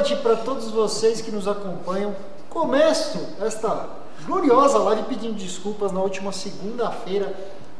[0.00, 2.16] noite para todos vocês que nos acompanham.
[2.48, 3.86] Começo esta
[4.24, 5.92] gloriosa live pedindo desculpas.
[5.92, 7.34] Na última segunda-feira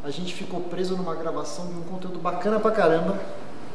[0.05, 3.19] a gente ficou preso numa gravação de um conteúdo bacana pra caramba.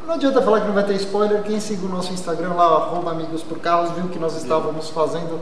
[0.06, 1.42] Não adianta falar que não vai ter spoiler.
[1.42, 5.42] Quem segue o nosso Instagram lá, arroba amigos por carros, viu que nós estávamos fazendo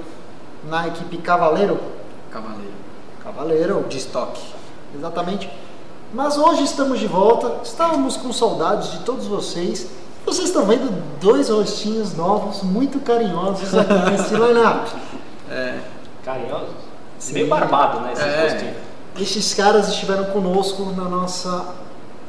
[0.69, 1.77] na equipe Cavaleiro.
[2.31, 2.73] Cavaleiro.
[3.21, 4.41] Cavaleiro, De estoque.
[4.95, 5.51] exatamente.
[6.13, 7.59] Mas hoje estamos de volta.
[7.65, 9.89] Estávamos com saudades de todos vocês.
[10.25, 14.91] Vocês estão vendo dois rostinhos novos, muito carinhosos aqui nesse line-up.
[15.51, 15.79] É.
[16.23, 16.75] Carinhosos?
[17.19, 17.33] Sim.
[17.33, 18.13] Meio barbado, né?
[18.13, 18.43] Esse É.
[18.49, 18.73] rostinho.
[19.19, 21.65] Estes caras estiveram conosco na nossa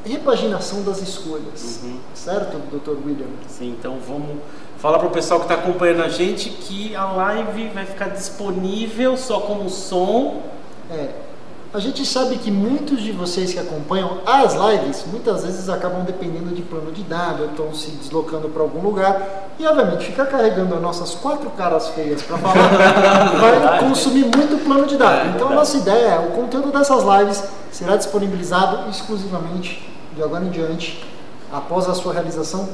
[0.05, 1.81] repaginação das escolhas.
[1.83, 1.99] Uhum.
[2.15, 2.91] Certo, Dr.
[3.07, 3.27] William?
[3.49, 4.37] Sim, então vamos
[4.79, 9.17] falar para o pessoal que está acompanhando a gente que a live vai ficar disponível
[9.17, 10.43] só como som.
[10.91, 11.09] É.
[11.75, 16.55] A gente sabe que muitos de vocês que acompanham as lives muitas vezes acabam dependendo
[16.55, 20.81] de plano de dados, estão se deslocando para algum lugar e, obviamente, ficar carregando as
[20.81, 22.55] nossas quatro caras feias para falar
[23.41, 25.27] vai consumir muito plano de dados.
[25.27, 30.45] É, então, a nossa ideia é: o conteúdo dessas lives será disponibilizado exclusivamente de agora
[30.45, 31.05] em diante,
[31.53, 32.69] após a sua realização,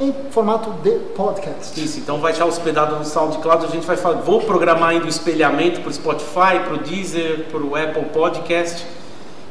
[0.00, 1.82] em formato de podcast.
[1.82, 3.64] Isso, então vai estar hospedado no SoundCloud.
[3.64, 7.46] A gente vai fa- vou programar ainda o espelhamento para o Spotify, para o Deezer,
[7.50, 8.84] para o Apple Podcast.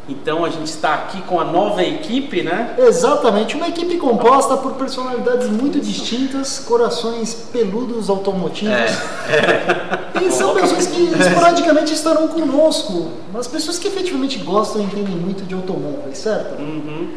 [0.07, 2.75] Então a gente está aqui com a nova equipe, né?
[2.77, 8.75] Exatamente, uma equipe composta por personalidades muito distintas, corações peludos automotivos.
[10.25, 15.43] E são pessoas que esporadicamente estarão conosco, mas pessoas que efetivamente gostam e entendem muito
[15.43, 16.59] de automóveis, certo?
[16.59, 17.09] Uhum.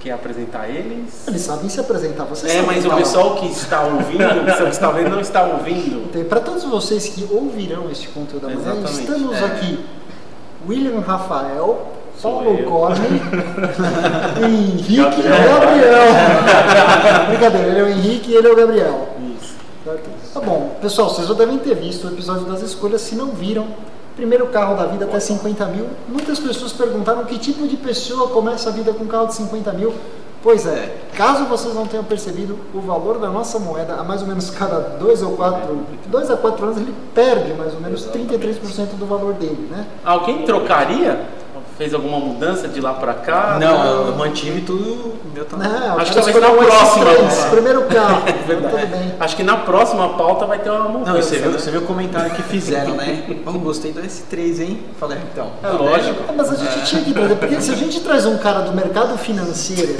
[0.00, 1.26] Quer apresentar eles?
[1.26, 3.00] Eles sabem se apresentar, vocês É, mas o falar.
[3.00, 6.04] pessoal que está ouvindo, o pessoal que está vendo, não está ouvindo.
[6.08, 9.44] Então, para todos vocês que ouvirão este conteúdo amanhã, Exatamente, estamos é.
[9.44, 9.84] aqui
[10.68, 11.86] William Rafael,
[12.16, 12.64] Sou Paulo.
[12.64, 13.06] Corne,
[14.44, 15.60] Henrique e Gabriel.
[15.60, 17.26] Gabriel.
[17.28, 19.08] Brincadeira, ele é o Henrique e ele é o Gabriel.
[19.40, 19.54] Isso.
[20.34, 23.00] Tá bom, pessoal, vocês já devem ter visto o episódio das escolhas.
[23.00, 23.66] Se não viram,
[24.18, 25.86] primeiro carro da vida até 50 mil.
[26.08, 29.72] Muitas pessoas perguntaram que tipo de pessoa começa a vida com um carro de 50
[29.72, 29.94] mil.
[30.42, 34.28] Pois é, caso vocês não tenham percebido, o valor da nossa moeda, a mais ou
[34.28, 38.96] menos cada dois ou quatro, dois a quatro anos, ele perde mais ou menos 33%
[38.98, 39.86] do valor dele, né?
[40.04, 41.26] Alguém trocaria?
[41.78, 43.56] Fez alguma mudança de lá para cá?
[43.60, 45.14] Não, eu mantive tudo.
[45.32, 45.56] Meu tá.
[45.56, 47.50] Não, Acho que talvez na próxima, S3, né?
[47.50, 48.76] primeiro carro, Verdade.
[48.76, 49.14] tudo bem.
[49.20, 51.12] Acho que na próxima pauta vai ter uma mudança.
[51.12, 51.58] Não, você viu, né?
[51.58, 53.22] você viu o comentário que fizeram, né?
[53.44, 54.80] Vamos, gostei do S3, hein?
[54.98, 55.52] Falei, então.
[55.62, 56.24] É lógico.
[56.28, 58.72] Ah, Mas a gente tinha que trazer, porque se a gente traz um cara do
[58.72, 59.92] mercado financeiro,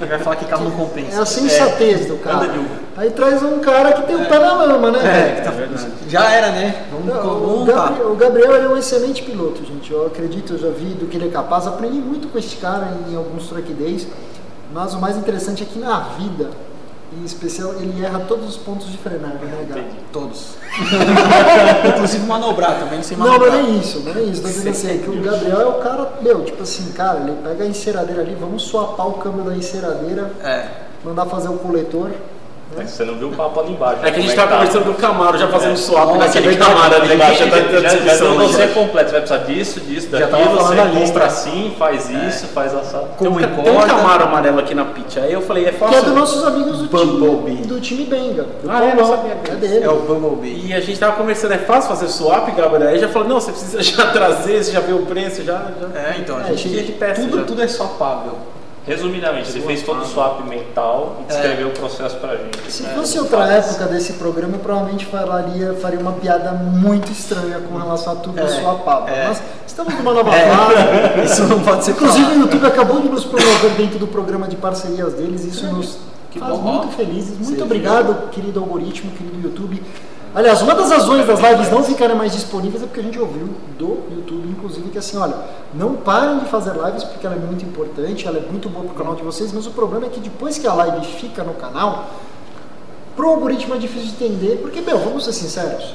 [0.00, 1.22] Ele vai falar que carro não É compensa.
[1.22, 2.50] a sensatez do cara.
[2.96, 5.00] Aí traz um cara que tem o pé na lama, né?
[5.02, 5.52] É, que tá.
[6.08, 6.84] Já era, né?
[6.92, 7.64] Vamos, Não, vamos o.
[7.64, 9.92] Gabriel, o Gabriel é um excelente piloto, gente.
[9.92, 11.66] Eu acredito, eu já vi do que ele é capaz.
[11.66, 14.06] Aprendi muito com este cara em alguns track days.
[14.72, 16.50] Mas o mais interessante é que na vida,
[17.20, 19.84] em especial, ele erra todos os pontos de frenagem, né, Gabi?
[20.12, 20.54] Todos.
[21.88, 23.58] Inclusive manobrar também, sem Não, não manobrar.
[23.58, 24.42] é nem isso, não é nem isso.
[24.42, 27.36] Tô dizendo assim, é que o Gabriel é o cara, meu, tipo assim, cara, ele
[27.42, 30.66] pega a enceradeira ali, vamos swapar o câmbio da enceradeira, É.
[31.04, 32.10] mandar fazer o coletor.
[32.76, 33.98] Você não viu o papo ali embaixo.
[34.02, 34.58] É que a gente como tá tá.
[34.58, 36.70] conversando do Camaro, já fazendo swap Nossa, naquele verdade.
[36.72, 37.44] Camaro ali embaixo.
[37.44, 38.52] Já tá já, já, já discussão deu ali.
[38.52, 39.10] você completo.
[39.10, 41.06] Você vai precisar disso, disso, Já falando Você a lista.
[41.06, 43.08] compra assim, faz isso, faz assado.
[43.18, 43.80] Tem um, Como ca- tem um.
[43.80, 45.18] Camaro amarelo aqui na pit.
[45.20, 45.98] Aí eu falei, é Que fácil.
[45.98, 47.56] é dos nossos amigos do Bumblebee.
[47.56, 48.42] time, do time Benga.
[48.62, 48.94] Do Ah, é?
[48.94, 49.84] Não sabia é dele.
[49.84, 50.66] É o Bumblebee.
[50.66, 52.88] E a gente tava conversando, é fácil fazer swap, Gabriel?
[52.90, 55.54] Aí já falou, não, você precisa já trazer, você já viu o preço, já.
[55.80, 56.00] já...
[56.00, 56.92] É, então, a É, gente.
[56.92, 57.44] peça tudo, já.
[57.44, 58.32] tudo é swapável.
[58.86, 62.70] Resumidamente, você fez todo o swap mental e descreveu o processo pra gente.
[62.70, 62.92] Se né?
[62.94, 68.12] fosse outra época desse programa, eu provavelmente falaria, faria uma piada muito estranha com relação
[68.12, 69.10] a tudo É, sua papa.
[69.10, 69.28] é.
[69.28, 70.50] Mas estamos numa nova É.
[70.50, 71.24] fase.
[71.32, 72.40] Isso não pode ser Inclusive o.
[72.40, 75.44] YouTube acabou de nos promover dentro do programa de parcerias deles.
[75.46, 75.96] Isso nos
[76.30, 76.60] Que faz bom.
[76.60, 77.38] muito felizes.
[77.38, 77.62] Muito Sim.
[77.62, 79.82] obrigado, querido algoritmo, querido YouTube.
[80.34, 83.50] Aliás, uma das razões das lives não ficarem mais disponíveis é porque a gente ouviu
[83.78, 85.36] do YouTube, inclusive, que assim, olha,
[85.72, 88.94] não parem de fazer lives porque ela é muito importante, ela é muito boa pro
[88.96, 92.06] canal de vocês, mas o problema é que depois que a live fica no canal,
[93.14, 95.94] pro algoritmo é difícil de entender, porque, meu, vamos ser sinceros,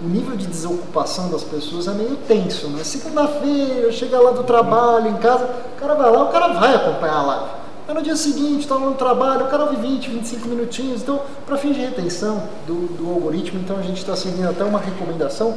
[0.00, 2.82] o nível de desocupação das pessoas é meio tenso, né?
[2.82, 7.18] Segunda-feira, chega lá do trabalho, em casa, o cara vai lá, o cara vai acompanhar
[7.18, 7.65] a live.
[7.88, 11.02] Aí no dia seguinte, lá no trabalho, o cara ouve 20, 25 minutinhos.
[11.02, 14.80] Então, para fins de retenção do, do algoritmo, então a gente está seguindo até uma
[14.80, 15.56] recomendação.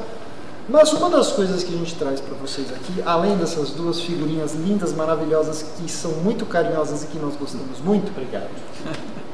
[0.70, 4.54] Mas uma das coisas que a gente traz para vocês aqui, além dessas duas figurinhas
[4.54, 8.50] lindas, maravilhosas, que são muito carinhosas e que nós gostamos muito, Obrigado.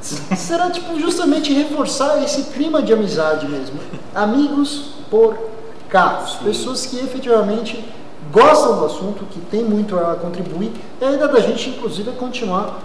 [0.00, 3.78] será tipo justamente reforçar esse clima de amizade mesmo.
[4.14, 5.36] Amigos por
[5.90, 7.84] carros, pessoas que efetivamente
[8.32, 12.80] gostam do assunto, que tem muito a contribuir, e a ideia da gente inclusive continuar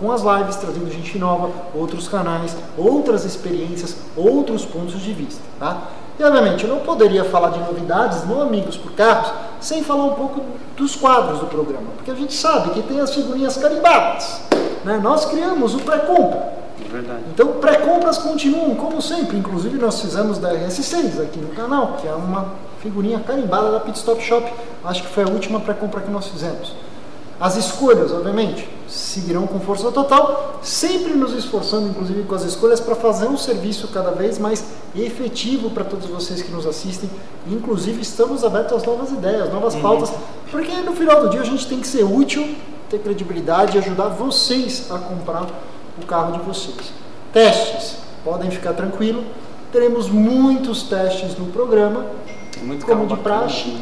[0.00, 5.42] com as lives, trazendo gente nova, outros canais, outras experiências, outros pontos de vista.
[5.58, 5.88] Tá?
[6.18, 10.14] E obviamente eu não poderia falar de novidades no Amigos por Carros sem falar um
[10.14, 10.40] pouco
[10.76, 14.40] dos quadros do programa, porque a gente sabe que tem as figurinhas carimbadas.
[14.84, 15.00] Né?
[15.02, 16.58] Nós criamos o pré-compra.
[16.90, 17.22] Verdade.
[17.34, 19.36] Então, pré-compras continuam, como sempre.
[19.36, 23.98] Inclusive, nós fizemos da RS6 aqui no canal, que é uma figurinha carimbada da Pit
[23.98, 24.50] Stop Shop.
[24.84, 26.72] Acho que foi a última pré-compra que nós fizemos.
[27.40, 32.96] As escolhas, obviamente, seguirão com força total, sempre nos esforçando, inclusive com as escolhas, para
[32.96, 34.64] fazer um serviço cada vez mais
[34.96, 37.08] efetivo para todos vocês que nos assistem.
[37.46, 40.10] Inclusive, estamos abertos às novas ideias, novas pautas,
[40.50, 42.56] porque no final do dia a gente tem que ser útil,
[42.90, 45.46] ter credibilidade e ajudar vocês a comprar
[46.02, 46.92] o carro de vocês.
[47.32, 49.22] Testes, podem ficar tranquilo,
[49.70, 52.04] teremos muitos testes no programa,
[52.62, 53.38] Muito como de bacana.
[53.40, 53.76] praxe.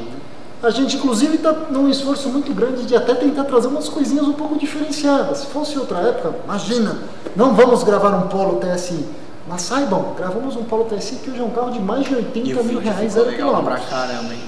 [0.63, 4.33] A gente, inclusive, está num esforço muito grande de até tentar trazer umas coisinhas um
[4.33, 5.39] pouco diferenciadas.
[5.39, 6.99] Se fosse outra época, imagina,
[7.37, 9.05] não vamos gravar um Polo TSI.
[9.49, 12.49] Mas saibam, gravamos um Polo TSI que hoje é um carro de mais de 80
[12.49, 13.87] E o mil reais, zero quilômetros.
[13.89, 14.41] caramba, hein?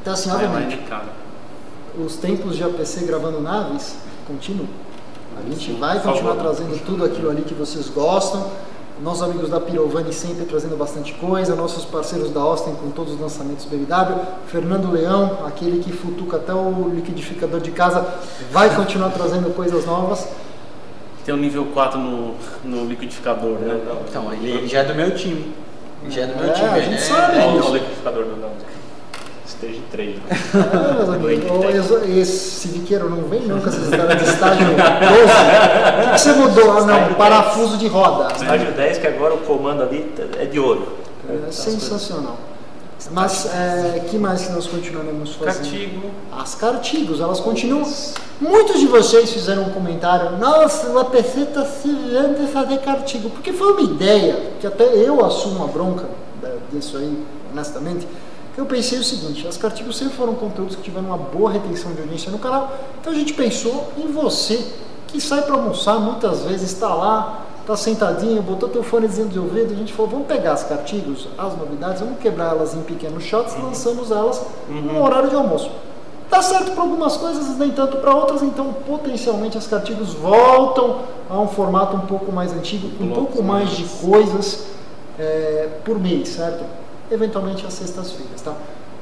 [0.00, 0.80] Então, assim, obviamente,
[1.98, 3.96] os tempos de APC gravando naves
[4.26, 4.68] continuam.
[5.38, 8.46] A gente vai continuar trazendo tudo aquilo ali que vocês gostam.
[9.02, 11.54] Nossos amigos da Pirovani sempre trazendo bastante coisa.
[11.54, 14.18] Nossos parceiros da Austin com todos os lançamentos BMW.
[14.46, 18.06] Fernando Leão, aquele que futuca até o liquidificador de casa,
[18.50, 20.26] vai continuar trazendo coisas novas.
[21.26, 22.34] Tem o nível 4 no,
[22.64, 23.80] no liquidificador, né?
[24.08, 25.52] Então, ele, ele já é do meu time.
[26.02, 26.68] Ele já é do meu É, time.
[26.68, 27.38] a gente é- sabe.
[27.38, 28.50] é o liquidificador do não.
[29.56, 30.16] Stage 3.
[30.16, 30.22] Né?
[30.96, 32.20] Meus amigos, Muito o- bem.
[32.20, 34.76] esse, Viqueiro não vem não com essas histórias de estágio 12.
[34.76, 36.72] O que, você mudou?
[36.78, 38.32] Ah, não, parafuso de roda.
[38.34, 40.88] Estágio 10, que agora o comando ali é de ouro.
[41.28, 42.36] É sensacional.
[43.12, 45.62] Mas é, que mais que nós continuaremos fazendo?
[45.62, 46.10] Cartigo.
[46.36, 47.86] As cartigos, elas continuam.
[48.40, 53.30] Muitos de vocês fizeram um comentário, nossa, o APC está se virando de fazer cartigo.
[53.30, 56.04] Porque foi uma ideia, que até eu assumo a bronca
[56.72, 57.22] disso aí,
[57.52, 58.06] honestamente,
[58.56, 62.00] eu pensei o seguinte, as cartigos sempre foram conteúdos que tiveram uma boa retenção de
[62.00, 64.64] audiência no canal, então a gente pensou em você,
[65.08, 69.74] que sai para almoçar muitas vezes, está lá, está sentadinho, botou teu fonezinho de ouvido,
[69.74, 73.56] a gente falou, vamos pegar as cartigos, as novidades, vamos quebrar elas em pequenos shots,
[73.60, 75.70] lançamos elas no horário de almoço.
[76.30, 81.38] Tá certo para algumas coisas, nem tanto para outras, então potencialmente as cartigos voltam a
[81.38, 83.88] um formato um pouco mais antigo, um pouco mais de né?
[84.00, 84.66] coisas
[85.18, 86.64] é, por mês, certo?
[87.10, 88.54] Eventualmente às sextas-feiras, tá?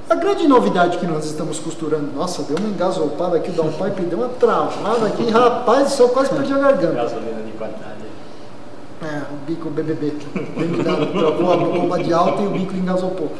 [0.08, 4.18] A grande novidade que nós estamos costurando, nossa, deu uma engasopada aqui, o downpipe deu
[4.18, 6.94] uma travada aqui, rapaz, céu, quase perdi a garganta.
[6.94, 8.04] Gasolina de qualidade.
[9.02, 10.12] É, o bico BBB.
[10.56, 13.32] BMW travou a bomba de alta e o bico engasopou.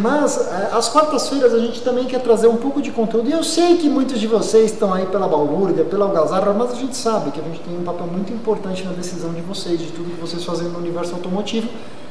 [0.00, 3.28] Mas é, às quartas-feiras a gente também quer trazer um pouco de conteúdo.
[3.28, 6.74] E eu sei que muitos de vocês estão aí pela balbúrdia, pela algazarra, mas a
[6.74, 9.86] gente sabe que a gente tem um papel muito importante na decisão de vocês, de
[9.86, 11.68] tudo que vocês fazem no universo automotivo.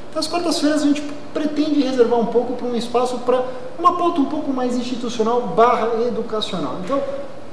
[0.09, 1.01] Então, às quartas-feiras a gente
[1.33, 3.43] pretende reservar um pouco para um espaço para
[3.77, 6.77] uma pauta um pouco mais institucional barra educacional.
[6.83, 7.01] Então,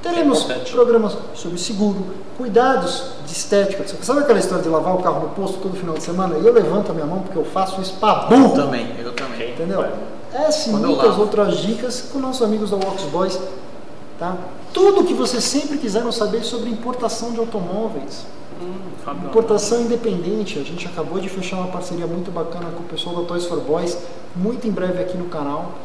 [0.01, 0.71] teremos importante.
[0.71, 2.05] programas sobre seguro,
[2.37, 3.85] cuidados de estética.
[4.01, 6.37] Sabe aquela história de lavar o carro no posto todo final de semana?
[6.37, 8.55] E eu levanto a minha mão porque eu faço isso para Eu burro.
[8.55, 9.51] também, eu também.
[9.51, 9.81] Entendeu?
[9.81, 9.93] vai?
[10.33, 13.39] Essa e Quando eu muitas outras dicas com nossos amigos da Walks Boys.
[14.19, 14.35] Tá?
[14.73, 18.25] Tudo que vocês sempre quiseram saber sobre importação de automóveis.
[18.61, 19.25] Hum.
[19.25, 23.23] Importação independente, a gente acabou de fechar uma parceria muito bacana com o pessoal da
[23.23, 23.97] Toys for Boys,
[24.35, 25.75] muito em breve aqui no canal.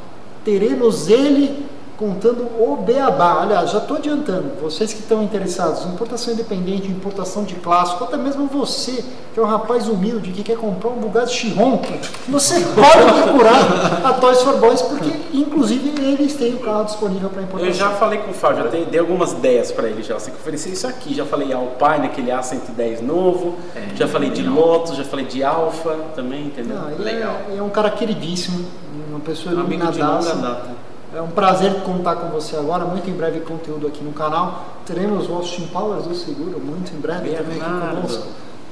[0.44, 1.66] Teremos ele
[2.02, 3.42] contando o beabá.
[3.42, 8.16] Aliás, já estou adiantando, vocês que estão interessados em importação independente, importação de clássico, até
[8.16, 11.80] mesmo você, que é um rapaz humilde que quer comprar um Bugatti Chiron,
[12.28, 17.42] você pode procurar a Toys for Boys, porque inclusive eles têm o carro disponível para
[17.42, 17.68] importação.
[17.68, 20.18] Eu já falei com o Fábio, já dei, dei algumas ideias pra ele já.
[20.18, 21.14] Você que oferecer isso aqui.
[21.14, 23.56] Já falei Alpine, aquele A110 novo.
[23.76, 24.56] É, já falei de legal.
[24.56, 26.76] Lotus, já falei de Alfa também, entendeu?
[26.76, 27.36] Não, ele Legal.
[27.50, 28.64] É, é um cara queridíssimo,
[29.08, 30.36] uma pessoa Amigo de longa iluminadaça.
[30.36, 30.91] data.
[31.14, 32.84] É um prazer contar com você agora.
[32.84, 34.64] Muito em breve conteúdo aqui no canal.
[34.86, 37.96] Teremos o Austin Powers do Seguro, muito em breve também aqui Bernardo.
[37.96, 38.26] conosco.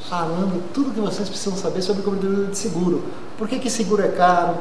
[0.08, 3.02] Falando tudo que vocês precisam saber sobre cobertura de seguro.
[3.36, 4.54] Por que, que seguro é caro?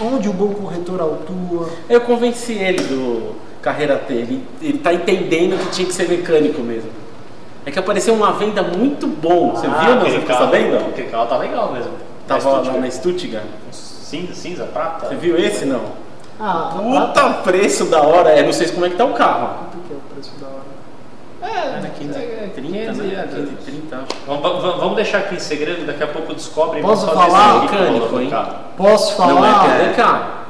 [0.00, 1.68] Onde o bom corretor autua?
[1.88, 4.12] Eu convenci ele do Carreira T.
[4.12, 6.90] Ele, ele tá entendendo que tinha que ser mecânico mesmo.
[7.64, 9.52] É que apareceu uma venda muito bom.
[9.52, 10.00] Você Ah, viu?
[10.10, 10.76] Você ficou sabendo?
[10.78, 11.92] Aquele carro tá legal mesmo.
[12.26, 12.80] Tava Na lá Stuttgart.
[12.84, 13.44] na Stuttgart.
[13.70, 15.06] Cinza, cinza, prata.
[15.06, 15.80] Você viu esse, não?
[16.40, 18.30] Ah, a prata- Puta preço da hora.
[18.30, 19.48] É, não sei como é que tá o carro.
[19.70, 20.62] Quanto que é o preço da hora?
[21.76, 23.28] Era 15, 30, né?
[23.34, 24.06] 15, 30, acho.
[24.26, 26.78] Vamos, vamos- deixar aqui em segredo, daqui a pouco descobre.
[26.78, 27.62] e Posso falar?
[27.62, 28.30] Mecânico, hein?
[28.30, 28.52] carro.
[28.76, 29.32] Posso falar?
[29.34, 30.42] Não é PDK.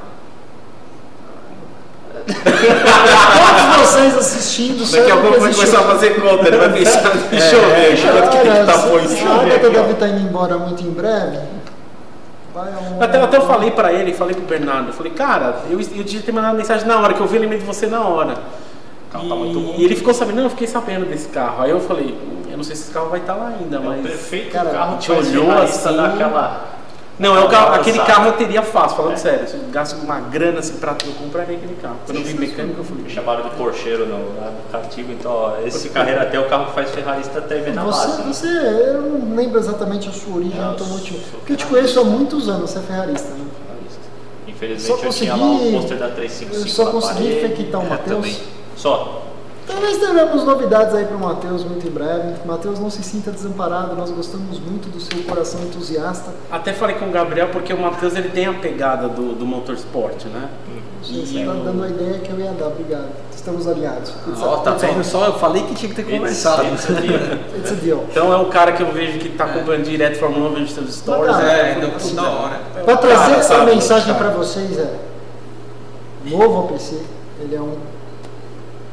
[2.25, 7.57] Todos vocês assistindo, Daqui a pouco vai começar a fazer conta, ele vai pensar, deixa
[7.57, 9.27] eu ver, deixa eu ver o que que tá se posto.
[9.29, 11.39] a Agatha deve estar indo embora muito em breve.
[13.01, 16.33] Até, até eu falei pra ele, falei pro Bernardo, falei, cara, eu, eu devia ter
[16.33, 18.35] mandado mensagem na hora, que eu vi, eu lembrei de você na hora.
[19.13, 19.75] carro e, tá muito bom.
[19.79, 21.63] e ele ficou sabendo, não, eu fiquei sabendo desse carro.
[21.63, 23.81] Aí eu falei, "Hum, eu não sei se esse carro vai estar lá ainda, É
[23.81, 24.03] o mas.
[24.03, 26.65] perfeito Cara, carro te olhou assim- daquela...
[27.23, 29.17] Não, é o carro, aquele carro eu teria fácil, falando É.
[29.17, 29.47] sério.
[29.49, 31.97] Se eu gasto uma grana assim pra eu compraria aquele carro.
[32.05, 34.33] Quando eu vi mecânico, eu falei, Me chamaram de porcheiro no,
[34.73, 38.23] Cartigo, então ó, esse carreira até o carro que faz ferrarista termina na Você, base.
[38.23, 41.19] você, eu não lembro exatamente a sua origem Não, automotiva.
[41.33, 43.45] Porque eu te conheço há muitos anos, você é ferrarista, né?
[44.49, 47.45] Infelizmente Só eu consegui- tinha lá um pôster da 355 eu só consegui parede.
[47.47, 48.17] infectar o É, Matheus.
[48.17, 48.37] também.
[48.77, 49.22] Só.
[49.83, 52.35] Talvez teremos novidades aí para o Matheus muito em breve.
[52.45, 56.31] Matheus, não se sinta desamparado, nós gostamos muito do seu coração entusiasta.
[56.53, 60.25] Até falei com o Gabriel porque o Matheus ele tem a pegada do, do motorsport,
[60.27, 60.49] né?
[61.03, 63.09] Você está dando a ideia que eu ia dar, obrigado.
[63.35, 64.11] Estamos alinhados.
[64.29, 65.27] It's a- Ó, tá it's a- vendo só?
[65.27, 66.63] Eu falei que tinha que ter conversado.
[66.63, 67.99] It's- it's a deal.
[68.07, 68.11] A.
[68.13, 70.95] Então é um cara que eu vejo que tá acompanhando direto Fórmula 1, vejo seus
[70.95, 71.27] stories.
[71.35, 71.53] Bacana.
[71.53, 72.61] é, É, então, pô, da hora.
[72.85, 74.95] Para trazer Cara, essa mensagem para vocês é
[76.27, 77.01] novo APC,
[77.41, 77.75] ele é um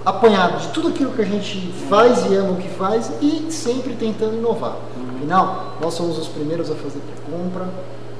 [0.05, 3.93] apanhado de tudo aquilo que a gente faz e ama o que faz e sempre
[3.93, 4.77] tentando inovar.
[5.15, 7.67] Afinal, nós somos os primeiros a fazer pré-compra,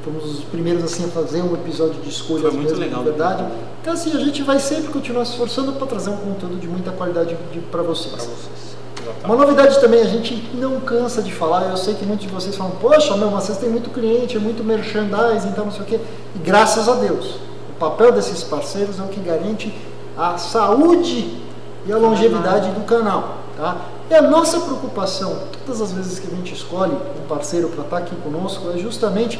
[0.04, 3.10] fomos os primeiros assim a fazer um episódio de escolhas Foi muito mesmo, legal, de
[3.10, 3.46] verdade.
[3.82, 6.92] Então assim, a gente vai sempre continuar se esforçando para trazer um conteúdo de muita
[6.92, 7.38] qualidade
[7.72, 8.14] para vocês.
[8.14, 8.70] Pra vocês.
[9.24, 12.56] Uma novidade também, a gente não cansa de falar, eu sei que muitos de vocês
[12.56, 16.00] falam, poxa, meu, mas vocês têm muito cliente, muito merchandising, então não sei o quê.
[16.36, 17.36] E graças a Deus,
[17.70, 19.74] o papel desses parceiros é o que garante
[20.18, 21.49] a saúde
[21.90, 23.38] e a longevidade do canal.
[23.58, 23.78] Tá?
[24.10, 27.98] E a nossa preocupação, todas as vezes que a gente escolhe um parceiro para estar
[27.98, 29.40] aqui conosco, é justamente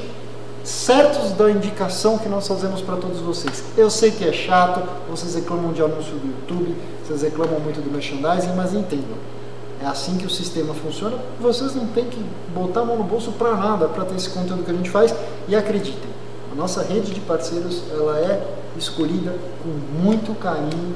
[0.64, 3.64] certos da indicação que nós fazemos para todos vocês.
[3.78, 6.76] Eu sei que é chato, vocês reclamam de anúncio do YouTube,
[7.06, 9.18] vocês reclamam muito do merchandising, mas entendam.
[9.82, 11.18] É assim que o sistema funciona.
[11.40, 12.22] Vocês não têm que
[12.54, 15.14] botar a mão no bolso para nada para ter esse conteúdo que a gente faz.
[15.48, 16.10] E acreditem,
[16.52, 18.44] a nossa rede de parceiros ela é
[18.76, 19.70] escolhida com
[20.04, 20.96] muito carinho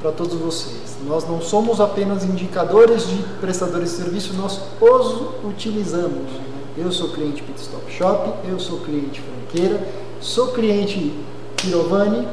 [0.00, 0.87] para todos vocês.
[1.06, 6.28] Nós não somos apenas indicadores de prestadores de serviço, nós os utilizamos.
[6.76, 9.80] Eu sou cliente Pit Stop Shop, eu sou cliente Franqueira,
[10.20, 11.12] sou cliente
[11.56, 12.26] Pirovani.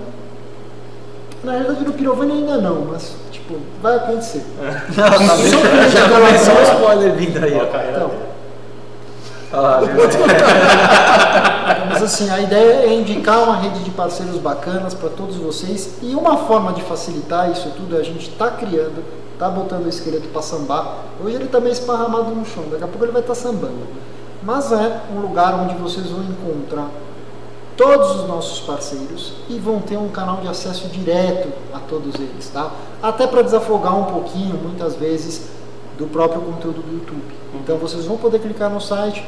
[1.43, 4.43] Na verdade, no Pirovani ainda não, mas tipo, vai acontecer.
[4.95, 5.51] Tá vendo?
[5.51, 7.53] Sou cliente Já começou o spoiler vindo aí.
[7.53, 8.11] Ó, Então,
[11.89, 16.13] Mas assim, a ideia é indicar uma rede de parceiros bacanas para todos vocês e
[16.13, 19.03] uma forma de facilitar isso tudo é a gente tá criando,
[19.39, 20.97] tá botando o esqueleto para sambar.
[21.23, 23.87] Hoje ele tá meio esparramado no chão, daqui a pouco ele vai estar sambando.
[24.43, 26.89] Mas é um lugar onde vocês vão encontrar
[27.75, 32.49] todos os nossos parceiros e vão ter um canal de acesso direto a todos eles,
[32.49, 32.71] tá?
[33.01, 35.49] Até para desafogar um pouquinho, muitas vezes,
[35.97, 37.35] do próprio conteúdo do YouTube.
[37.53, 39.23] Então vocês vão poder clicar no site.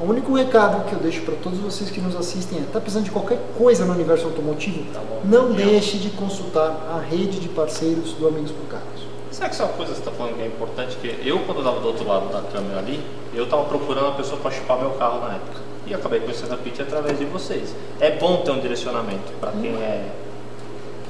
[0.00, 3.04] O único recado que eu deixo para todos vocês que nos assistem é: tá precisando
[3.04, 4.84] de qualquer coisa no universo automotivo?
[4.92, 5.00] Tá.
[5.24, 9.08] Não deixe de consultar a rede de parceiros do Amigos por Carros.
[9.32, 10.96] Será que isso é uma coisa que você está falando que é importante?
[10.96, 14.40] Que eu, quando estava do outro lado da câmera ali, eu estava procurando uma pessoa
[14.40, 15.60] para chupar meu carro na época.
[15.84, 17.74] E acabei conhecendo a Pit através de vocês.
[17.98, 20.06] É bom ter um direcionamento para quem é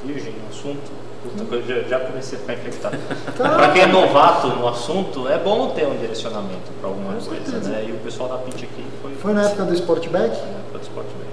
[0.02, 1.07] virgem no assunto.
[1.22, 2.96] Puta, eu já, já comecei a ficar infectado.
[3.38, 3.48] Tá.
[3.50, 7.44] para quem é novato no assunto, é bom ter um direcionamento para alguma Com coisa,
[7.44, 7.70] certeza.
[7.70, 7.84] né?
[7.88, 9.12] E o pessoal da Pit aqui foi.
[9.14, 10.28] Foi na época do Sportback?
[10.30, 11.28] Na época do Sportback.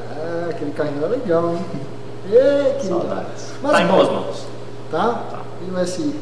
[0.00, 1.64] Ah, aquele carrinho é legal, hein?
[2.32, 2.98] Ê, querido.
[3.00, 3.52] Saudades.
[3.62, 4.46] Mas tá em boas mãos.
[4.90, 5.24] Tá?
[5.30, 5.38] Tá.
[5.66, 6.14] E o SI?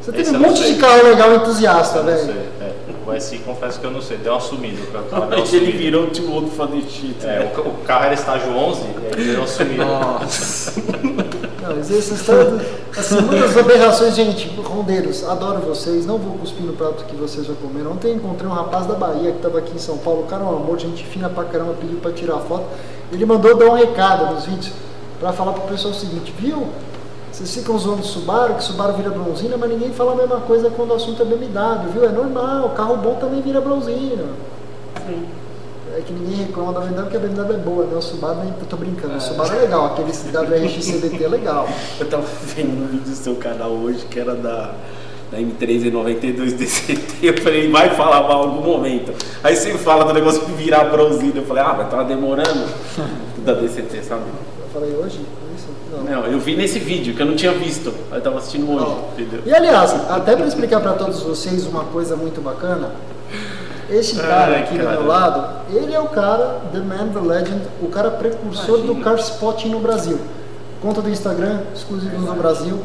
[0.00, 0.74] Você Esse teve um monte sei.
[0.74, 2.18] de carro legal entusiasta, velho.
[2.24, 2.48] sei.
[2.60, 2.72] É,
[3.10, 4.78] o SI confesso que eu não sei, deu uma sumida.
[5.12, 7.16] Uma Ele virou too old for this shit.
[7.26, 8.84] É, o, o carro era estágio 11 e
[9.18, 9.84] aí deu uma sumida.
[9.84, 10.72] Nossa.
[11.66, 12.36] Não, esses estão,
[12.96, 13.16] assim,
[13.58, 17.92] aberrações, gente, rondeiros, adoro vocês, não vou cuspir no prato que vocês já comeram.
[17.92, 20.46] Ontem encontrei um rapaz da Bahia que estava aqui em São Paulo, o cara é
[20.46, 22.64] um amor, gente fina pra caramba, pediu pra tirar foto.
[23.10, 24.72] Ele mandou dar um recado nos vídeos
[25.18, 26.68] pra falar pro pessoal o seguinte, viu?
[27.32, 30.92] Vocês ficam zoando Subaru, que Subaru vira bronzina, mas ninguém fala a mesma coisa quando
[30.92, 32.04] o assunto é BMW, viu?
[32.04, 34.24] É normal, carro bom também vira bronzina.
[35.96, 37.96] É que ninguém reclama da BMW porque a BMW é boa, né?
[37.96, 41.66] O Subaru, nem- eu tô brincando, o Subaru é legal, aquele WRX CVT é legal.
[41.98, 42.24] Eu tava
[42.54, 44.74] vendo um vídeo do seu canal hoje que era da,
[45.32, 47.26] da M3 92 DCT.
[47.26, 49.12] Eu falei, vai falar mal algum momento.
[49.42, 51.36] Aí você fala do negócio de virar bronzina.
[51.36, 52.66] Eu falei, ah, mas tava demorando.
[53.42, 54.22] da DCT, sabe?
[54.60, 55.20] Eu falei hoje?
[55.56, 55.68] Isso?
[55.92, 56.02] Não.
[56.02, 57.94] Não, eu vi nesse vídeo que eu não tinha visto.
[58.10, 59.40] Aí eu tava assistindo hoje, Ó, entendeu?
[59.46, 62.90] E aliás, até para explicar para todos vocês uma coisa muito bacana,
[63.90, 64.96] esse cara Ai, aqui cara.
[64.96, 68.84] do meu lado, ele é o cara, The Man, The Legend, o cara precursor do
[68.92, 69.04] Imagina.
[69.04, 70.18] car spotting no Brasil.
[70.82, 72.78] Conta do Instagram, exclusivo no Brasil.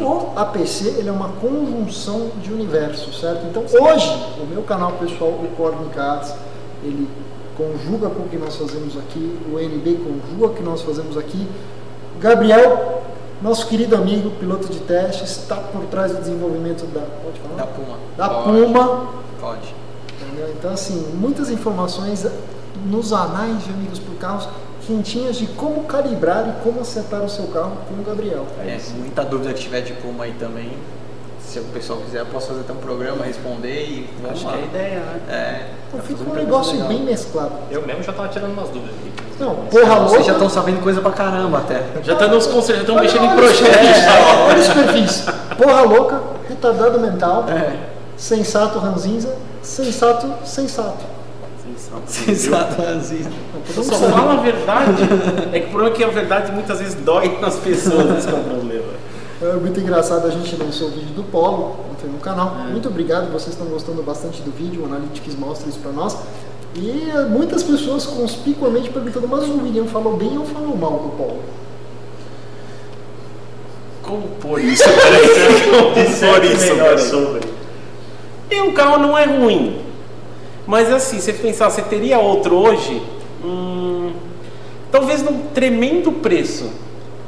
[0.00, 3.46] O APC ele é uma conjunção de universos, certo?
[3.46, 6.34] Então hoje, o meu canal pessoal, o Corn Cats,
[6.84, 7.08] ele
[7.56, 11.16] conjuga com o que nós fazemos aqui, o NB conjuga com o que nós fazemos
[11.16, 11.46] aqui.
[12.20, 13.02] Gabriel,
[13.40, 17.56] nosso querido amigo, piloto de testes, está por trás do desenvolvimento da, pode falar?
[17.56, 17.96] Da Puma.
[18.16, 18.44] da Pode.
[18.64, 19.08] Puma.
[19.40, 19.74] Pode.
[20.40, 20.54] Entendeu?
[20.58, 22.26] Então, assim, muitas informações
[22.86, 24.48] nos anais de Amigos por Carros,
[24.86, 28.46] quentinhas de como calibrar e como acertar o seu carro com o Gabriel.
[28.60, 30.72] É, muita dúvida que tiver de Puma aí também.
[31.44, 34.52] Se o pessoal quiser, eu posso fazer até um programa, responder e vamos Acho lá.
[34.52, 35.20] que é a ideia, né?
[35.28, 36.88] É, Então tá fica fazendo um pergunta negócio legal.
[36.88, 37.52] bem mesclado.
[37.70, 39.10] Eu mesmo já tava tirando umas dúvidas aqui.
[39.40, 40.08] Não, porra louca.
[40.10, 41.82] Vocês já estão sabendo coisa pra caramba até.
[42.04, 44.02] Já tá nos conselhos, já estão mexendo em olha projetos.
[44.48, 45.24] Olha os perfis.
[45.58, 47.76] Porra louca, retardado mental, É,
[48.16, 51.04] sensato ranzinza, sensato sensato.
[52.06, 53.26] sensato, Aziz.
[53.26, 54.12] Todo Eu mundo só sabe.
[54.12, 55.02] falo a verdade.
[55.52, 58.34] É que o problema é que a verdade muitas vezes dói nas pessoas, esse é
[58.34, 58.90] o problema.
[59.42, 62.54] É muito engraçado, a gente lançou o vídeo do Polo ontem no canal.
[62.70, 66.16] Muito obrigado, vocês estão gostando bastante do vídeo, o Analytics mostra isso pra nós.
[66.74, 71.08] E eh, muitas pessoas conspicuamente perguntando, mas o William falou bem ou falou mal do
[71.16, 71.40] Polo?
[74.02, 74.84] Como por isso?
[74.88, 76.74] Peraí, como por isso?
[76.74, 76.98] Peraí.
[76.98, 77.59] sobre.
[78.50, 79.80] E o carro não é ruim.
[80.66, 83.02] Mas assim, se você pensar, você teria outro hoje?
[83.44, 84.12] Hum,
[84.90, 86.70] talvez num tremendo preço.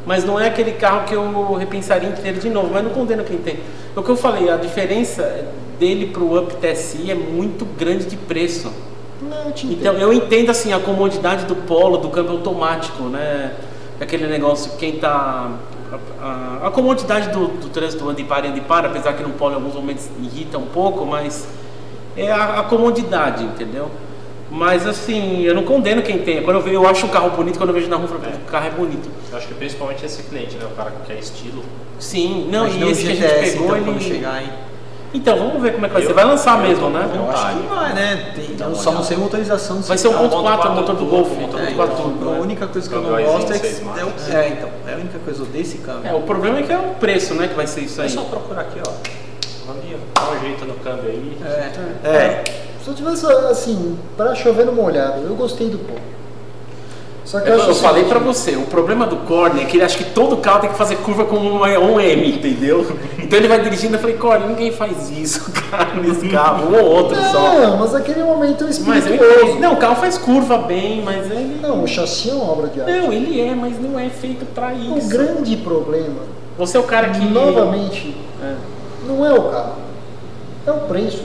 [0.04, 2.70] Mas não é aquele carro que eu repensaria em ter de novo.
[2.72, 3.58] Mas não condeno quem tem.
[3.94, 5.46] É o que eu falei, a diferença
[5.78, 8.72] dele pro Up TSI é muito grande de preço.
[9.20, 9.72] Não, eu.
[9.72, 13.52] Então eu entendo assim a comodidade do polo, do câmbio automático, né?
[14.00, 15.50] Aquele negócio, quem tá.
[16.20, 16.26] A,
[16.64, 19.30] a- a comodidade do, do trânsito anda e para, anda e para, apesar que no
[19.30, 21.46] polo em alguns momentos irrita um pouco, mas
[22.16, 23.90] é a, a comodidade, entendeu?
[24.50, 26.42] Mas assim, eu não condeno quem tem.
[26.42, 28.20] Quando eu vejo, eu acho o carro bonito, quando eu vejo na rua, eu falo,
[28.22, 29.08] "Pô, o carro é bonito.
[29.30, 30.66] Eu acho que principalmente esse cliente, né?
[30.70, 31.62] O cara que quer estilo.
[31.98, 34.00] Sim, não, Imagina e esse que a gente GTS, pegou, então, ele.
[34.04, 34.48] chegar, hein?
[35.14, 36.14] Então, vamos ver como é que vai Eu- ser.
[36.14, 37.10] Vai lançar eu mesmo, né?
[37.14, 38.32] Eu acho que vai, né?
[38.34, 39.80] Tem- eu uma só não sei a motorização.
[39.82, 41.28] Vai se ser um tá- ponto ponto 4, quatro motor do Golf.
[41.28, 42.40] motor É, ponto então, quatro turbo, a né?
[42.40, 43.66] única coisa que eu não gosto é que.
[43.66, 43.70] É,
[44.04, 44.68] o- é, então.
[44.88, 46.10] É a única coisa desse câmbio.
[46.10, 47.48] É, o problema é que é o preço, né?
[47.48, 48.10] Que vai ser isso É aí.
[48.10, 48.90] só procurar aqui, ó.
[49.66, 49.82] Vamos
[50.14, 51.38] dá um jeito no câmbio aí.
[51.44, 52.08] É.
[52.08, 52.44] é.
[52.82, 56.00] Se eu tivesse, assim, pra chover no molhado, eu gostei do Polo.
[57.24, 59.76] Só que Eu, eu, o falei seguinte, pra você, o problema do Corner é que
[59.76, 62.84] ele acha que todo carro tem que fazer curva com um, um M, entendeu?
[63.18, 66.84] Então ele vai dirigindo, eu falei, Corner, ninguém faz isso, cara, nesse carro, um ou
[66.84, 67.60] outro só.
[67.60, 69.14] Não, mas aquele momento é espirituoso.
[69.14, 69.60] entendo.
[69.60, 71.58] Não, o carro faz curva bem, mas ele.
[71.62, 72.92] Não, o chassi é uma obra de arte.
[72.92, 75.08] Não, ele é, mas não é feito pra O isso.
[75.08, 76.20] grande problema,
[76.58, 77.24] Você é o cara que.
[77.24, 78.54] novamente, É.
[79.06, 79.72] não é o carro,
[80.66, 81.22] é o preço.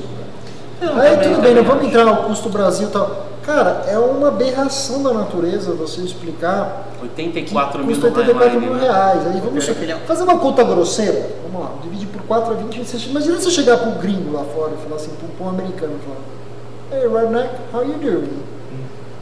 [0.81, 1.89] Não, Aí também- tudo bem, não vamos acho.
[1.89, 3.25] entrar no custo Brasil e tal.
[3.43, 8.73] Cara, é uma aberração da natureza você explicar 84 que mil custa no 84 mil
[8.73, 8.81] né?
[8.81, 9.25] reais.
[9.27, 11.29] Aí vamos é é- fazer uma conta grosseira.
[11.49, 12.83] Vamos lá, dividir por 4 a 20.
[12.83, 16.17] Você, imagina você chegar pro gringo lá fora e falar assim, pro, pro americano, falar,
[17.01, 18.29] Hey redneck, how you doing?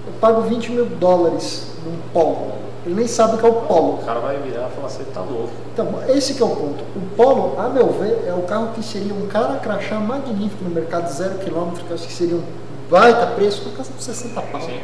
[0.08, 2.52] Eu pago 20 mil dólares num polo.
[2.86, 3.94] Ele nem sabe o que é o polo.
[3.96, 5.50] O cara vai virar e falar, você tá louco.
[5.74, 6.84] Então, esse que é o ponto.
[6.96, 10.70] O Polo, a meu ver, é o carro que seria um cara crachá magnífico no
[10.70, 12.44] mercado zero quilômetro, que eu acho que seria um
[12.90, 14.62] baita preço, na casa de 60 pau.
[14.62, 14.80] Sim.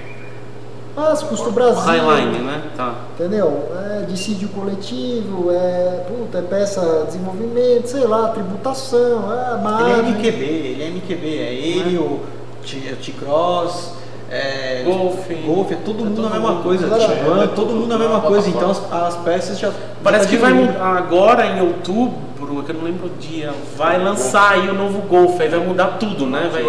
[0.95, 2.63] Mas custo Brasil, Highline, né?
[2.75, 2.95] Tá.
[3.13, 3.69] entendeu?
[4.01, 10.11] É dissídio coletivo, é, puta, é peça de desenvolvimento, sei lá, tributação, é Ele é.
[10.11, 11.25] MQB, ele é MQB.
[11.39, 12.19] É ele, o
[12.65, 13.93] T- o T-Cross,
[14.31, 15.27] é, Golf.
[15.45, 16.63] Golf, é todo mundo todo a mesma mundo.
[16.63, 16.87] coisa.
[16.87, 17.15] Claro.
[17.15, 18.49] Tiguan, todo mundo a mesma coisa.
[18.49, 19.71] Então as, as peças já.
[20.01, 20.73] Parece já que tá vai diluído.
[20.73, 25.01] mudar agora em outubro, que eu não lembro o dia, vai lançar aí o novo
[25.01, 26.49] Golf, aí vai mudar tudo, né?
[26.51, 26.63] Vai,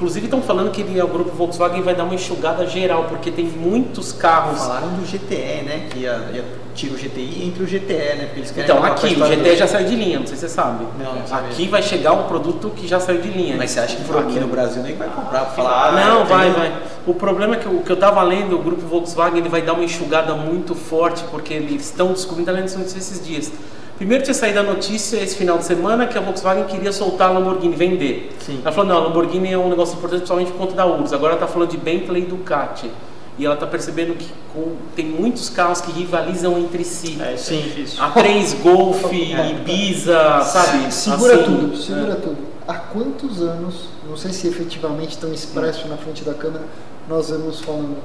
[0.00, 3.44] inclusive estão falando que ele, o grupo Volkswagen vai dar uma enxugada geral, porque tem
[3.44, 4.58] muitos carros.
[4.58, 5.88] Falaram do GTE, né?
[5.90, 8.24] Que ia, ia tira o GTI entre o GTE, né?
[8.26, 10.36] Porque eles querem Então, aqui, o história GT do- já saiu de linha, não sei
[10.36, 10.86] se você sabe.
[10.98, 13.56] Não, não aqui vai chegar um produto que já saiu de linha.
[13.58, 15.88] Mas você acha que aqui no Brasil nem vai comprar pra falar?
[15.88, 16.70] ah, Não, vai, entendeu?
[16.70, 16.82] vai.
[17.06, 19.74] O problema é que o que eu tava lendo, o grupo Volkswagen ele vai dar
[19.74, 23.52] uma enxugada muito forte, porque eles estão descobrindo, tá lendo isso esses dias.
[24.00, 27.32] Primeiro tinha saído a notícia esse final de semana que a Volkswagen queria soltar a
[27.34, 28.30] Lamborghini, vender.
[28.40, 28.58] Sim.
[28.62, 31.12] Ela falou, não, a Lamborghini é um negócio importante principalmente por conta da URSS.
[31.14, 32.90] Agora ela tá falando de Bentley e Ducati.
[33.38, 37.18] E ela tá percebendo que com- tem muitos carros que rivalizam entre si.
[37.20, 37.60] É, é Sim.
[37.60, 38.02] difícil.
[38.02, 40.90] A3 Golf, Ibiza, sabe?
[40.94, 41.76] Segura Assim, tudo, é.
[41.76, 42.36] segura tudo.
[42.66, 46.64] Há quantos anos, não sei se efetivamente estão expresso na frente da câmera,
[47.06, 47.96] nós vamos falando,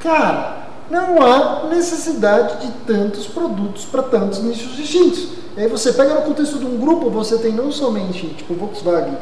[0.00, 5.28] cara, não há necessidade de tantos produtos para tantos nichos distintos.
[5.56, 9.16] E aí você pega no contexto de um grupo, você tem não somente, tipo, Volkswagen,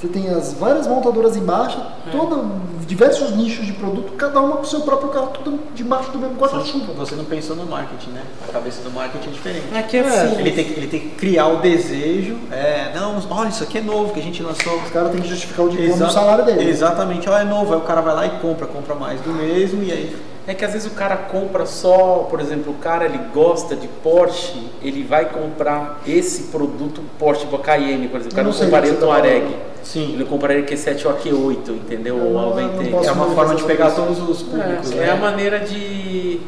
[0.00, 2.10] Você tem as várias montadoras embaixo, É.
[2.10, 2.42] toda,
[2.86, 6.36] diversos nichos de produto, cada uma com o seu próprio carro, tudo debaixo do mesmo
[6.36, 6.94] guarda-chuva.
[6.94, 8.22] Você não pensou no marketing, né?
[8.48, 9.64] A cabeça do marketing é diferente.
[9.74, 12.38] É que assim, Ele tem, que- ele tem que criar o desejo.
[12.50, 14.74] É, não, olha, isso aqui é novo que a gente lançou.
[14.76, 16.70] Os caras têm que justificar o diploma Exa- do salário dele.
[16.70, 17.74] Exatamente, ó, é novo.
[17.74, 20.16] Aí o cara vai lá e compra, compra mais do mesmo e aí.
[20.46, 23.86] É que às vezes o cara compra só, por exemplo, o cara ele gosta de
[23.86, 28.32] Porsche, ele vai comprar esse produto Porsche, tipo a Cayenne, por exemplo.
[28.32, 29.40] O cara não não sei compraria você tá Touareg.
[29.46, 29.70] falando.
[29.82, 30.12] Sim.
[30.14, 32.16] Ele compraria Q7 ou a Q8, entendeu?
[32.18, 34.90] Eu Ou não- a não posso É uma forma de pegar todos os públicos.
[34.92, 35.06] É, né?
[35.06, 36.40] é a maneira de.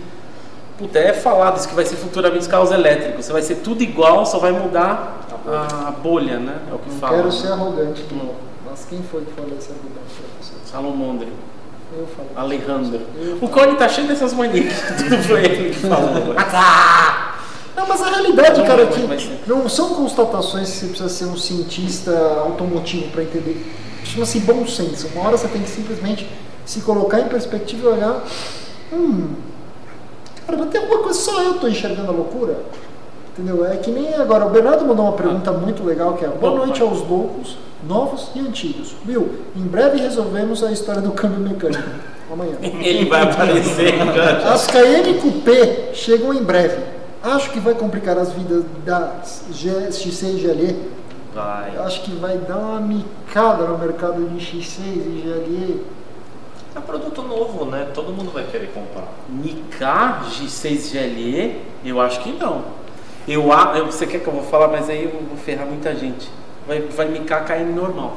[0.79, 3.25] Puta, é falado isso que vai ser futuramente os carros elétricos.
[3.27, 6.59] Você vai ser tudo igual, só vai mudar a bolha, né?
[6.71, 7.17] É o que Não fala.
[7.19, 8.35] quero ser arrogante de novo.
[8.69, 10.53] Mas quem foi que falou esse argumento pra você?
[10.65, 11.29] Salomondre,
[11.97, 12.31] Eu falei.
[12.35, 13.01] Alejandro.
[13.21, 14.75] Eu O Cone tá cheio dessas manias.
[14.97, 16.35] Tudo foi ele que falou.
[17.75, 21.25] Não, mas a realidade, Vamos cara, é que não são constatações que você precisa ser
[21.27, 23.65] um cientista automotivo para entender.
[24.05, 25.09] Chama-se bom senso.
[25.15, 26.29] Uma hora você tem que simplesmente
[26.65, 28.25] se colocar em perspectiva e olhar.
[28.93, 29.35] Hum.
[30.47, 32.59] Cara, mas tem alguma coisa, só eu tô enxergando a loucura?
[33.33, 33.65] Entendeu?
[33.65, 34.45] É que nem agora.
[34.47, 38.41] O Bernardo mandou uma pergunta muito legal que é: Boa noite aos loucos, novos e
[38.41, 38.95] antigos.
[39.07, 41.83] Will, em breve resolvemos a história do câmbio mecânico.
[42.33, 42.57] Amanhã.
[42.63, 43.95] Ele vai aparecer.
[44.47, 46.83] As Cayenne Coupé chegam em breve.
[47.23, 50.77] Acho que vai complicar as vidas das G- X6 e GLE.
[51.33, 51.77] Vai.
[51.77, 55.85] Acho que vai dar uma micada no mercado de X6 e GLE.
[56.75, 57.89] É produto novo, né?
[57.95, 59.07] Todo mundo vai querer comprar.
[59.29, 61.61] Nicar G6 GLE?
[61.85, 62.63] Eu acho que não.
[63.29, 63.45] Eu,
[63.77, 66.29] eu, você quer que eu vou falar, mas aí eu vou ferrar muita gente.
[66.67, 68.17] Vai, vai Nicar KN normal.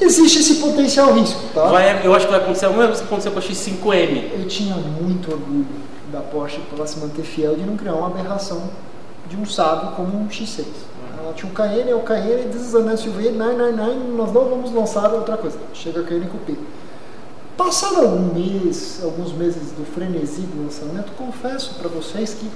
[0.00, 1.66] Existe esse potencial risco, tá?
[1.66, 4.40] Vai, eu acho que vai acontecer o mesmo que aconteceu com a X5M.
[4.40, 5.66] Eu tinha muito orgulho
[6.12, 8.70] da Porsche por ela se manter fiel de não criar uma aberração
[9.28, 10.64] de um sábio como um X6.
[11.20, 14.72] Ela tinha um Cayenne, é o Cayenne, this is an SUV, 999, nós não vamos
[14.72, 15.58] lançar outra coisa.
[15.74, 16.54] Chega a Cayenne Coupé.
[17.56, 22.48] Passado algum mês, alguns meses do frenesi do lançamento, confesso para vocês que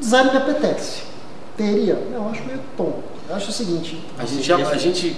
[0.00, 1.02] design me apetece.
[1.56, 1.94] Teria?
[2.12, 3.13] Não, acho meio tonto.
[3.28, 5.16] Eu acho o seguinte, A gente, já, a gente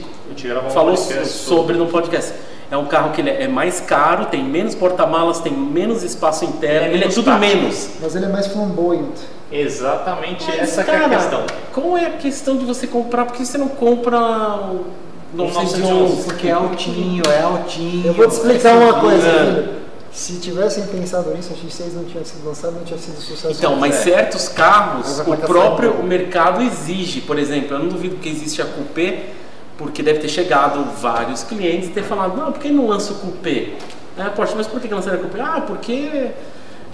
[0.67, 2.33] um falou sobre no podcast.
[2.71, 6.89] É um carro que ele é mais caro, tem menos porta-malas, tem menos espaço interno,
[6.89, 7.91] É ele é tudo menos.
[8.01, 9.15] mas ele é mais flamboyant.
[9.51, 11.45] Exatamente Mas, essa que é a cara, questão.
[11.73, 13.25] Qual é a questão de você comprar?
[13.27, 14.87] Por que você não compra o
[15.33, 16.25] 911?
[16.25, 18.07] Porque é altinho, é altinho.
[18.09, 19.69] Eu vou te explicar uma coisa, filho.
[20.17, 23.55] Se tivessem pensado nisso, a X6 não tinha sido lançado, não tinha sido sucesso.
[23.59, 23.99] Então, mas É.
[23.99, 27.21] certos carros, Mas o próprio caçar, mercado exige.
[27.21, 29.25] Por exemplo, eu não duvido que existe a Coupé,
[29.77, 33.17] porque deve ter chegado vários clientes e ter falado, não, por que não lança o
[33.17, 33.75] Coupé?
[34.17, 35.39] Ah, Porsche, mas por que que lançaram a Coupé?
[35.39, 36.29] Ah, porque...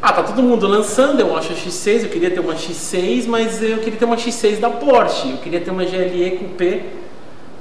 [0.02, 3.62] Ah, tá todo mundo lançando, eu acho a X6, eu queria ter uma X6, mas
[3.62, 6.82] eu queria ter uma X6 da Porsche, eu queria ter uma GLE Coupé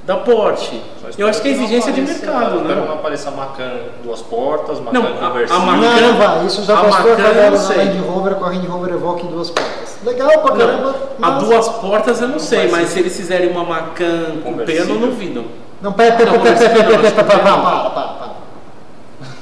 [0.04, 0.80] da Porsche.
[1.18, 2.84] Eu acho que é não exigência de mercado, espero né?
[2.86, 3.70] não apareça Macan
[4.02, 5.60] duas portas, Macan Não, a- a conversível.
[5.62, 6.46] Macan- Não, não vai.
[6.46, 7.12] Isso já A Macan,
[7.46, 7.76] a não sei.
[7.76, 9.98] Land Rover com a Range Rover Evoque em duas portas.
[10.04, 10.94] Legal pra caramba.
[11.18, 12.94] Não, a mas- duas portas eu não sei, vai mas ser.
[12.94, 14.98] se eles fizerem uma Macan Coupé, eu não Conversível.
[14.98, 15.44] duvido.
[15.80, 17.62] Não, pera, pera, Não, pera, pera, pera, não, pera, acho pera, que para, não.
[17.62, 18.32] para, para, para.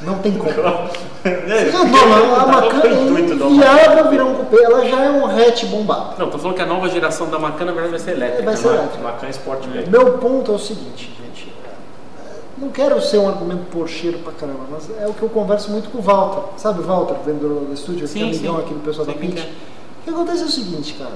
[0.03, 0.51] Não tem como.
[0.51, 0.91] É, Não, não, a tá
[1.25, 4.63] Macan com o intuito é do inviável virar um cupê.
[4.63, 6.15] Ela já é um hatch bombado.
[6.19, 8.43] Não, tô falando que a nova geração da Macan na verdade vai ser elétrica.
[8.45, 8.75] Vai ser né?
[8.75, 9.03] elétrica.
[9.03, 9.91] Macan Sportback.
[9.91, 11.53] Meu ponto é o seguinte, gente.
[12.57, 15.89] Não quero ser um argumento porcheiro pra caramba, mas é o que eu converso muito
[15.89, 16.43] com o Walter.
[16.59, 18.61] Sabe o Walter, vendedor do estúdio, que é Sim, amigão sim.
[18.61, 19.39] aqui do pessoal Sei da Pitch?
[19.39, 19.43] é.
[19.43, 21.15] O que acontece é o seguinte, cara.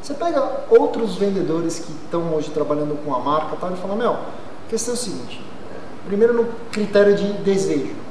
[0.00, 3.96] Você pega outros vendedores que estão hoje trabalhando com a marca e tal, e fala,
[3.96, 4.18] meu, a
[4.68, 5.42] questão é o seguinte.
[6.06, 8.05] Primeiro no critério de desejo.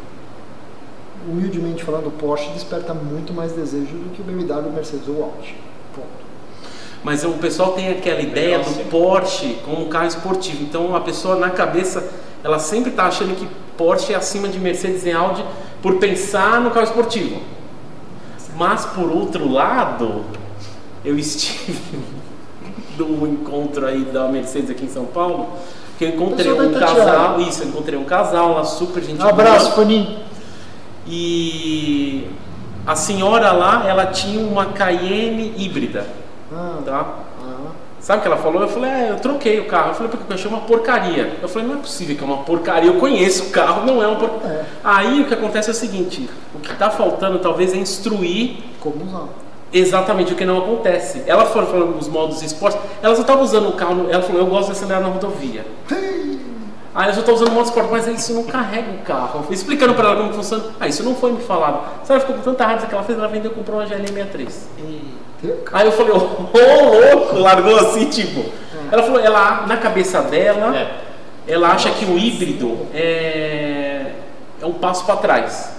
[1.27, 5.55] Humildemente falando, o Porsche desperta muito mais desejo do que o BMW, Mercedes ou Audi.
[5.95, 6.07] Ponto.
[7.03, 8.83] Mas o pessoal tem aquela ideia Legal, do sim.
[8.89, 10.63] Porsche como um carro esportivo.
[10.63, 12.07] Então a pessoa na cabeça,
[12.43, 15.43] ela sempre está achando que Porsche é acima de Mercedes e Audi
[15.81, 17.41] por pensar no carro esportivo.
[18.55, 20.23] Mas por outro lado,
[21.03, 21.79] eu estive
[22.97, 25.49] no encontro aí da Mercedes aqui em São Paulo,
[25.97, 29.75] que eu encontrei um casal, isso, eu encontrei um casal lá super gente Um abraço.
[29.75, 30.24] Paninho.
[31.07, 32.27] E
[32.85, 36.05] a senhora lá, ela tinha uma Cayenne híbrida,
[36.51, 37.19] Ah, tá?
[37.99, 38.61] Sabe o que ela falou?
[38.61, 39.89] Eu falei, é, eu troquei o carro.
[39.89, 41.39] Eu falei, porque eu achei uma porcaria.
[41.41, 42.87] Eu falei, não é possível que é uma porcaria.
[42.87, 44.57] Eu conheço o carro, não é uma porcaria.
[44.57, 44.65] É.
[44.83, 49.03] Aí o que acontece é o seguinte: o que está faltando talvez é instruir Como
[49.03, 49.25] usar?
[49.73, 51.23] exatamente o que não acontece.
[51.25, 54.47] Ela foi falando dos modos esportes, ela só estava usando o carro, ela falou, eu
[54.47, 55.65] gosto de acelerar na rodovia.
[56.95, 59.39] Aí ela só está usando esporte, mas isso não carrega o carro.
[59.39, 60.63] Eu fui explicando para ela como funciona.
[60.79, 61.84] Ah, isso não foi me falado.
[62.05, 64.49] Sabe, ficou com tanta raiva que ela fez, ela vendeu e comprou uma GL63.
[65.73, 68.45] Aí eu falei, ô louco, largou assim, tipo.
[68.89, 71.01] Ela falou, ela, na cabeça dela, É.
[71.47, 74.13] ela acha que o híbrido é,
[74.62, 75.73] é um passo para trás.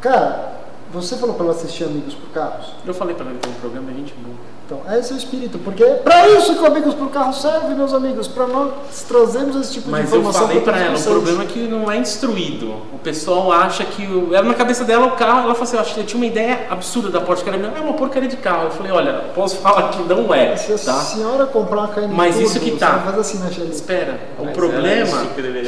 [0.00, 0.52] Cara,
[0.92, 2.72] você falou pra ela assistir Amigos por Carros?
[2.86, 4.36] Eu falei para ela que é um programa, a gente boa.
[4.70, 7.74] Então, esse é o espírito, porque é pra isso que o Amigos por Carro serve,
[7.74, 8.70] meus amigos, pra nós
[9.08, 11.58] trazermos esse tipo de Mas eu informação falei pra pra ela, o problema é que
[11.60, 12.74] não é instruído.
[12.92, 14.02] O pessoal acha que.
[14.02, 16.20] o- Ela na cabeça dela, o carro, ela falou assim: eu, acho que eu tinha
[16.20, 18.64] uma ideia absurda da Porsche, que era é uma porcaria de carro.
[18.64, 21.00] Eu falei: olha, posso falar que não é, Se a tá?
[21.00, 22.92] senhora comprar uma KN Mas Turbo, isso que tá.
[22.92, 23.70] não faz assim Shelly.
[23.70, 25.02] Espera, o Mas problema era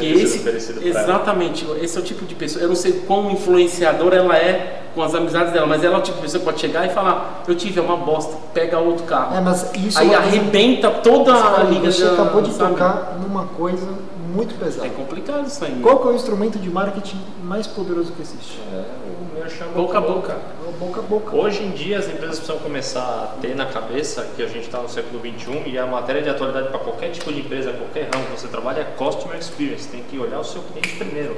[0.05, 2.63] isso que esse exatamente, esse é o tipo de pessoa.
[2.63, 6.03] Eu não sei quão influenciadora ela é com as amizades dela, mas ela é o
[6.03, 9.05] tipo de pessoa que pode chegar e falar: eu tive é uma bosta, pega outro
[9.05, 9.37] carro.
[9.37, 12.73] É, mas isso Aí é coisa- arrebenta toda a liga Você acabou de sabe?
[12.73, 13.87] tocar numa coisa
[14.35, 14.87] muito pesada.
[14.87, 15.81] É complicado isso aí.
[15.83, 18.61] Qual que é o instrumento de marketing mais poderoso que existe?
[18.73, 20.33] É, o merchan Boca a boca.
[20.33, 21.37] É boca a boca.
[21.37, 24.79] Hoje em dia as empresas precisam começar a ter na cabeça que a gente está
[24.79, 28.25] no século XXI e a matéria de atualidade para qualquer tipo de empresa, qualquer ramo
[28.27, 29.89] que você trabalha é Customer Experience.
[29.89, 31.37] Tem que olhar o seu cliente primeiro.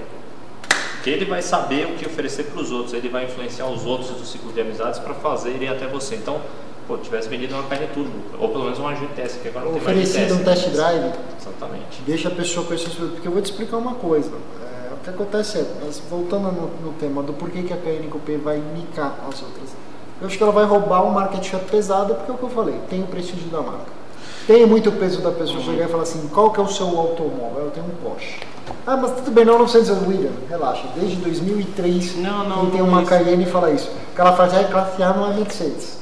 [1.03, 4.11] Que ele vai saber o que oferecer para os outros, ele vai influenciar os outros
[4.11, 6.15] do ciclo de amizades para fazerem até você.
[6.15, 6.41] Então,
[6.93, 9.83] pô, tivesse vendido uma carne turbo, ou pelo menos uma GTS, que agora não tem
[9.83, 12.03] mais Oferecido um test drive, Exatamente.
[12.07, 13.11] deixa a pessoa os produtos.
[13.15, 14.31] Porque eu vou te explicar uma coisa.
[14.31, 18.09] É, o que acontece é, mas voltando no, no tema do porquê que a KN
[18.11, 19.71] Coupé vai micar as outras.
[20.21, 22.51] Eu acho que ela vai roubar um market share pesado, porque é o que eu
[22.51, 24.03] falei, tem o prestígio da marca.
[24.47, 27.65] Tem muito peso da pessoa chegar e falar assim, qual que é o seu automóvel?
[27.65, 28.41] Eu tenho um Porsche.
[28.87, 30.85] Ah, mas tudo bem, não 900 William, relaxa.
[30.97, 33.05] Desde 2003 Não, não, quem tem não uma é.
[33.05, 33.89] Cayenne fala isso.
[33.89, 36.02] O que ela faz é classe A não é Mercedes.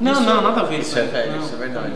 [0.00, 0.80] Não, Isso- não, nada a ver.
[0.80, 1.38] Isso é velho, não.
[1.44, 1.92] isso é verdade.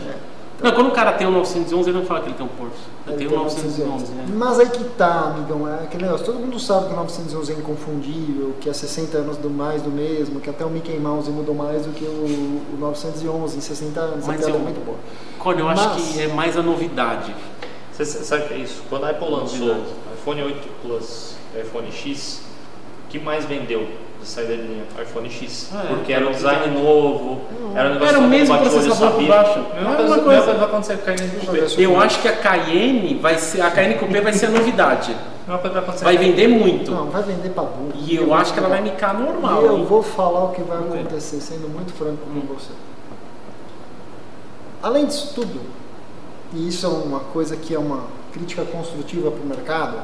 [0.61, 2.73] Não, quando o cara tem um 911, ele não fala que ele tem um Porsche.
[3.07, 4.25] Ele tenho tem um 911, né?
[4.35, 7.55] Mas aí que tá, amigão, é aquele negócio, todo mundo sabe que o 911 é
[7.55, 11.55] inconfundível, que é 60 anos do mais do mesmo, que até o Mickey Mouse mudou
[11.55, 14.97] mais do que o, o 911 em 60 anos, Mas eu- é muito boa.
[15.37, 17.33] Cone, eu acho Mas- que é mais a novidade.
[17.93, 18.81] Você sabe que é isso?
[18.89, 19.81] Quando a Apple lançou Novidade.
[20.11, 22.41] o iPhone 8 Plus e iPhone X,
[23.05, 23.87] o que mais vendeu
[24.21, 25.69] de saída de iPhone X.
[25.73, 27.41] É, porque era um design novo,
[27.75, 29.27] era um negócio Era o que mesmo mundo bate olho e processador por sabia.
[29.35, 29.59] baixo.
[29.59, 30.29] Mesma Mesma coisa, coisa.
[30.29, 33.61] mesma coisa vai acontecer com a eu Eu acho que a Cayenne vai ser.
[33.61, 35.15] A Cayenne Coupé vai ser a novidade.
[35.47, 36.91] Vai acontecer Vai com- vender muito.
[36.91, 37.93] Não, vai vender pra burro.
[37.95, 39.61] E eu acho que ela vai micar normal.
[39.63, 39.85] E eu hein?
[39.85, 42.71] vou falar o que vai acontecer, sendo muito franco com você.
[44.83, 45.59] Além disso tudo,
[46.53, 49.97] e isso é uma coisa que é uma crítica construtiva para o mercado,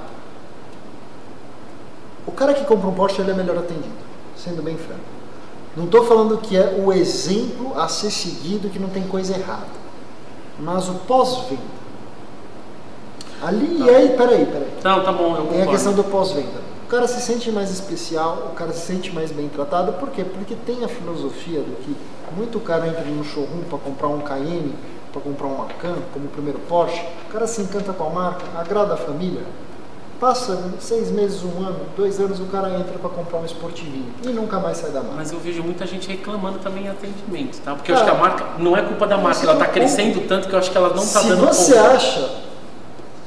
[2.25, 3.93] o cara que compra um Porsche ele é melhor atendido,
[4.35, 5.01] sendo bem franco.
[5.75, 9.65] Não estou falando que é o exemplo a ser seguido, que não tem coisa errada,
[10.59, 11.75] mas o pós-venda.
[13.41, 14.73] Ali, e aí, peraí, peraí.
[14.83, 15.71] Não, tá bom, eu Tem a concordo.
[15.71, 16.65] questão do pós-venda.
[16.85, 19.93] O cara se sente mais especial, o cara se sente mais bem tratado.
[19.93, 20.23] Por quê?
[20.23, 21.95] Porque tem a filosofia do que
[22.35, 24.73] muito cara entra no showroom para comprar um Cayenne,
[25.11, 27.01] para comprar um Macan, como o primeiro Porsche.
[27.27, 29.43] O cara se encanta com a marca, agrada a família.
[30.25, 34.29] Passa seis meses, um ano, dois anos, o cara entra para comprar um esportivinho e
[34.29, 35.17] nunca mais sai da marca.
[35.17, 37.75] Mas eu vejo muita gente reclamando também em atendimento, tá?
[37.75, 39.67] Porque eu Cara, acho que a marca não é culpa da marca, você ela tá
[39.67, 41.91] crescendo tanto que eu acho que ela não tá Se dando você conta.
[41.91, 42.29] acha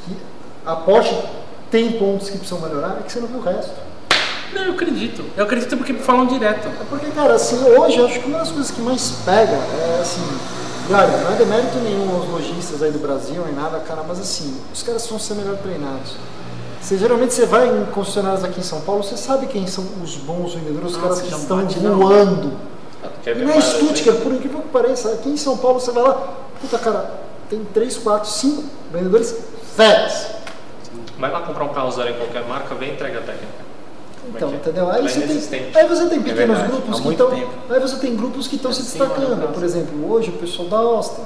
[0.05, 0.17] que
[0.67, 1.17] a Porsche
[1.71, 3.75] tem pontos que precisam melhorar, é que você não viu o resto.
[4.53, 5.25] Não, eu acredito.
[5.37, 6.67] Eu acredito porque falam direto.
[6.67, 10.01] É porque, cara, assim, hoje eu acho que uma das coisas que mais pega é
[10.03, 10.39] assim.
[10.91, 14.61] Olha, não é demérito nenhum aos lojistas aí do Brasil, nem nada, cara, mas assim,
[14.75, 16.17] os caras vão ser melhor treinados.
[16.81, 20.17] Você, geralmente você vai em concessionários aqui em São Paulo, você sabe quem são os
[20.17, 22.53] bons vendedores, os Ah, caras que estão bate voando.
[23.27, 26.03] E ver na mais Stuttgart, por incrível que pareça, aqui em São Paulo você vai
[26.03, 26.15] lá,
[26.61, 27.11] puta cara,
[27.51, 29.37] tem 3, 4, 5 vendedores
[29.77, 30.29] férias.
[31.19, 33.69] Vai lá comprar um carro zero em qualquer marca, vem entrega técnica.
[34.35, 34.57] Então, é é?
[34.57, 34.91] entendeu?
[34.91, 37.31] Aí é você, tem, aí você tem pequenos verdade, grupos que estão.
[37.71, 39.41] Aí você tem grupos que estão se Assim, olha, destacando.
[39.41, 39.53] caso.
[39.53, 41.23] Por exemplo, hoje o pessoal da Austin.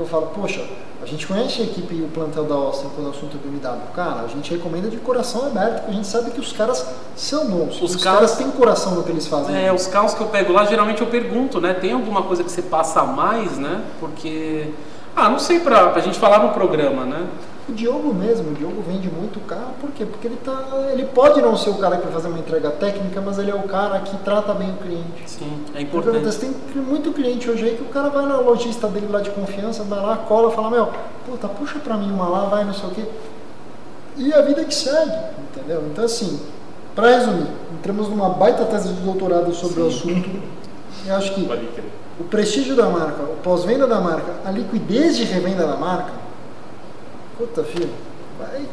[0.00, 0.64] Eu falo, poxa,
[1.02, 3.78] a gente conhece a equipe e o plantel da Austin quando o assunto é BMW.
[3.94, 7.46] Cara, a gente recomenda de coração aberto, porque a gente sabe que os caras são
[7.48, 7.80] bons.
[7.82, 9.54] Os Os, caras- caras têm coração no que eles fazem.
[9.62, 11.74] É, os carros que eu pego lá, geralmente eu pergunto, né?
[11.74, 13.82] Tem alguma coisa que você passa a mais, né?
[14.00, 14.70] Porque.
[15.14, 17.26] Ah, não sei pra, pra gente falar no programa, né?
[17.70, 20.04] O Diogo mesmo, o Diogo vende muito carro, por quê?
[20.04, 20.88] Porque ele tá.
[20.92, 23.54] Ele pode não ser o cara que vai fazer uma entrega técnica, mas ele é
[23.54, 25.22] o cara que trata bem o cliente.
[25.24, 26.36] Sim, é importante.
[26.36, 26.52] tem
[26.82, 30.00] muito cliente hoje aí que o cara vai na lojista dele lá de confiança, vai
[30.00, 30.88] lá, cola, fala, meu,
[31.24, 33.04] puta, puxa pra mim uma lá, vai, não sei o quê.
[34.16, 35.84] E a vida que segue, entendeu?
[35.92, 36.40] Então assim,
[36.96, 40.28] pra resumir, entramos numa baita tese de doutorado sobre o assunto.
[41.06, 41.48] Eu acho que
[42.18, 46.29] o prestígio da marca, o pós-venda da marca, a liquidez de revenda da marca,
[47.40, 47.88] puta filho,
[48.38, 48.66] vai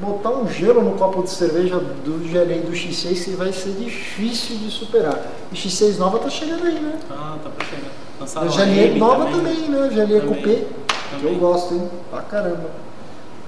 [0.00, 4.58] botar um gelo no copo de cerveja do GLA do X6 que vai ser difícil
[4.58, 5.20] de superar.
[5.50, 6.98] E X6 nova tá chegando aí, né?
[7.10, 7.90] Ah, tá pra chegar.
[8.18, 9.88] A Lançaram a GLA M nova também, né?
[9.88, 10.20] GLA Também.
[10.20, 11.38] Coupé, que eu Também.
[11.38, 11.90] gosto, hein?
[12.10, 12.70] Pra caramba.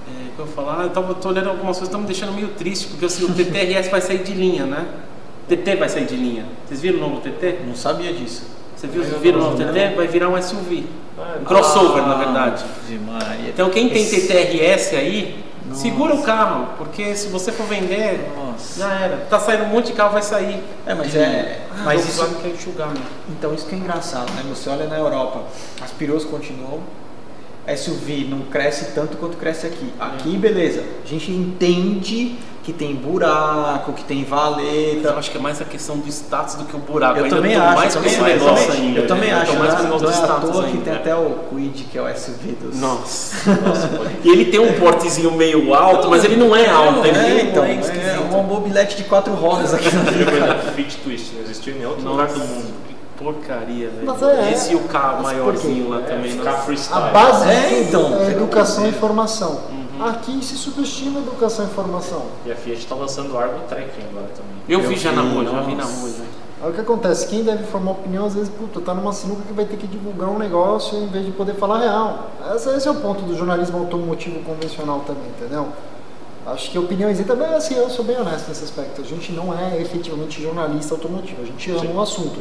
[0.09, 2.87] É, que eu falar, eu tava, tô olhando algumas coisas, estão me deixando meio triste,
[2.87, 4.85] porque assim, o TTRS vai sair de linha, né?
[5.47, 6.45] TT vai sair de linha.
[6.67, 7.59] Vocês viram o novo TT?
[7.65, 8.43] Não sabia disso.
[8.91, 9.95] Vocês viram, viram o novo TT?
[9.95, 10.85] Vai virar um SUV.
[11.41, 12.63] Um crossover, na verdade.
[12.85, 13.49] Ave Maria.
[13.49, 15.81] Então quem tem TTRS aí, Nossa.
[15.81, 18.79] segura o carro, porque se você for vender, Nossa.
[18.79, 19.17] já era.
[19.29, 20.61] Tá saindo um monte de carro, vai sair.
[20.85, 21.57] É, mas de é- linha.
[21.85, 23.05] mas isso- quer enxugar mesmo.
[23.29, 24.43] Então isso que é engraçado, né?
[24.49, 25.43] Você olha na Europa,
[25.81, 26.81] as perus continuam,
[27.65, 29.93] SUV não cresce tanto quanto cresce aqui.
[29.97, 35.09] Aqui, beleza, a gente entende que tem buraco, que tem valeta.
[35.09, 37.19] Eu acho que é mais a questão do status do que o buraco.
[37.19, 38.99] Eu ainda também acho, mais eu também, eu negócio também, ainda.
[39.01, 39.35] eu também né?
[39.41, 39.75] acho, mais né?
[39.75, 41.97] com o negócio Não do é à status toa que tem até o Quid, que
[41.97, 42.79] é o SUV dos...
[42.79, 43.35] Nossa.
[44.23, 47.05] e ele tem um portezinho meio alto, mas ele não é alto.
[47.05, 48.21] Ele é, tem então, um é esquisito.
[48.31, 52.07] uma mobilete de quatro rodas aqui na O Fit Twist não existiu em nenhum outro
[52.07, 52.73] lugar do Nossa, mundo.
[52.87, 54.05] que porcaria, velho.
[54.05, 56.31] Mas é- Esse e o carro mas maiorzinho lá É, também.
[56.31, 56.57] ficar nossa.
[56.57, 57.11] A freestyle.
[57.11, 59.51] base É, então, é educação e informação.
[59.69, 59.82] Uhum.
[59.99, 62.25] Aqui se subestima a educação e informação.
[62.45, 64.53] E a Fiat tá lançando o Argo Trek agora também.
[64.67, 66.09] Eu Eu vi já na vi, rua, já vi na rua.
[66.61, 67.27] Aí o que acontece?
[67.27, 70.29] Quem deve formar opinião, às vezes, puta, tá numa sinuca que vai ter que divulgar
[70.29, 72.29] um negócio em vez de poder falar real.
[72.55, 75.67] Esse, esse é o ponto do jornalismo automotivo convencional também, entendeu?
[76.45, 79.01] Acho que a opinião isenta, bem, assim, eu sou bem honesto nesse aspecto.
[79.01, 82.39] A gente não é efetivamente jornalista automotivo, a gente ama o assunto.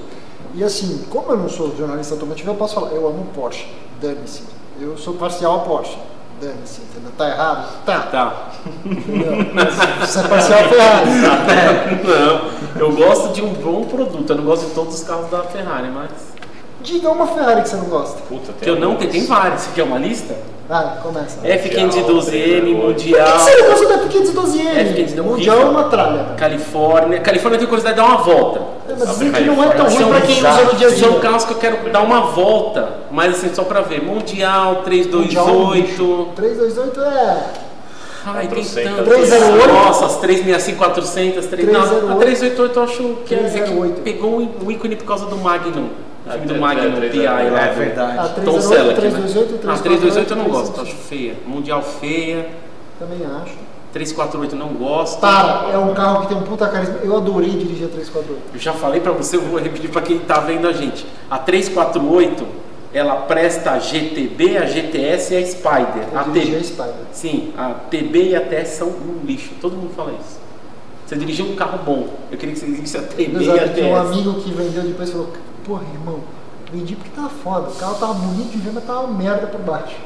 [0.55, 3.67] E assim, como eu não sou jornalista automotivo, eu posso falar, eu amo Porsche,
[4.01, 4.43] dane-se.
[4.81, 5.99] Eu sou parcial a Porsche,
[6.43, 7.13] dane-se, entendeu?
[7.17, 7.85] Tá errado?
[7.85, 8.01] Tá.
[8.01, 8.51] Tá.
[10.01, 11.11] Você é parcial Ferrari.
[12.05, 14.31] Não, eu gosto de um bom produto.
[14.31, 16.32] Eu não gosto de todos os carros da Ferrari, mas.
[16.83, 18.21] Diga uma Ferrari que você não gosta.
[18.29, 19.37] Puta, Que eu não tenho, tem alguns.
[19.38, 19.62] vários.
[19.62, 20.35] Você quer uma lista?
[20.68, 21.38] Vai, começa.
[21.42, 24.66] F512M, Por Mundial, que você não gosta da F512M?
[24.66, 26.27] É, F512 Mundial é uma tralha.
[26.37, 27.21] Califórnia.
[27.21, 28.61] Califórnia tenho curiosidade de dar uma volta.
[28.88, 30.90] É, mas dizem que não é tão ruim São, pra quem usa no dia a
[30.90, 31.21] são dia.
[31.21, 34.03] carros que eu quero dar uma volta, mas assim, só pra ver.
[34.03, 36.29] Mundial, Mundial é um 328.
[36.35, 37.45] 328 é.
[38.25, 38.97] Ai, tem 400.
[38.97, 39.11] tanto.
[39.11, 39.73] 308.
[39.73, 41.73] Nossa, as 365, 400, 3...
[41.73, 41.85] Não, a
[42.16, 42.18] 308.
[42.18, 44.01] 388 eu acho que, é, é que 308.
[44.03, 45.88] pegou o ícone por causa do Magnum.
[46.25, 47.41] O Ah, filme do é, Magnum, é, PI lá.
[47.67, 48.19] É verdade.
[48.19, 49.73] A Tom 308, Selleck, 328, né?
[49.75, 51.35] Ah, 328 eu não 348, gosto, acho feia.
[51.47, 52.49] Mundial feia.
[52.99, 53.55] Também acho.
[53.93, 55.21] 348 eu não gosto.
[55.21, 56.99] Para, é um carro que tem um puta carisma.
[57.03, 58.41] Eu adorei dirigir a 348.
[58.55, 61.05] Eu já falei pra você, eu vou repetir pra quem tá vendo a gente.
[61.31, 62.47] A 348,
[62.95, 66.09] ela presta a GTB, a GTS e a Spider.
[66.13, 66.65] Eu A dirigi a T...
[66.65, 66.95] Spider.
[67.13, 69.51] Sim, a TB e a TS são um lixo.
[69.61, 70.41] Todo mundo fala isso.
[71.07, 72.09] Você dirigiu um carro bom.
[72.31, 74.07] Eu queria que você dirigisse a TB e a Apesar que um TS.
[74.11, 75.29] amigo que vendeu depois falou:
[75.64, 76.20] Porra, irmão,
[76.72, 77.70] vendi porque tava foda.
[77.70, 79.96] O carro tava bonito de ver, mas tava uma merda por baixo.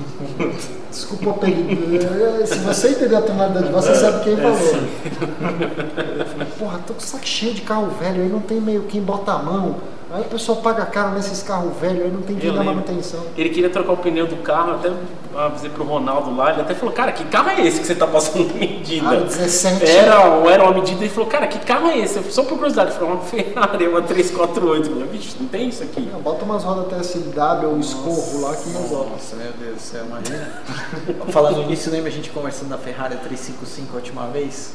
[0.90, 1.96] Desculpa o apelido.
[2.42, 4.58] É, Se você entender a tonalidade você sabe quem falou.
[4.58, 8.82] Eu falei, porra, tô com o saco cheio de carro velho, aí não tem meio
[8.82, 9.76] quem bota a mão.
[10.12, 12.64] Aí o pessoal paga caro nesses carros velhos, aí não tem dar lembro.
[12.64, 13.20] manutenção.
[13.36, 14.90] Ele queria trocar o pneu do carro, até
[15.38, 18.08] avisei pro Ronaldo lá, ele até falou, cara, que carro é esse que você tá
[18.08, 19.08] passando medida?
[19.08, 19.86] Ah, 17.
[19.88, 22.16] Era, era uma medida e falou, cara, que carro é esse?
[22.16, 24.88] Eu, Só por curiosidade, ele falou, uma Ferrari, uma 348.
[24.88, 26.00] Eu falei, bicho, não tem isso aqui.
[26.12, 29.10] Não, bota umas rodas TSLW ou escorro lá que resolve.
[29.10, 30.62] Nossa, meu Deus do céu, imagina.
[31.30, 34.72] Falando nisso, lembra a gente conversando da Ferrari 355 a última vez?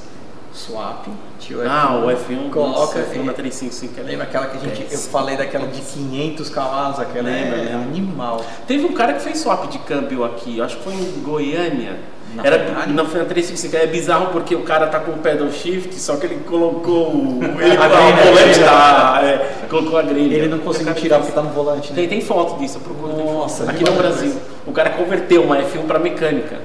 [0.55, 1.05] Swap,
[1.39, 4.59] tio Ah, o F1, Coloca nossa, F1 e- da 355 é Lembra aquela que a
[4.61, 4.87] gente.
[4.93, 7.75] Eu falei daquela de 500 cavalos, aquela Lembra, é lembra.
[7.77, 8.45] animal.
[8.65, 11.99] Teve um cara que fez swap de câmbio aqui, acho que foi em Goiânia.
[12.33, 12.91] Na Era Ferrari?
[12.93, 13.77] na Ferrari 355.
[13.77, 17.39] É bizarro porque o cara tá com o pedal shift, só que ele colocou o.
[17.61, 18.23] Ele, A grelha.
[18.25, 20.33] volante da- é, colocou a grelha.
[20.35, 21.95] Ele não conseguiu O tirar porque tá no volante, né?
[21.95, 23.23] Tem, tem foto disso, eu procuro.
[23.23, 23.69] Nossa.
[23.69, 23.91] Aqui no.
[23.93, 24.35] Brasil.
[24.65, 26.57] O cara converteu uma F1 pra mecânica.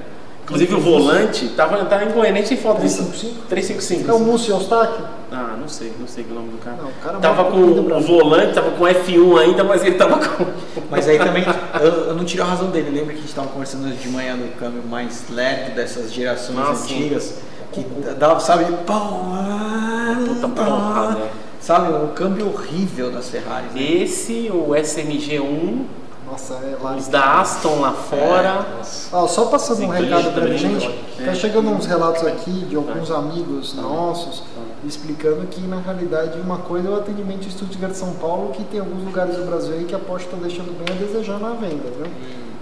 [0.51, 3.03] Inclusive o volante tava, tava em Goiânia, nem tem foto disso.
[3.47, 3.47] 355?
[3.47, 4.11] 355.
[4.11, 5.05] É o Múcio Eustáquio?
[5.31, 6.75] Ah, não sei, não sei o nome do cara.
[6.75, 10.17] Não, o cara tava mora com o volante, tava com F1 ainda, mas ele tava
[10.19, 10.45] com.
[10.89, 11.45] Mas aí também,
[11.79, 12.89] eu, eu não tiro a razão dele.
[12.89, 16.59] Lembra que a gente estava conversando hoje de manhã no câmbio mais lerdo dessas gerações
[16.59, 16.95] Ah, sim.
[16.95, 17.35] antigas?
[17.71, 17.85] Que
[18.19, 21.21] dava, sabe, Puta pau, porrada.
[21.61, 23.71] sabe, o câmbio horrível das Ferraris.
[23.73, 23.81] né?
[23.81, 25.83] Esse, o SMG1,
[26.31, 26.95] Nossa, é lá.
[26.95, 28.65] os da Aston lá fora.
[29.11, 31.25] Ó, só passando um recado pra também, gente, né?
[31.25, 34.43] tá chegando uns relatos aqui de alguns amigos nossos
[34.87, 38.79] explicando que na realidade uma coisa é o atendimento de Stuttgart São Paulo, que tem
[38.79, 41.83] alguns lugares do Brasil aí que a Porsche está deixando bem a desejar na venda,
[41.97, 42.07] viu?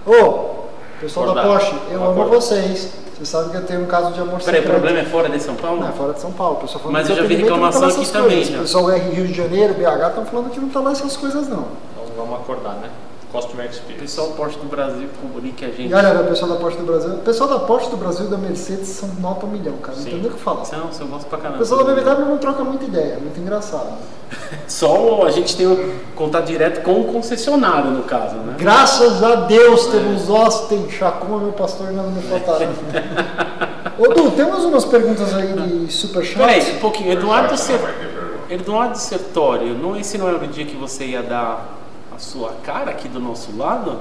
[0.04, 0.66] Ô,
[1.00, 1.60] pessoal da Acordar.
[1.60, 2.92] Porsche, eu Vamos amo vocês.
[3.14, 5.40] Vocês sabem que eu tenho um caso de amor Peraí, o problema é fora de
[5.40, 5.80] São Paulo?
[5.80, 6.56] Não, é fora de São Paulo.
[6.56, 8.42] Pessoal falando Mas que eu já vi tá reclamação essas aqui também.
[8.42, 11.48] O pessoal R Rio de Janeiro, BH, estão falando que não tá lá essas coisas
[11.48, 11.68] não.
[11.92, 12.90] Então vamos acordar, né?
[13.32, 14.00] Customer O Experience.
[14.00, 15.88] pessoal Porsche do Brasil comunica a gente.
[15.90, 18.28] E olha, o pessoal da Porsche do Brasil, o pessoal da Porsche do Brasil e
[18.28, 19.96] da Mercedes são nota um milhão, cara.
[19.96, 20.10] Não Sim.
[20.10, 20.64] tem nem o que falar.
[20.64, 21.58] São, são bons pra O caramba.
[21.58, 23.92] pessoal da BMW não troca muita ideia, é muito engraçado.
[24.66, 28.54] Só a gente tem um contato direto com o concessionário, no caso, né?
[28.58, 32.68] Graças a Deus temos Austin, Chacon, meu pastor, nada me faltará.
[33.98, 36.38] Ô Du, temos umas perguntas aí de superchat?
[36.38, 37.12] Peraí, um pouquinho.
[37.12, 38.50] Eduardo, não.
[38.50, 41.79] Eduardo Sertório, não, esse não era o dia que você ia dar
[42.20, 43.98] sua cara aqui do nosso lado?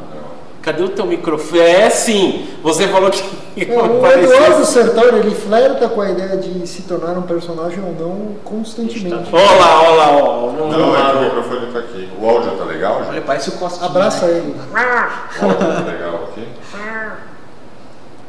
[0.61, 1.61] Cadê o teu microfone?
[1.61, 2.47] É sim!
[2.61, 3.23] Você falou que
[3.59, 7.93] É, o Eduardo Sertório, ele flerta com a ideia de se tornar um personagem ou
[7.93, 9.29] não constantemente.
[9.33, 10.47] Olha lá, olha lá, ó.
[10.47, 12.09] Vamos Não, é que o microfone tá aqui.
[12.21, 13.23] O áudio tá legal, Olha, gente?
[13.25, 13.85] parece o Cosquinha.
[13.89, 14.55] Abraça ele.
[14.55, 16.47] O áudio tá legal aqui?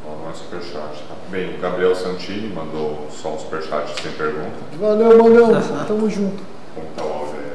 [0.06, 0.72] Ó, não é superchat,
[1.08, 1.14] tá?
[1.28, 4.56] Bem, o Gabriel Santini mandou só um superchat sem pergunta.
[4.80, 5.62] Valeu, Manão.
[5.86, 6.42] Tamo junto.
[6.96, 7.52] Tá o áudio aí?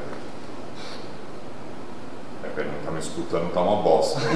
[2.44, 4.20] É, pra ele não tá me escutando, tá uma bosta.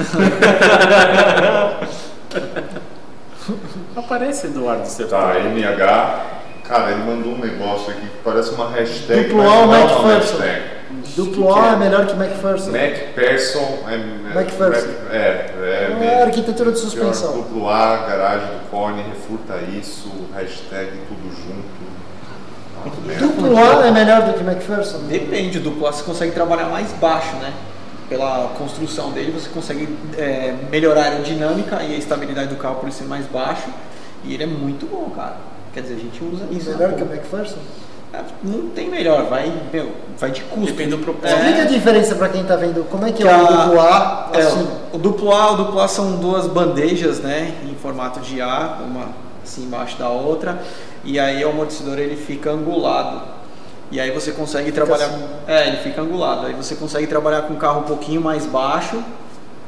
[3.95, 5.49] Aparece Eduardo Tá, Sertório.
[5.49, 6.25] MH.
[6.63, 9.23] Cara, ele mandou um negócio aqui que parece uma hashtag.
[9.25, 10.61] Duplo A, não é hashtag.
[11.15, 12.71] Duplo A é melhor que McPherson.
[12.71, 14.33] MacPherson é.
[14.33, 14.87] MacPherson.
[15.11, 15.97] É, é.
[15.99, 17.33] É é arquitetura de suspensão.
[17.33, 21.91] Pior, Duplo A, garagem do Cone, refuta isso, hashtag tudo junto.
[22.77, 23.19] Ah.
[23.19, 24.99] Duplo A é melhor do que McPherson?
[25.09, 27.51] Depende, duplo A você consegue trabalhar mais baixo, né?
[28.11, 29.87] Pela construção dele, você consegue
[30.17, 33.69] é, melhorar a aerodinâmica e a estabilidade do carro por ele ser mais baixo.
[34.25, 35.37] E ele é muito bom, cara.
[35.73, 36.71] Quer dizer, a gente usa isso.
[36.71, 37.05] Melhor na que o.
[37.05, 37.59] McPherson?
[38.13, 40.65] É, Não tem melhor, vai, meu, vai de custo.
[40.65, 41.39] Depende do propósito.
[41.39, 41.39] É.
[41.39, 42.83] Explica a diferença pra quem tá vendo.
[42.89, 44.67] Como é que Que é o duplo A É, assim?
[44.91, 49.07] o duplo A, o duplo A são duas bandejas, né, em formato de A, uma
[49.41, 50.61] assim embaixo da outra,
[51.05, 53.21] e aí o amortecedor ele fica angulado.
[53.91, 55.23] E aí você consegue trabalhar, assim.
[55.47, 56.47] é, ele fica angulado.
[56.47, 59.03] Aí você consegue trabalhar com um carro um pouquinho mais baixo.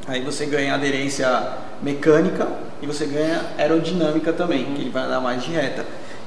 [0.08, 1.48] Aí você ganha aderência
[1.82, 2.46] mecânica
[2.82, 5.84] e você ganha aerodinâmica também, que ele vai andar mais de reta.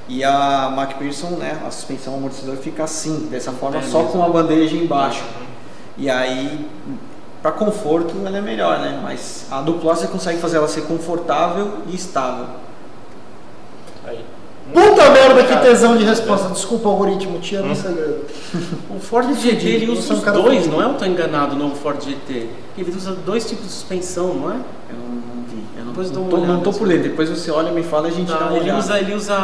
[0.08, 4.12] E a McPherson, né, a suspensão amortecedor fica assim, dessa forma, É só mesmo.
[4.12, 5.22] com a bandeja embaixo.
[5.96, 6.66] E aí,
[7.42, 9.00] para conforto, ela é melhor, né?
[9.02, 12.46] Mas a dupla você consegue fazer ela ser confortável e estável.
[14.72, 16.48] Puta merda, que tesão de resposta.
[16.50, 17.68] Desculpa, algoritmo, tinha Hum.
[17.68, 18.24] no segredo.
[18.96, 20.84] O Ford GT ele usa é um os dois, não é?
[20.86, 22.48] Eu tô enganado no Ford GT.
[22.76, 24.54] Ele usa dois tipos de suspensão, não é?
[24.54, 25.62] Eu não vi.
[25.76, 27.04] Eu não, Depois dá não, tô, não tô por dentro.
[27.10, 28.78] Depois você olha, me fala e a gente dá Ah, uma ele olhada.
[28.78, 29.34] usa, ele usa,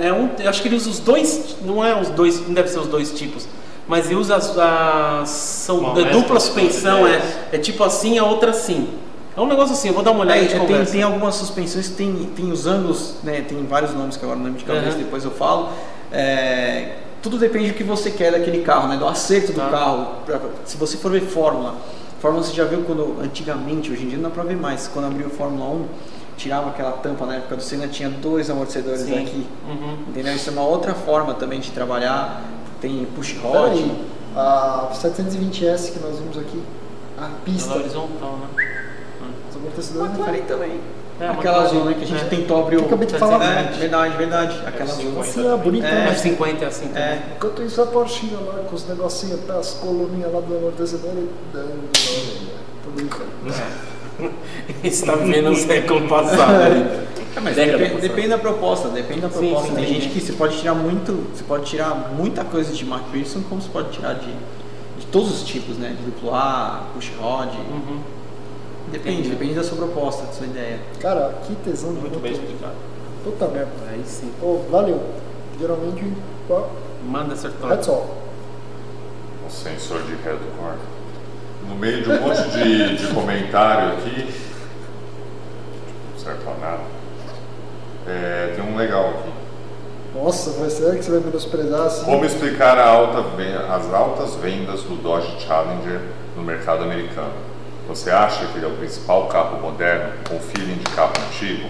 [0.00, 2.68] é um, eu acho que ele usa os dois, não é os dois, não deve
[2.68, 3.48] ser os dois tipos,
[3.88, 7.20] mas ele usa as, as- são é mescla dupla suspensão, é,
[7.52, 8.88] é tipo assim, a outra assim.
[9.36, 11.88] É um negócio assim, eu vou dar uma olhada É, é, tem, tem algumas suspensões
[11.88, 13.40] que tem, tem os ângulos, né?
[13.42, 15.02] Tem vários nomes que agora não lembro de cabeça, Uhum.
[15.04, 15.70] depois eu falo.
[16.12, 18.96] É, tudo depende do que você quer daquele carro, né?
[18.96, 19.68] Do acerto do Tá.
[19.70, 20.06] carro.
[20.24, 21.74] Pra- se você for ver Fórmula,
[22.20, 25.06] Fórmula você já viu quando antigamente, hoje em dia não dá pra ver mais, quando
[25.06, 25.84] abriu Fórmula 1,
[26.36, 29.18] tirava aquela tampa na época do Senna, tinha dois amortecedores Sim.
[29.22, 29.46] aqui.
[29.68, 29.96] Uhum.
[30.08, 30.34] Entendeu?
[30.34, 32.40] Isso é uma outra forma também de trabalhar.
[32.80, 33.52] Tem push rod.
[33.72, 34.04] Peraí,
[34.36, 36.62] a 720S que nós vimos aqui,
[37.18, 38.63] a pista, Ela é horizontal, né?
[39.54, 40.80] Os amortecedores McLaren também.
[41.20, 41.94] É, Aquela McLaren, azul, né?
[41.94, 42.28] Que a gente é.
[42.28, 42.84] tentou abrir Que o.
[42.84, 43.44] eu acabei de falar.
[43.44, 44.62] É, verdade, verdade.
[44.66, 45.20] Aquela azul.
[45.20, 45.86] assim, ah, bonita.
[45.86, 46.14] É, né?
[46.14, 46.90] F50 é assim.
[46.94, 51.12] É, Enquanto isso, a Porsche lá com os negocinhos, tá, as coluninhas lá do amortecedor
[51.12, 51.90] e dando.
[52.84, 53.30] Tô brincando.
[54.82, 57.04] Você tá vivendo um século passado aí.
[57.36, 59.68] É, mas depende, depende da proposta, depende da proposta.
[59.68, 59.94] sim, Tem sim.
[59.94, 63.68] gente que você pode tirar muito, você pode tirar muita coisa de McPherson, como você
[63.70, 65.96] pode tirar de, de todos os tipos, né?
[65.98, 67.48] De duplo A, push rod.
[67.48, 67.98] Uhum.
[68.90, 70.80] Depende, depende da sua proposta, da sua ideia.
[71.00, 72.74] Cara, que tesão de Muito bem explicado.
[73.24, 73.70] Puta merda.
[73.90, 74.32] Aí sim.
[74.40, 75.02] Pô, valeu.
[75.58, 76.12] Geralmente,
[76.50, 76.64] ó,
[77.06, 77.74] Manda Sertório.
[77.74, 78.08] heads off.
[79.46, 80.80] O sensor de corte.
[81.68, 84.34] No meio de um monte de, de comentário aqui,
[86.12, 86.82] não serve pra nada.
[88.06, 89.32] É, tem um legal aqui.
[90.14, 92.04] Nossa, vai ser que você vai menosprezar assim?
[92.04, 93.24] Como explicar a alta
[93.74, 96.00] as altas vendas do Dodge Challenger
[96.36, 97.32] no mercado americano?
[97.88, 101.68] Você acha que ele é o principal carro moderno com feeling de carro antigo,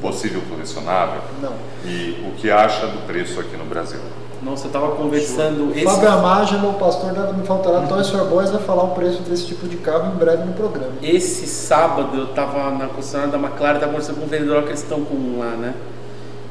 [0.00, 1.22] possível colecionável?
[1.40, 1.54] Não.
[1.84, 4.00] E o que acha do preço aqui no Brasil?
[4.42, 5.72] Nossa, eu tava conversando.
[5.74, 5.84] Esse...
[5.84, 7.80] Fábio Amage, meu pastor, nada me faltará.
[7.86, 10.92] Toys for Boys vai falar o preço desse tipo de carro em breve no programa.
[11.02, 14.82] Esse sábado eu tava na concessionária da McLaren, tava conversando com um vendedor que eles
[14.82, 15.74] estão com um lá, né?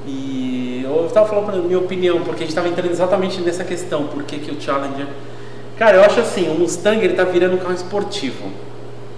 [0.07, 4.23] E eu tava falando minha opinião, porque a gente tava entrando exatamente nessa questão, por
[4.23, 5.07] que, que o Challenger.
[5.77, 8.51] Cara, eu acho assim, o Mustang ele tá virando um carro esportivo.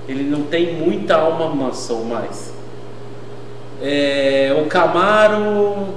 [0.07, 2.53] Ele não tem muita alma muscle mais.
[3.81, 5.87] É, o Camaro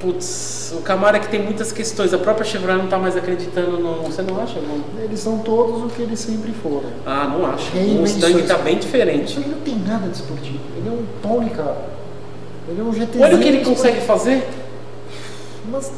[0.00, 2.12] putz, o Camaro é que tem muitas questões.
[2.12, 4.02] A própria Chevrolet não tá mais acreditando no.
[4.02, 4.80] Você não acha, Gon?
[5.02, 6.90] Eles são todos o que eles sempre foram.
[7.06, 7.76] Ah, não acho.
[7.76, 8.00] O.
[8.00, 9.38] Mustang tá bem diferente.
[9.38, 10.58] aí não tem nada de esportivo.
[10.76, 11.76] Ele é um pony, cara.
[12.68, 13.18] Ele é um GT.
[13.20, 14.46] Olha o que ele consegue fazer.
[15.70, 15.92] Mas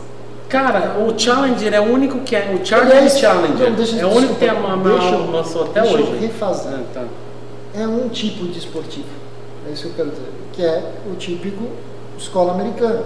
[0.47, 2.55] Cara, o Challenger é o único que é.
[2.55, 3.71] O Charger e Challenger.
[3.73, 5.97] não, é o único que tem a desculpa, ma- deixa eu- ma- lançou até deixa
[5.97, 6.17] eu hoje.
[6.21, 6.73] refazer.
[6.75, 7.05] Ah, tá.
[7.75, 9.07] É um tipo de esportivo.
[9.69, 10.33] É isso que eu quero dizer.
[10.53, 11.65] Que é o típico
[12.19, 13.03] escola americana.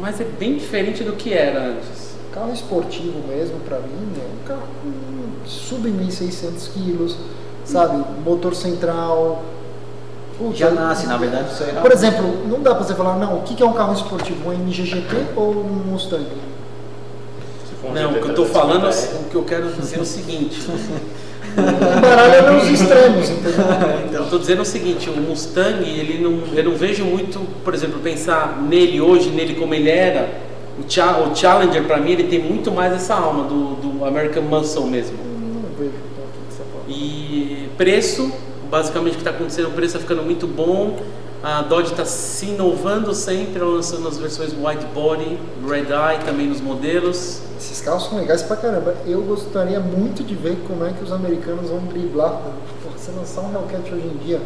[0.00, 2.14] Mas é bem diferente do que era antes.
[2.32, 4.68] Carro esportivo mesmo, pra mim, é um carro
[5.46, 7.16] sub 1.600 quilos,
[7.64, 8.04] sabe?
[8.24, 9.42] Motor central.
[10.36, 13.16] Puta, Já nasce, na verdade, isso aí era- Por exemplo, não dá pra você falar,
[13.18, 14.50] não, o que é um carro esportivo?
[14.50, 16.26] Um MGGT ou um Mustang?
[17.66, 19.72] Se for um Não, o que eu GT350, tô falando, é- o que eu quero
[19.72, 20.60] dizer é o seguinte.
[21.56, 23.64] Embaralha nos extremos, entendeu?
[24.08, 27.72] Então, eu tô dizendo o seguinte, o Mustang, ele não, eu não vejo muito, por
[27.74, 30.28] exemplo, pensar nele hoje, nele como ele era.
[30.78, 34.42] O, Cha- o Challenger, pra mim, ele tem muito mais essa alma do, do American
[34.42, 35.16] Muscle mesmo.
[35.16, 36.86] Não vejo tanto dessa forma.
[36.88, 38.30] E preço,
[38.70, 40.98] basicamente o que está acontecendo, o preço está ficando muito bom.
[41.46, 46.60] A Dodge está se inovando sempre, lançando as versões White Body, Red Eye também nos
[46.60, 47.40] modelos.
[47.56, 48.96] Esses carros são legais pra caramba.
[49.06, 52.42] Eu gostaria muito de ver como é que os americanos vão driblar.
[52.96, 54.40] Você lançar um Hellcat hoje em dia,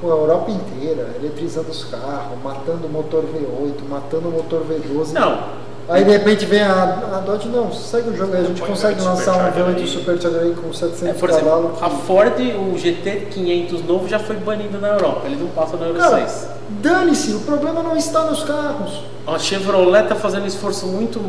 [0.00, 5.12] pô, a Europa inteira, eletrizando os carros, matando o motor V8, matando o motor V12.
[5.12, 5.50] Não,
[5.88, 6.82] Aí de repente vem a,
[7.16, 9.86] a Dodge, não, segue o jogo aí, a gente consegue lançar um Supercharger V8 aí.
[9.88, 11.82] Supercharger aí com 700 é, por exemplo, cavalos.
[11.82, 15.98] a Ford, o GT500 novo já foi banido na Europa, ele não passa na Euro
[15.98, 16.48] Cara, 6.
[16.80, 19.02] dane-se, o problema não está nos carros.
[19.26, 21.20] A Chevrolet está fazendo um esforço muito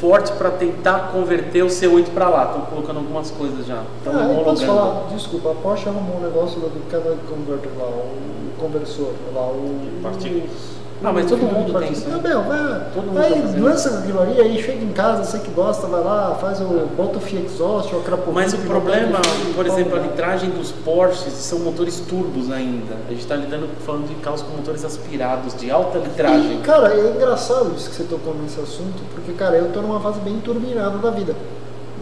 [0.00, 4.12] forte para tentar converter o C8 para lá, estão colocando algumas coisas já, Ah, eu
[4.44, 4.66] posso homologando.
[4.66, 9.40] falar, desculpa, a Porsche arrumou um negócio lá do Catalytic Converter lá, o conversor, lá,
[9.48, 9.80] o...
[10.04, 10.78] Partículas.
[11.02, 12.16] Ah, mas todo mundo tem isso, né?
[12.16, 15.50] Também, vai, Todo mundo aí tá lança aquilo ali, aí chega em casa, você que
[15.52, 16.64] gosta, vai lá, faz o,
[16.96, 20.50] bota o FI Exhaust, o Crapovito, Mas o problema, o- por exemplo, a bota- litragem
[20.50, 22.96] dos Porsches são motores turbos ainda.
[23.06, 26.54] A gente está lidando falando de carros com motores aspirados, de alta litragem.
[26.58, 30.00] E, cara, é engraçado isso que você tocou nesse assunto, porque, cara, eu tô numa
[30.00, 31.34] fase bem turbinada da vida.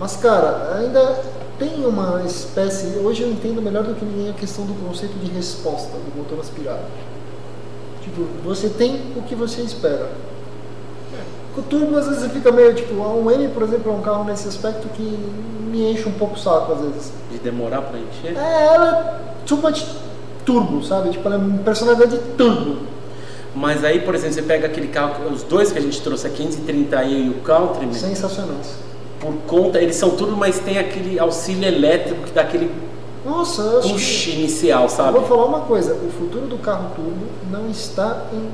[0.01, 1.21] Mas, cara, ainda
[1.59, 2.99] tem uma espécie.
[3.05, 6.41] Hoje eu entendo melhor do que ninguém a questão do conceito de resposta do motor
[6.41, 6.81] aspirado.
[8.07, 10.09] Tipo, você tem o que você espera.
[11.53, 14.01] Com o turbo, às vezes você fica meio tipo, um M, por exemplo, é um
[14.01, 17.13] carro nesse aspecto que me enche um pouco o saco, às vezes.
[17.33, 18.37] De demorar para encher.
[18.37, 19.85] É, ela é too much
[20.45, 21.11] turbo, sabe?
[21.11, 22.87] Tipo, ela é uma personalidade turbo.
[23.57, 26.31] Mas aí, por exemplo, você pega aquele carro, os dois que a gente trouxe, a
[26.31, 28.77] 530e e o Countryman, Sensacionais.
[29.19, 32.71] por conta, eles são tudo, mas tem aquele auxílio elétrico que dá aquele
[33.27, 33.93] Nossa, eu acho que...
[33.95, 35.19] push inicial, Eu sabe?
[35.19, 38.49] vou falar uma coisa, o futuro do carro turbo não está em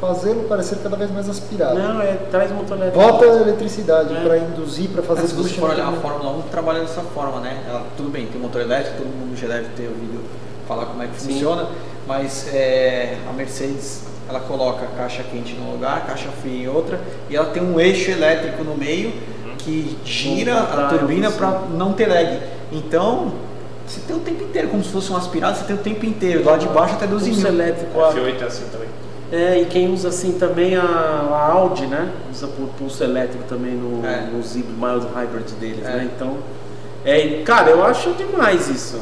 [0.00, 1.76] fazê-lo parecer cada vez mais aspirado.
[1.78, 3.04] Não, é traz motor elétrico.
[3.04, 4.20] Bota eletricidade É.
[4.20, 5.92] para induzir, para fazer Mas se você for olhar a.
[5.92, 7.64] Fórmula 1 trabalha dessa forma, né?
[7.68, 10.20] Ela, tudo bem, tem motor elétrico, todo mundo já deve ter ouvido
[10.68, 11.32] falar como é que Sim.
[11.32, 11.66] funciona,
[12.06, 17.00] mas é, a Mercedes ela coloca a caixa quente num lugar, caixa fria em outra,
[17.30, 19.10] e ela tem um eixo elétrico no meio
[19.56, 21.38] que gira a turbina você.
[21.38, 22.38] para não ter lag.
[22.70, 23.32] Então,
[23.88, 26.42] você tem o tempo inteiro, como se fosse um aspirado, você tem o tempo inteiro,
[26.42, 27.52] do lado de baixo até 12 Pulso mil.
[27.52, 28.00] elétrico.
[28.00, 28.88] a- F8 é assim também.
[29.30, 32.10] É, e quem usa assim também a, a Audi, né?
[32.30, 34.22] Usa por pulso elétrico também no, É.
[34.32, 35.90] nos mild hybrid deles, É.
[35.90, 36.10] né?
[36.14, 36.38] Então,
[37.04, 39.00] é, cara, eu acho demais isso.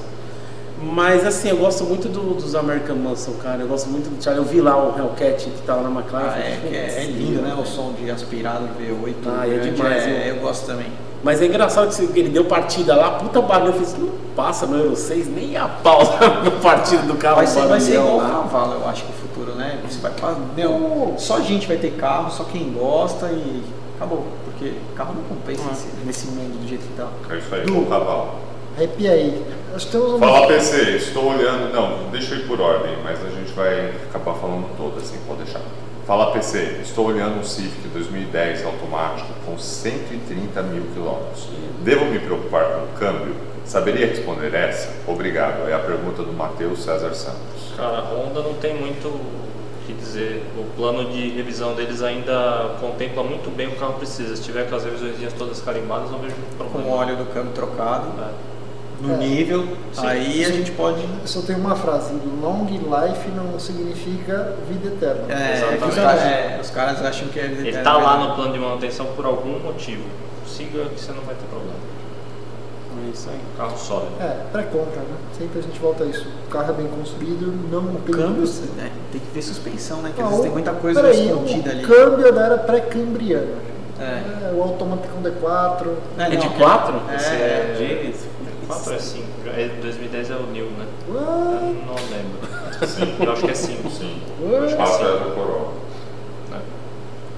[0.83, 3.63] Mas assim, eu gosto muito do- dos American Muscle, cara.
[3.63, 4.45] Eu gosto muito do Charlie.
[4.45, 6.31] Eu vi lá o Hellcat que tá lá na McLaren.
[6.35, 7.53] Ah, é, que é, é "Putz, lindo, né?
[7.53, 9.15] O velho." som de aspirado V8.
[9.27, 10.87] Ah, é demais, é, eu gosto também.
[11.25, 13.71] Mas é engraçado que ele deu partida lá, puta barulho.
[13.73, 16.13] Eu fiz, não passa no Euro 6, nem a pausa
[16.45, 17.37] no partido do carro.
[17.37, 19.79] Vai ser, vai ser igual o cavalo, eu acho que o futuro, né?
[19.89, 20.13] Você vai
[20.55, 23.63] meu, só gente vai ter carro, só quem gosta e
[23.97, 24.25] acabou.
[24.45, 25.71] Porque carro não compensa Ah.
[25.71, 27.09] nesse, nesse mundo do jeito que tá.
[27.31, 28.29] É isso aí, bom cavalo.
[28.77, 29.43] Arrepia aí.
[29.77, 30.19] Acho que temos um...
[30.19, 31.73] Fala PC, estou olhando.
[31.73, 35.43] Não, deixa eu ir por ordem, mas a gente vai acabar falando todo assim, pode
[35.45, 35.61] deixar.
[36.07, 41.49] Fala PC, estou olhando um Civic 2010 automático com 130 mil quilômetros.
[41.83, 43.35] Devo me preocupar com o câmbio?
[43.65, 44.89] Saberia responder essa?
[45.07, 45.69] Obrigado.
[45.69, 47.73] É a pergunta do Matheus César Santos.
[47.77, 49.21] Cara, a Honda não tem muito o
[49.87, 50.43] que dizer.
[50.57, 54.37] O plano de revisão deles ainda contempla muito bem o que o carro precisa.
[54.37, 56.89] Se tiver com as revisões todas carimbadas, não vejo muito Com problema.
[56.89, 58.56] o óleo do câmbio trocado, É.
[59.01, 59.17] no É.
[59.19, 60.07] nível, Sim.
[60.07, 61.01] aí a gente pode.
[61.03, 65.33] Eu só tenho uma frase, long life não significa vida eterna.
[65.33, 68.29] É, os, caras, é, os caras acham que é Ele é tá lá verdade.
[68.29, 70.05] no plano de manutenção por algum motivo.
[70.47, 71.75] Siga que você não vai ter problema.
[73.07, 73.39] É isso aí.
[73.59, 74.13] Carro sólido.
[74.21, 75.17] É, pré-compra, né?
[75.37, 76.27] Sempre a gente volta a isso.
[76.47, 78.15] O carro é bem construído, não tem...
[78.15, 78.91] Câmbio, né?
[79.13, 80.13] tem que ver suspensão, né?
[80.17, 81.83] Que às Ah, tem muita coisa peraí, escondida o ali.
[81.83, 83.67] câmbio da era pré-cambriana.
[84.01, 84.03] É.
[84.49, 85.87] É, o automático D4.
[86.19, 86.95] É, É de não, 4?
[87.11, 87.15] É.
[87.15, 88.13] É-
[88.69, 88.83] Jeez.
[88.85, 89.25] 4 é 5.
[89.47, 90.87] É, 2010 é o New, né?
[91.09, 91.77] Eu What?
[91.87, 93.25] não lembro.
[93.27, 93.91] Eu acho que é 5.
[93.91, 94.23] Sim.
[94.43, 94.75] What?
[94.77, 95.73] Quatro é do Corolla.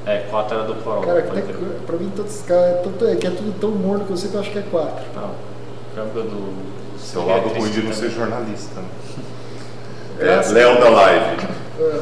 [0.06, 1.06] É, 4 era do Corolla.
[1.06, 1.42] Cara, até,
[1.86, 4.38] pra mim todos caras é, tudo- é que é tudo tão morno que eu sempre
[4.38, 5.04] acho que é 4.
[5.14, 5.30] Não.
[5.94, 6.98] Câmbio do.
[6.98, 8.80] Seu lado é ruim de não ser jornalista.
[8.80, 8.88] né?
[10.20, 11.46] É, Léo da Live.
[11.78, 12.00] É.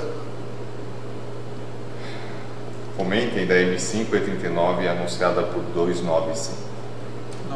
[2.96, 6.56] Comentem da M5 E39 anunciada por 295.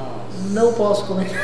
[0.01, 0.51] Nossa.
[0.67, 1.41] Não posso comentar.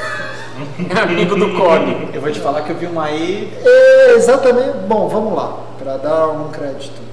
[1.02, 2.08] Amigo do Cone.
[2.12, 3.52] Eu vou te falar que eu vi uma aí.
[3.64, 4.78] É, exatamente.
[4.88, 5.58] Bom, vamos lá.
[5.78, 7.04] Pra dar um crédito.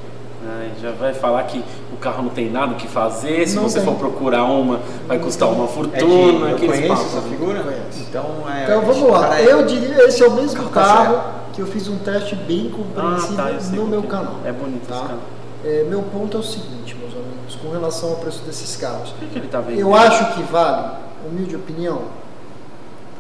[0.45, 1.63] Ai, já vai falar que
[1.93, 3.47] o carro não tem nada o que fazer.
[3.47, 3.85] Se Não você tem.
[3.87, 6.47] for procurar uma, vai custar uma É de, fortuna.
[6.49, 7.17] eu aqueles conheço papos.
[7.17, 7.63] essa figura?
[7.63, 7.99] Conheço.
[8.09, 8.63] Então é.
[8.63, 9.39] Então vamos lá.
[9.39, 11.23] é- Eu diria esse é o mesmo Carro tá carro
[11.53, 14.09] que eu fiz um teste bem Ah, compreensível tá, eu sei no meu que é.
[14.09, 14.35] canal.
[14.45, 14.95] É bonito tá?
[14.95, 15.19] esse carro.
[15.65, 19.11] É, meu ponto é o seguinte, meus amigos, com relação ao preço desses carros.
[19.11, 19.79] O que, que ele tá vendo?
[19.79, 20.87] Eu acho que vale,
[21.28, 22.01] humilde opinião,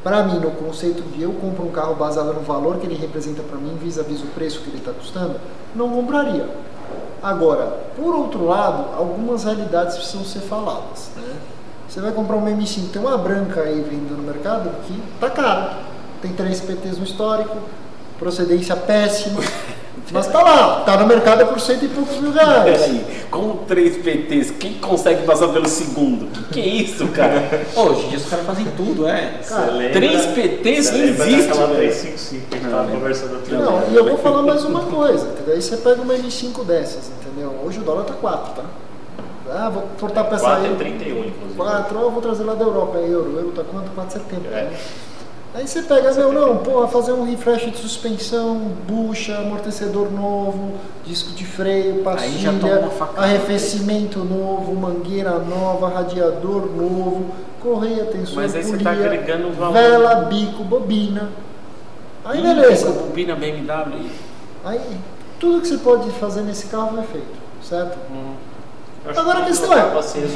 [0.03, 3.41] para mim, no conceito de eu compro um carro baseado no valor que ele representa
[3.41, 5.39] para mim, vis-a-vis o preço que ele está custando,
[5.73, 6.49] não compraria.
[7.21, 11.09] Agora, por outro lado, algumas realidades precisam ser faladas.
[11.15, 11.37] né?
[11.87, 15.77] Você vai comprar uma M5, tem uma branca aí vendendo no mercado que tá cara.
[16.21, 17.55] Tem três PTs no histórico,
[18.19, 19.39] procedência péssima.
[20.13, 22.63] Mas tá lá, tá no mercado por cento e poucos mil reais.
[22.81, 26.27] Peraí, com três PTs, quem consegue passar pelo segundo?
[26.31, 27.41] Que que é isso, cara?
[27.75, 29.39] Hoje em dia os caras fazem tudo, é.
[29.49, 31.77] Cara, lembra- Três PTs não lembra existe, daquela velho.
[31.89, 33.55] 355 que tava conversando outro?
[33.57, 35.55] Não, e eu vou falar mais uma coisa, entendeu?
[35.55, 37.55] Aí você pega uma M5 dessas, entendeu?
[37.65, 38.63] Hoje o dólar tá 4, tá?
[39.49, 40.71] Ah, vou cortar pra 4 sair.
[40.73, 41.55] é 31, inclusive.
[41.57, 43.31] 4, eu vou trazer lá da Europa, é euro.
[43.35, 43.89] O euro tá quanto?
[43.95, 44.45] 4,70.
[44.51, 44.63] É.
[44.63, 44.71] né?
[45.55, 50.73] Aí você pega, meu, não, porra, fazer um refresh de suspensão, bucha, amortecedor novo,
[51.05, 52.51] disco de freio, pastilha,
[53.15, 57.27] arrefecimento novo, mangueira nova, radiador novo,
[57.61, 59.73] correia, tensor, Mas aí você polia, tá agregando valor.
[59.73, 61.29] vela, bico, bobina.
[62.25, 62.87] Aí Ih, beleza.
[62.91, 64.09] com Bobina BMW.
[64.65, 64.81] Aí
[65.39, 67.97] tudo que você pode fazer nesse carro é feito, certo?
[68.11, 68.33] Hum.
[69.05, 69.91] Acho Agora a que questão é,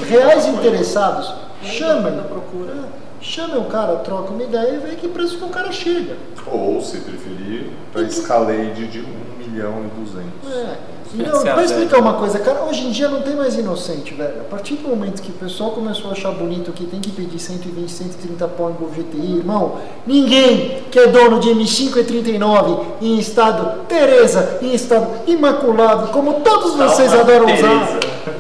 [0.10, 2.18] reais interessados, chamem.
[2.18, 2.74] da procura.
[2.74, 6.16] É, Chamem o cara, troca uma ideia e vê que preço que o cara chega.
[6.46, 9.06] Ou, se preferir, para Escalade de 1
[9.52, 10.66] milhão e 200.
[10.66, 10.78] É.
[11.14, 11.66] Não, é a pra velha.
[11.66, 14.42] explicar uma coisa, cara, hoje em dia não tem mais inocente, velho.
[14.42, 17.40] A partir do momento que o pessoal começou a achar bonito que tem que pedir
[17.40, 22.78] 120, 130 pau em Gol GTI, irmão, ninguém que é dono de M5 e 39
[23.02, 27.68] em estado Tereza, em estado imaculado, como todos Tá vocês adoram Tereza.
[27.68, 28.00] usar.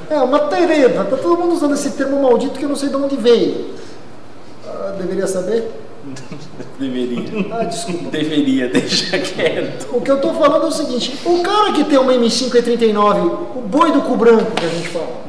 [0.09, 1.05] É, uma Tereza.
[1.05, 3.76] Tá todo mundo usando esse termo maldito que eu não sei de onde veio.
[4.97, 5.71] Deveria saber?
[6.79, 7.47] Deveria.
[7.51, 8.09] Ah, desculpa.
[8.09, 9.87] Deveria, deixa quieto.
[9.91, 13.31] O que eu tô falando é o seguinte, o cara que tem uma M5 E39,
[13.55, 15.27] o boi do cu branco que a gente fala,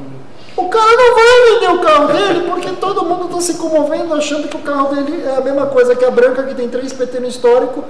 [0.55, 4.47] o cara não vai vender o carro dele porque todo mundo tá se comovendo achando
[4.47, 7.19] que o carro dele é a mesma coisa que a branca que tem 3 PT
[7.19, 7.83] no histórico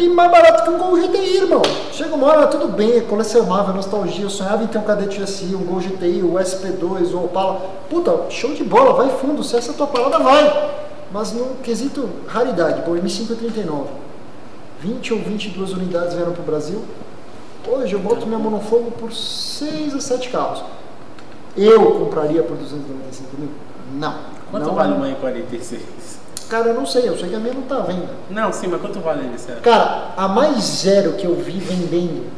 [0.00, 1.60] e mais barato que um Gol GTI, irmão.
[1.92, 5.54] Chega uma hora, tudo bem, é colecionável, nostalgia, eu sonhava em ter um Cadete GSI,
[5.54, 7.60] um Gol GTI, o SP2, o Opala.
[7.90, 10.79] Puta, show de bola, vai fundo, se essa é a tua parada, vai.
[11.12, 13.86] Mas no quesito raridade, pô, M5 E39.
[14.80, 16.82] 20 ou 22 unidades vieram para o Brasil.
[17.68, 20.62] Hoje eu boto minha mão no fogo por 6 a 7 carros.
[21.56, 23.50] Eu compraria por 295 mil?
[23.96, 24.14] Não.
[24.50, 25.80] Quanto não, vale uma E46?
[26.48, 28.08] Cara, eu não sei, eu sei que a minha não tá à venda.
[28.30, 29.62] Não, sim, mas quanto vale ele, sério?
[29.62, 32.28] Cara, a mais zero que eu vi vendendo,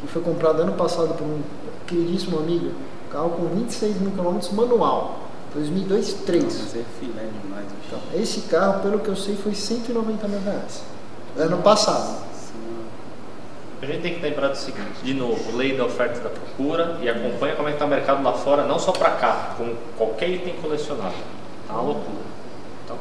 [0.00, 1.40] que foi comprada ano passado por um
[1.86, 2.72] queridíssimo amigo,
[3.12, 5.18] carro com 26 mil quilômetros manual,
[5.54, 6.44] 2002, 3.
[6.44, 8.00] Mas é filé demais, então.
[8.14, 10.82] Esse carro, pelo que eu sei, foi 190 mil reais.
[11.36, 12.30] Ano passado.
[13.82, 16.98] A gente tem que lembrar do seguinte, de novo, lei da oferta e da procura
[17.00, 19.74] e acompanha como é que está o mercado lá fora, não só para cá, com
[19.96, 21.24] qualquer item colecionável.
[21.66, 22.22] Tá uma loucura.
[22.84, 22.98] Então,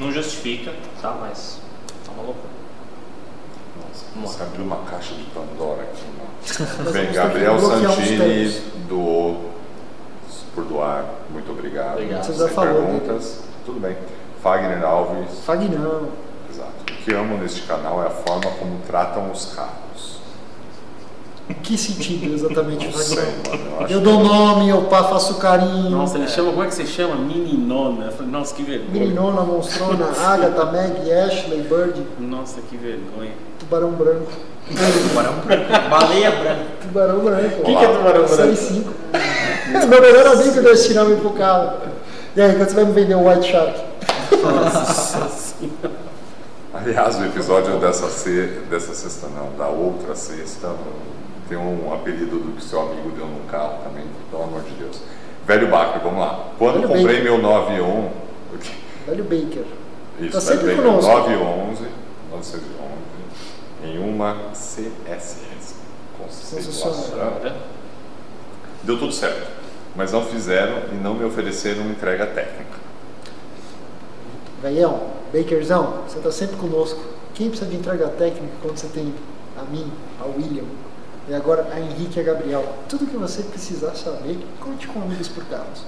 [0.00, 1.16] não justifica, tá?
[1.20, 1.60] Mas
[2.04, 2.52] tá uma loucura.
[3.80, 6.92] Nossa, Vamos abriu uma caixa de Pandora aqui, mano.
[6.92, 9.53] Bem, Gabriel Santini doou
[10.54, 11.04] por doar.
[11.30, 11.94] Muito obrigado.
[11.94, 12.24] Obrigado.
[12.24, 13.40] Você já Sem falou, perguntas.
[13.66, 13.96] Tudo bem.
[14.42, 15.40] Fagner Alves.
[15.44, 16.08] Fagnão.
[16.50, 16.70] Exato.
[16.82, 19.74] O que amo neste canal é a forma como tratam os carros.
[21.62, 23.82] Que sentido exatamente, Não sei, mano.
[23.82, 25.90] Eu Eu dou nome, eu pá, faço carinho.
[25.90, 27.16] Nossa, ele chama, como é que você chama?
[27.16, 28.10] Meninona.
[28.30, 28.90] Nossa, que vergonha.
[28.92, 33.32] Meninona, monstrona, Agatha, Meg, Ashley, Bird, Nossa, que vergonha.
[33.58, 34.32] tubarão branco.
[34.66, 35.90] Tubarão branco.
[35.90, 36.64] Baleia branca.
[36.80, 37.60] Tubarão branco.
[37.60, 38.90] O que que é tubarão Série 5.
[39.88, 41.78] Meu melhor amigo deu esse nome pro carro.
[42.36, 43.80] E aí, quando você vai me vender o White Shark?
[44.42, 46.04] Nossa senhora.
[46.74, 50.72] Aliás, o episódio dessa, se- dessa sexta, não, da outra sexta,
[51.48, 55.00] tem um apelido do que seu amigo deu no carro também, pelo amor de Deus.
[55.46, 56.48] Velho Bacre, vamos lá.
[56.58, 57.22] Quando Velho comprei Baker.
[57.22, 58.10] meu 91, o
[58.60, 58.70] quê?
[59.06, 59.64] Velho Baker.
[60.20, 61.10] Isso, Tá sempre Velho conosco.
[61.10, 61.84] 911,
[62.32, 62.64] 911,
[63.84, 65.74] em uma CSS.
[66.18, 67.18] Conceituação.
[68.84, 69.50] Deu tudo certo,
[69.96, 72.74] mas não fizeram e não me ofereceram entrega técnica.
[74.62, 75.00] Veião,
[75.32, 77.00] Bakerzão, você tá sempre conosco.
[77.34, 79.12] Quem precisa de entrega técnica quando você tem
[79.58, 80.64] a mim, a William
[81.28, 82.64] e agora a Henrique e a Gabriel?
[82.88, 85.84] Tudo que você precisar saber, conte com amigos por carros.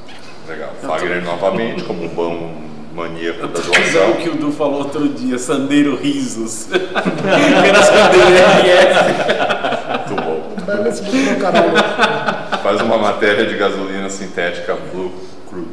[0.49, 0.71] Legal.
[0.83, 2.55] Fagner novamente, como um bom
[2.95, 4.13] maníaco da Usando o doação.
[4.15, 6.69] que o Du falou outro dia, Sandeiro Risos.
[6.73, 8.27] Era Sandeiro
[8.57, 10.09] RS.
[10.11, 10.65] Muito bom.
[10.65, 11.65] Beleza, no meu canal.
[12.67, 15.13] Faz uma matéria de gasolina sintética Blue
[15.49, 15.69] Crude.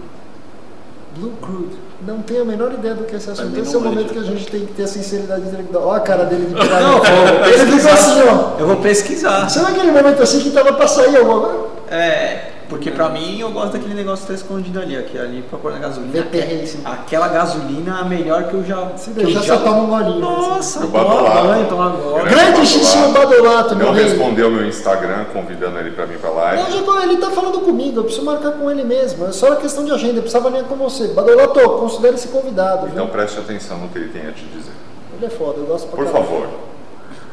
[1.18, 1.76] Blue Crude.
[2.06, 3.60] Não tenho a menor ideia do que é esse assunto.
[3.60, 5.88] Esse é o momento que a gente tem que ter a sinceridade intelectual.
[5.88, 6.82] Olha a cara dele de pirata.
[6.84, 7.08] Não, vou
[7.48, 7.94] Ele ficou pesquisar.
[7.94, 8.60] assim, ó.
[8.60, 9.50] Eu vou pesquisar.
[9.50, 11.68] Sabe aquele momento assim que tava pra sair alguma coisa?
[11.90, 15.58] É, porque pra mim eu gosto daquele negócio que tá escondido ali, aqui, ali pra
[15.60, 16.22] pôr na gasolina.
[16.24, 16.82] VP Racing.
[16.86, 18.92] Aquela gasolina a melhor que eu já.
[18.98, 19.42] Se já...
[19.42, 20.20] você toma um golinho.
[20.20, 22.30] Nossa, O toma banho, toma agora.
[22.30, 24.04] Grande Xixinho Badolato, meu Não rei.
[24.06, 26.72] respondeu meu Instagram convidando ele pra vir pra Não, live.
[26.72, 29.26] já tô- ele tá falando comigo, eu preciso marcar com ele mesmo.
[29.28, 31.08] É só uma questão de agenda, eu precisava nem com você.
[31.10, 32.88] Badolato, considere esse convidado.
[32.88, 33.14] Então viu?
[33.14, 34.72] preste atenção no que ele tem a te dizer.
[35.18, 36.26] Ele é foda, eu gosto pra Por caralho.
[36.26, 36.48] favor,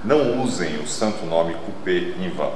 [0.05, 2.53] não usem o santo nome Coupé em vão.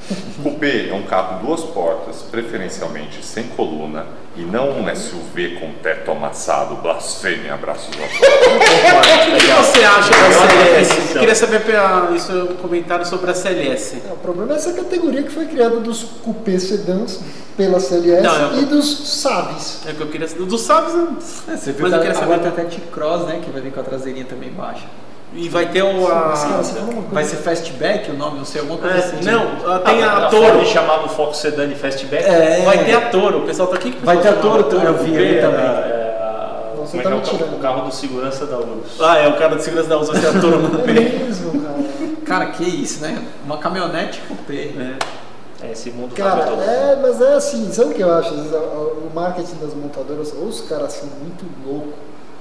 [0.42, 6.10] Coupé é um carro duas portas, preferencialmente sem coluna, e não um SUV com teto
[6.10, 10.88] amassado, blasfêmia, abraços ao O que você acha da CLS?
[10.88, 11.18] definição.
[11.20, 13.96] Queria saber pra- isso, um comentário sobre a CLS.
[14.08, 17.20] É, o problema é essa categoria que foi criada dos cupês sedãs
[17.56, 19.80] pela CLS Não, eu- e dos Saves.
[19.86, 20.44] É o que eu queria saber.
[20.44, 21.08] Do Sabes, né?
[21.48, 23.40] É, você viu Mas que eu queria agora saber- tem até T-Cross, né?
[23.44, 24.84] Que vai vir com a traseirinha também baixa.
[25.32, 26.06] E vai ter o.
[26.08, 26.34] A...
[27.12, 29.24] Vai ser Fastback o nome, não sei, alguma coisa É, assim.
[29.24, 30.66] não, ah, tem Ah, a Ford Toro.
[30.66, 32.24] chamava o Fox Sedan de Fastback.
[32.24, 33.38] É, Vai ter a Toro.
[33.38, 33.92] O pessoal tá aqui.
[33.92, 35.60] que Vai ter a chamava Toro, eu vi ali É, também.
[35.64, 38.58] é, a- Nossa, como é tá que é o, carro- o carro do segurança da
[38.58, 39.00] URSS.
[39.00, 40.92] Ah, é o cara de segurança da vai ser a Toro É Coupé.
[40.92, 41.74] mesmo, cara.
[42.26, 43.22] Cara, que isso, né?
[43.44, 44.70] Uma caminhonete coupé.
[45.62, 46.60] É, esse mundo tá Cara, todo.
[46.62, 48.34] é, mas é assim, sabe o que eu acho?
[48.34, 51.92] Vezes, a- a- O marketing das montadoras, ou os caras são muito loucos,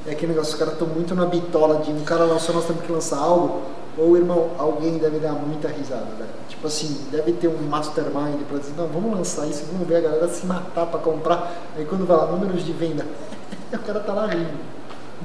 [0.09, 2.83] é aquele negócio, os caras estão muito na bitola de um cara lançou, nós temos
[2.83, 3.61] que lançar algo,
[3.95, 6.29] ou irmão, alguém deve dar muita risada, velho.
[6.47, 10.01] Tipo assim, deve ter um mastermind pra dizer, não, vamos lançar isso, vamos ver a
[10.01, 11.53] galera se matar pra comprar.
[11.77, 13.05] Aí quando vai lá, números de venda,
[13.71, 14.57] o cara tá lá rindo.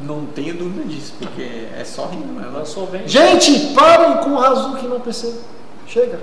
[0.03, 2.51] Não tenho dúvida disso, porque é só rindo, né?
[2.53, 3.09] Lançou bem.
[3.09, 5.35] Gente, parem com o Hazuki no PC.
[5.87, 6.21] Chega,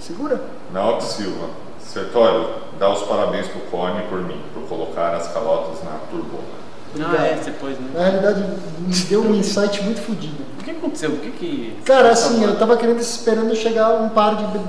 [0.00, 0.40] segura.
[0.72, 1.48] Naoki Silva,
[1.78, 2.48] Sertório,
[2.78, 6.59] dá os parabéns pro Cone por mim, por colocar as calotas na turbona.
[6.98, 7.90] Ah, é, você pôs, né?
[7.94, 8.40] Na realidade,
[8.80, 10.42] me deu um insight muito fodido.
[10.58, 11.10] O que aconteceu?
[11.10, 11.76] O que que.
[11.84, 14.60] Cara, assim, eu tava querendo esperando chegar um par de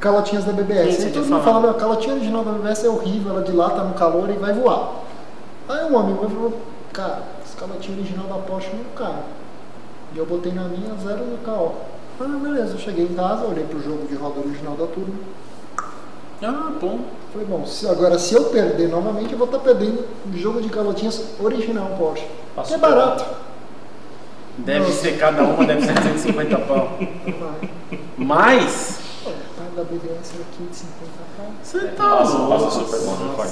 [0.00, 0.96] calotinhas da Sim, BBS.
[0.96, 3.94] você Aí todo mundo falando, a calotinha original da BBS é horrível, ela tá no
[3.94, 5.02] calor e vai voar.
[5.68, 6.60] Aí um amigo meu falou,
[6.92, 9.16] cara, essa calotinha original da Porsche não cai.
[10.14, 11.74] E eu botei na minha zero no KO.
[12.20, 15.14] Ah, beleza, eu cheguei em casa, olhei pro jogo de roda original da turma.
[16.42, 17.00] Ah, bom.
[17.32, 20.68] Falei, bom, se, agora se eu perder novamente, eu vou estar perdendo o jogo de
[20.68, 22.26] calotinhas original Porsche.
[22.66, 23.24] Que é barato.
[24.58, 24.92] Deve Não.
[24.92, 26.98] ser cada uma, deve ser 150 pau.
[28.16, 28.98] Mas.
[29.76, 31.46] Da BBS era 550 pau.
[31.62, 32.64] Você tá Nossa, louco.
[32.64, 33.50] passa super bom no Cone.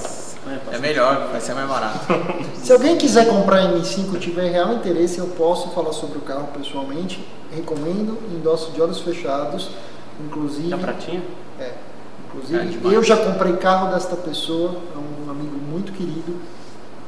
[0.73, 1.99] É melhor, vai ser mais barato.
[2.63, 6.49] Se alguém quiser comprar M5 e tiver real interesse, eu posso falar sobre o carro
[6.57, 7.25] pessoalmente.
[7.55, 9.71] Recomendo, endosso de olhos fechados.
[10.25, 11.23] Inclusive, Tá pratinha?
[11.61, 11.75] é, É
[12.37, 12.95] inclusive demais.
[12.95, 16.37] eu já comprei carro desta pessoa, é um amigo muito querido.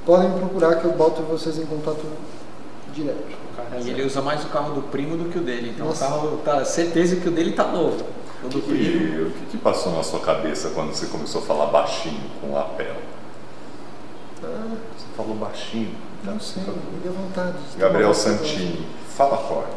[0.05, 2.05] Podem me procurar que eu boto vocês em contato
[2.95, 3.37] direto.
[3.85, 5.72] E ele usa mais o carro do primo do que o dele.
[5.74, 6.07] Então Nossa.
[6.07, 8.05] o carro tá certeza que o dele tá novo.
[8.43, 9.26] O que, primo.
[9.26, 12.55] o que que passou na sua cabeça quando você começou a falar baixinho com o
[12.55, 12.95] lapel?
[14.43, 15.91] Ah, Você falou baixinho?
[16.24, 17.55] não sei, me deu vontade.
[17.72, 19.72] de Gabriel Santini, fala Corne.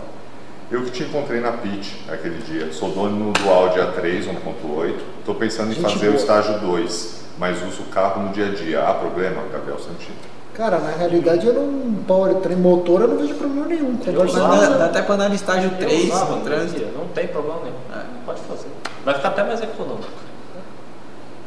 [0.71, 5.35] Eu que te encontrei na PIT aquele dia, sou dono do Audi A3 1.8, estou
[5.35, 6.15] pensando em Gente fazer o boa.
[6.21, 8.81] estágio 2, mas uso o carro no dia a dia.
[8.87, 10.15] Há problema, Gabriel Santini?
[10.53, 11.81] Cara, na realidade eu não.
[12.07, 13.97] Power trem motor eu não vejo problema nenhum.
[14.25, 16.87] Usava, Dá, dá até pra andar no estágio Eu 3 usava no trânsito.
[16.97, 17.75] Não tem problema nenhum.
[17.93, 18.03] É.
[18.25, 18.67] Pode fazer.
[19.03, 20.07] Vai ficar até mais econômico.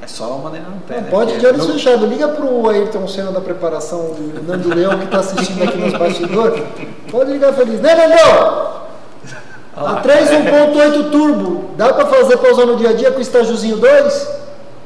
[0.03, 1.11] É só maneira no pé, Não, né?
[1.11, 2.09] pode de olhos não- fechados.
[2.11, 6.63] Liga pro Ayrton Senna da preparação, o Nando Leão que tá assistindo aqui nos bastidores.
[7.11, 7.81] Pode ligar feliz.
[7.81, 8.74] Né, Nando?
[9.77, 13.23] A 3 1.8 turbo, dá pra fazer pra usar no dia a dia com o
[13.23, 14.31] estágiozinho 2?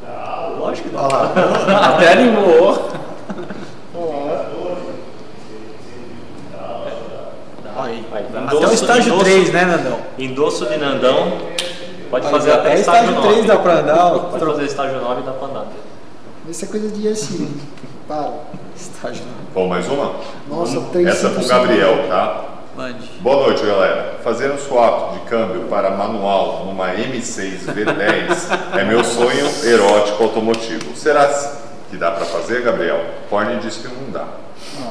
[0.06, 1.04] Ah, lógico que não.
[1.94, 2.88] Até animou.
[7.76, 8.04] Aí.
[8.46, 9.98] Até o estágio endosso- 3, né, Nandão?
[10.18, 11.32] Endosso de Nandão.
[12.10, 13.48] Pode Aí, fazer até até estágio estágio 3 9.
[13.48, 14.18] dá pra andar, ó.
[14.20, 15.66] Pode fazer estágio 9 e dá pra andar.
[16.48, 17.48] Isso é coisa de ISI.
[18.08, 18.32] Para.
[18.74, 19.22] Estágio
[19.54, 20.12] Bom, mais uma?
[20.48, 22.44] Nossa, três Essa é pro Gabriel, tá?
[22.78, 23.08] Mande.
[23.20, 24.20] Boa noite, galera.
[24.22, 30.94] Fazer um swap de câmbio para manual numa M6 V10 é meu sonho erótico automotivo.
[30.94, 31.26] Será
[31.90, 33.04] que dá para fazer, Gabriel?
[33.28, 34.28] Corne disse que não dá.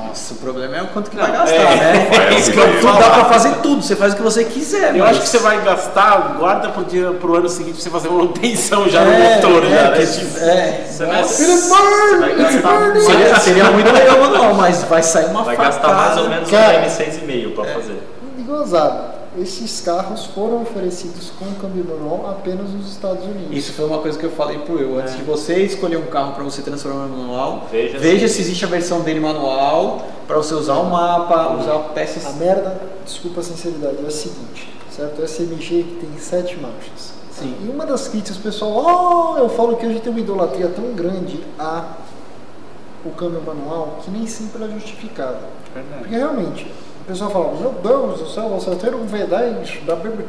[0.06, 1.76] Nossa, o problema é o quanto que vai Não, gastar, é.
[1.76, 2.08] né?
[2.32, 4.96] É, Isso que eu tudo dá pra fazer tudo, você faz o que você quiser,
[4.96, 7.90] Eu mas- acho que você vai gastar, guarda pro, dia, pro ano seguinte pra você
[7.90, 9.06] fazer uma manutenção já É,
[9.42, 9.66] no motor.
[9.66, 9.98] é, já, né?
[9.98, 10.86] que- Tipo, é.
[10.90, 13.00] Você vai, It's você vai gastar!
[13.02, 15.76] Seria, seria muito legal, manual, mas vai sair uma vai facada.
[15.78, 16.80] gastar mais ou menos Cara.
[16.80, 18.00] um M6,5 pra fazer.
[18.46, 19.17] Gozado.
[19.40, 23.56] Esses carros foram oferecidos com câmbio manual apenas nos Estados Unidos.
[23.56, 24.98] Isso foi uma coisa que eu falei pro eu.
[25.00, 28.66] Antes de você escolher um carro para você transformar em manual, Veja veja, se- existe
[28.66, 32.36] a versão dele manual para você usar o mapa, usar A peças.
[32.36, 35.22] merda, desculpa a sinceridade, é a seguinte, certo?
[35.22, 37.14] O SMG que tem sete marchas.
[37.32, 37.54] Sim.
[37.64, 41.40] E uma das críticas, pessoal, oh, eu falo que hoje tem uma idolatria tão grande
[41.60, 41.94] a
[43.06, 45.40] o câmbio manual que nem sempre é justificada.
[46.00, 46.66] Porque realmente,
[47.08, 50.26] o pessoal fala, meu Deus do céu, você ter um V10 da BMW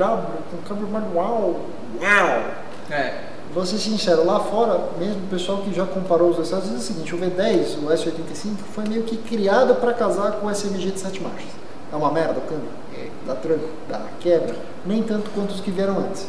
[0.49, 1.57] com câmbio manual.
[2.01, 2.43] Uau!
[2.89, 3.25] É.
[3.53, 6.79] Vou ser sincero, lá fora, mesmo o pessoal que já comparou os dois estados, diz
[6.79, 10.93] o seguinte, o V10, o S85, foi meio que criado para casar com o SMG
[10.93, 11.51] de 7 marchas.
[11.93, 12.69] É uma merda o câmbio?
[12.97, 14.55] É, dá tranco, dá quebra,
[14.87, 16.29] nem tanto quanto os que vieram antes.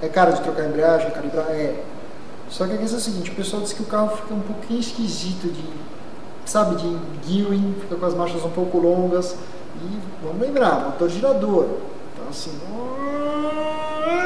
[0.00, 1.74] É caro de trocar a embreagem, calibrar, é.
[2.48, 4.40] Só que a questão é a seguinte, o pessoal diz que o carro fica um
[4.40, 5.64] pouquinho esquisito de,
[6.50, 9.36] sabe, de gearing, fica com as marchas um pouco longas.
[9.76, 11.66] E vamos lembrar, motor girador.
[12.12, 12.50] Então assim,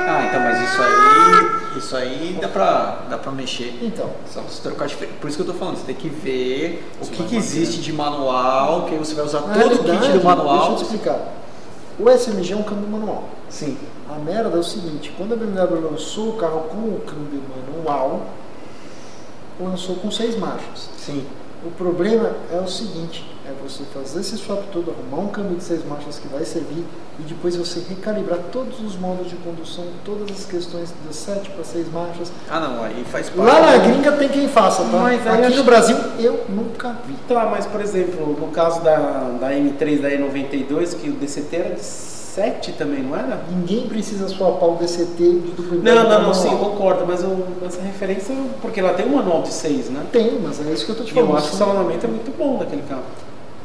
[0.07, 3.79] Ah, então, mas isso aí, isso aí dá pra, dá pra mexer.
[3.83, 4.97] então, Só você trocar de.
[4.97, 7.93] Por isso que eu tô falando, você tem que ver o que, que existe de
[7.93, 10.59] manual, que aí você vai usar Na todo o kit do manual.
[10.59, 11.33] Deixa eu te explicar.
[11.99, 13.25] O SMG é um câmbio manual.
[13.49, 13.77] Sim.
[14.11, 17.41] A merda é o seguinte, quando a BMW lançou o carro com o câmbio
[17.75, 18.23] manual,
[19.61, 20.89] lançou com seis marchas.
[20.99, 21.25] Sim.
[21.67, 25.65] O problema é o seguinte, é você fazer esse swap todo, arrumar um câmbio de
[25.65, 26.85] seis marchas que vai servir
[27.19, 31.65] e depois você recalibrar todos os modos de condução, todas as questões das sete para
[31.65, 32.31] seis marchas.
[32.51, 33.51] Ah, não, aí faz parte.
[33.51, 34.99] Lá na gringa tem quem faça, tá?
[34.99, 37.15] Mas Aqui acho- no Brasil eu nunca vi.
[37.27, 38.97] Tá, mas por exemplo, no caso da,
[39.41, 41.81] da M3 da E92, que o DCT era de
[42.35, 43.41] 7 também, não era?
[43.49, 47.47] Ninguém precisa swapar o DCT de duplo Não, não, não, sim, eu concordo, mas eu,
[47.65, 50.01] essa referência, porque ela tem um manual de 6, né?
[50.11, 51.39] Tem, mas é isso que eu tô te E eu falando.
[51.39, 53.03] acho que o salonamento é muito bom daquele carro.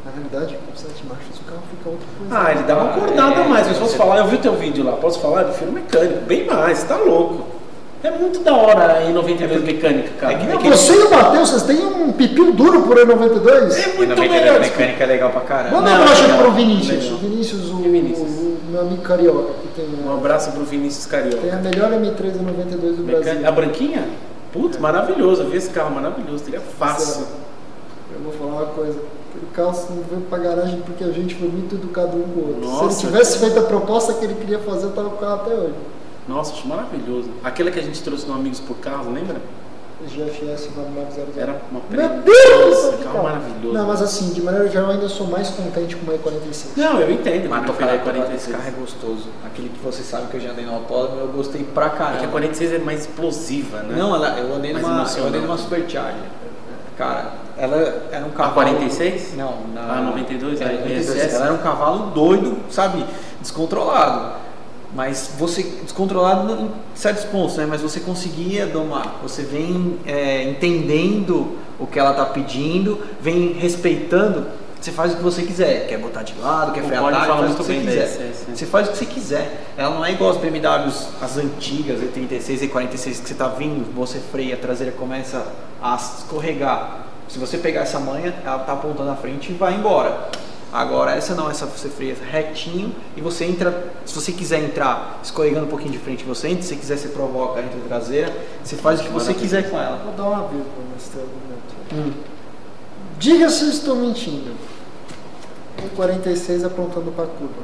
[0.05, 2.35] Na realidade, com sete marchas o carro fica outra coisa.
[2.47, 4.39] Ah, ele dá uma Ah, acordada é, a mais, mas posso falar, eu vi o
[4.39, 5.41] teu vídeo lá, posso falar?
[5.41, 7.47] Eu prefiro mecânico, bem mais, tá louco.
[8.01, 10.33] É muito da hora a E92 mecânica, cara.
[10.33, 13.77] é que- É, Meu, Você e o Matheus, vocês têm um pipil duro por E92?
[13.77, 14.59] é muito 92 melhor.
[14.61, 15.75] mecânica é legal pra caramba.
[15.75, 17.03] Manda um abraço pro Vinícius.
[17.03, 17.13] legal.
[17.15, 18.29] O Vinícius, o, Vinícius?
[18.29, 21.37] o meu amigo carioca, que tem, Um a- abraço pro Vinícius Carioca.
[21.41, 23.47] tem a melhor M3 e 92 do Brasil.
[23.47, 24.07] A branquinha?
[24.51, 27.25] Putz, maravilhoso, eu vi esse carro maravilhoso, teria fácil.
[28.13, 28.99] Eu vou falar uma coisa.
[29.29, 32.47] Aquele carro não veio pra garagem porque a gente foi muito educado um com o
[32.55, 32.67] outro.
[32.69, 32.89] Nossa.
[32.95, 35.35] Se ele tivesse feito a proposta que ele queria fazer, eu tava com o carro
[35.41, 35.73] até hoje.
[36.27, 37.29] Nossa, acho maravilhoso.
[37.43, 39.37] Aquela que a gente trouxe no Amigos por Carro, lembra?
[40.07, 41.37] GFS 9900.
[41.37, 42.21] Era uma Meu preta.
[42.23, 42.85] Deus!
[42.85, 43.73] Nossa, carro maravilhoso.
[43.73, 46.67] Não, mas assim, de maneira geral, eu ainda sou mais contente com uma E46.
[46.77, 47.49] Não, eu entendo.
[47.49, 48.55] Mas porque tocar a esse 46.
[48.55, 49.27] carro é gostoso.
[49.45, 51.95] Aquele que você sabe que eu já andei no autódromo, eu gostei pra É que
[51.95, 52.27] a caramba.
[52.27, 53.95] 46 é mais explosiva, né?
[53.97, 56.23] Não, ela, eu andei Mais numa, eu andei numa Supercharger.
[56.97, 57.77] Cara, ela
[58.11, 58.53] era um A cavalo...
[58.55, 59.35] 46?
[59.37, 59.81] Não, na...
[59.81, 61.09] Ah, 92, É, a 92.
[61.15, 61.33] ISS.
[61.33, 63.05] Ela era um cavalo doido, sabe?
[63.41, 64.33] Descontrolado.
[64.93, 67.65] Mas você, descontrolado em certos pontos, né?
[67.67, 69.19] Mas você conseguia domar.
[69.21, 74.47] Você vem é, entendendo o que ela tá pedindo, vem respeitando.
[74.81, 75.87] Você faz o que você quiser.
[75.87, 78.05] Quer botar de lado, quer frear atrás, faz o que você quiser.
[78.05, 78.55] ISS, né?
[78.55, 79.65] Você faz o que você quiser.
[79.77, 84.19] Ela não é igual as BMWs, as antigas, E36, E46, que você tá vindo, você
[84.19, 85.45] freia, a traseira começa
[85.81, 87.05] a escorregar.
[87.27, 90.29] Se você pegar essa manha, ela tá apontando à frente e vai embora.
[90.71, 95.65] Agora essa não, essa você freia retinho e você entra, se você quiser entrar escorregando
[95.65, 98.31] um pouquinho de frente, você entra, se você quiser você provoca a traseira,
[98.63, 99.97] você faz o que você quiser com ela.
[99.97, 101.75] Vou dar uma vírgula nesse teu argumento.
[101.93, 102.13] Hum.
[103.17, 104.55] Diga se eu estou mentindo.
[105.97, 107.63] E46 apontando para a curva.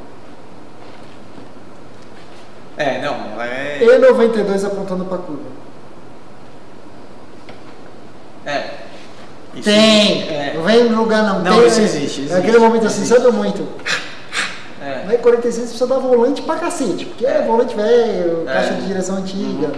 [2.78, 3.80] É, não, é.
[3.82, 5.66] E92 apontando para a curva.
[8.46, 8.85] É.
[9.56, 10.24] Isso- Tem!
[10.30, 10.54] É.
[10.56, 11.40] Não vem lugar não.
[11.42, 11.86] Não, tem, isso né?
[11.86, 13.22] existe, É existe, aquele momento assim, existe.
[13.22, 13.66] sabe muito?
[14.82, 15.04] é.
[15.06, 17.42] Na E46 você precisa dar volante pra cacete, porque é, É.
[17.46, 18.54] volante velho, É.
[18.54, 19.72] caixa de direção antiga.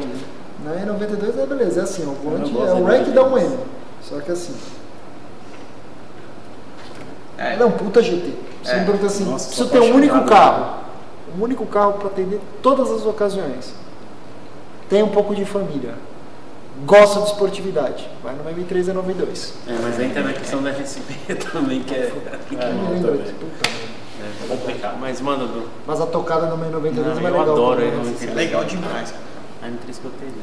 [0.66, 3.44] Na E92 é beleza, é assim, o volante é o da REC dá um E92.
[3.44, 3.58] M.
[4.02, 4.54] Só que assim,
[7.38, 7.54] É.
[7.54, 8.34] ela é um puta GT.
[8.64, 10.78] Você me pergunta assim, Nossa, preciso sou ter um único carro.
[11.38, 13.74] Um único carro para atender todas as ocasiões.
[14.90, 15.94] Tem um pouco de família.
[16.86, 18.08] Gosta de esportividade.
[18.24, 19.54] Vai no M3 e 92.
[19.68, 21.14] É, mas aí tem a questão da RSB
[21.52, 21.98] também, que é.
[21.98, 22.12] É,
[22.74, 23.02] não, também.
[23.02, 23.24] merda.
[24.44, 24.98] É complicado.
[25.00, 25.68] Mas, mano, do...
[25.86, 27.42] Mas a tocada no M92 Não, é mais eu legal.
[27.42, 28.30] adoro que ele o no M3.
[28.30, 29.24] É legal demais, cara.
[29.64, 30.34] a M3 que eu teria.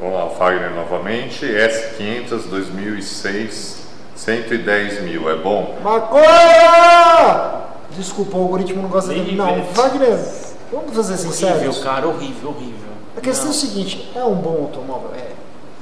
[0.00, 1.44] Vamos lá, o Fagner novamente.
[1.46, 3.82] S500 2006,
[4.16, 5.28] 110 mil.
[5.30, 5.78] É bom?
[5.82, 7.62] Maconha!
[7.96, 9.62] Desculpa, o algoritmo não gosta de Não.
[9.74, 10.18] Wagner,
[10.72, 11.78] vamos fazer Horrível, sinceros.
[11.84, 12.88] cara, horrível, horrível.
[13.16, 15.10] A questão é o seguinte, é um bom automóvel?
[15.14, 15.32] É.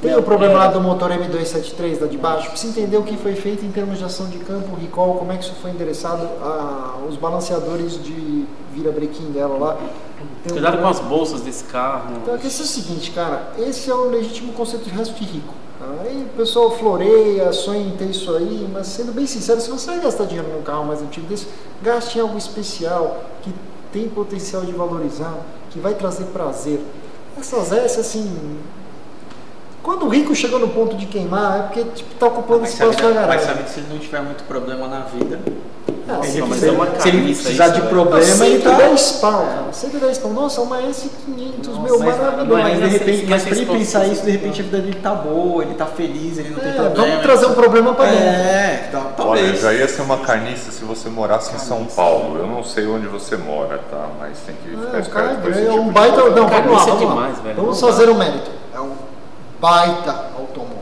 [0.01, 3.35] Tem o problema lá do motor M273 lá de baixo, precisa entender o que foi
[3.35, 6.97] feito em termos de ação de campo, recall, como é que isso foi endereçado, a,
[7.07, 9.75] os balanceadores de vira-brequim dela lá.
[9.75, 12.15] Tem um Cuidado com problema- as bolsas desse carro.
[12.23, 15.25] Então a questão é o seguinte, cara, esse é o legítimo conceito de resto de
[15.25, 15.53] rico.
[15.79, 15.87] tá?
[16.03, 19.87] Aí o pessoal floreia, sonha em ter isso aí, mas sendo bem sincero, se você
[19.91, 21.47] vai gastar dinheiro num carro mais antigo desse,
[21.83, 23.53] gaste em algo especial, que
[23.93, 25.35] tem potencial de valorizar,
[25.69, 26.81] que vai trazer prazer.
[27.39, 28.59] Essas S, assim.
[29.83, 32.99] Quando o rico chegou no ponto de queimar, é porque tipo, tá ocupando Mas espaço
[33.03, 33.47] na mas garagem.
[33.47, 35.39] sabe que se ele não tiver muito problema na vida,
[36.07, 37.91] Ah, ele mas é uma se ele carniça precisar isso, de velho.
[37.91, 38.71] problema, Não, ele tá.
[38.77, 39.73] 110 pau, cara.
[39.73, 40.33] 110 pau.
[40.33, 42.51] Nossa, uma S500, meu, mas- maravilhoso.
[42.63, 45.15] Mas de Mas repente, mas pra ele pensar isso, de repente a vida dele tá
[45.15, 47.07] boa, ele tá feliz, ele não tem É, problema.
[47.07, 48.25] vamos trazer um problema pra dentro.
[48.27, 49.61] É, tá- Olha, talvez.
[49.61, 52.37] já ia ser uma carniça se você morasse em São Paulo.
[52.39, 54.09] Eu não sei onde você mora, tá?
[54.19, 56.17] Mas tem que ficar É, é esperto é um baita.
[56.17, 57.33] Não, vamos lá, é vamos lá.
[57.57, 58.60] Vamos Não fazer o mérito.
[59.61, 60.77] É baita automóvel.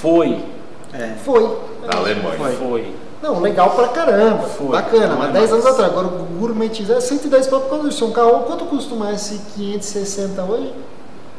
[0.00, 0.44] Foi.
[0.92, 1.14] É.
[1.24, 1.58] Foi.
[1.90, 2.36] Da Alemanha.
[2.36, 2.52] Foi.
[2.56, 2.94] Foi.
[3.22, 4.42] Não, legal pra caramba.
[4.42, 4.68] Foi.
[4.68, 5.74] Bacana, mas é 10 anos mais.
[5.76, 5.92] atrás.
[5.92, 8.04] Agora gourmetizar é 110 pau por causa disso.
[8.04, 10.72] Um carro, quanto custa uma S560 hoje?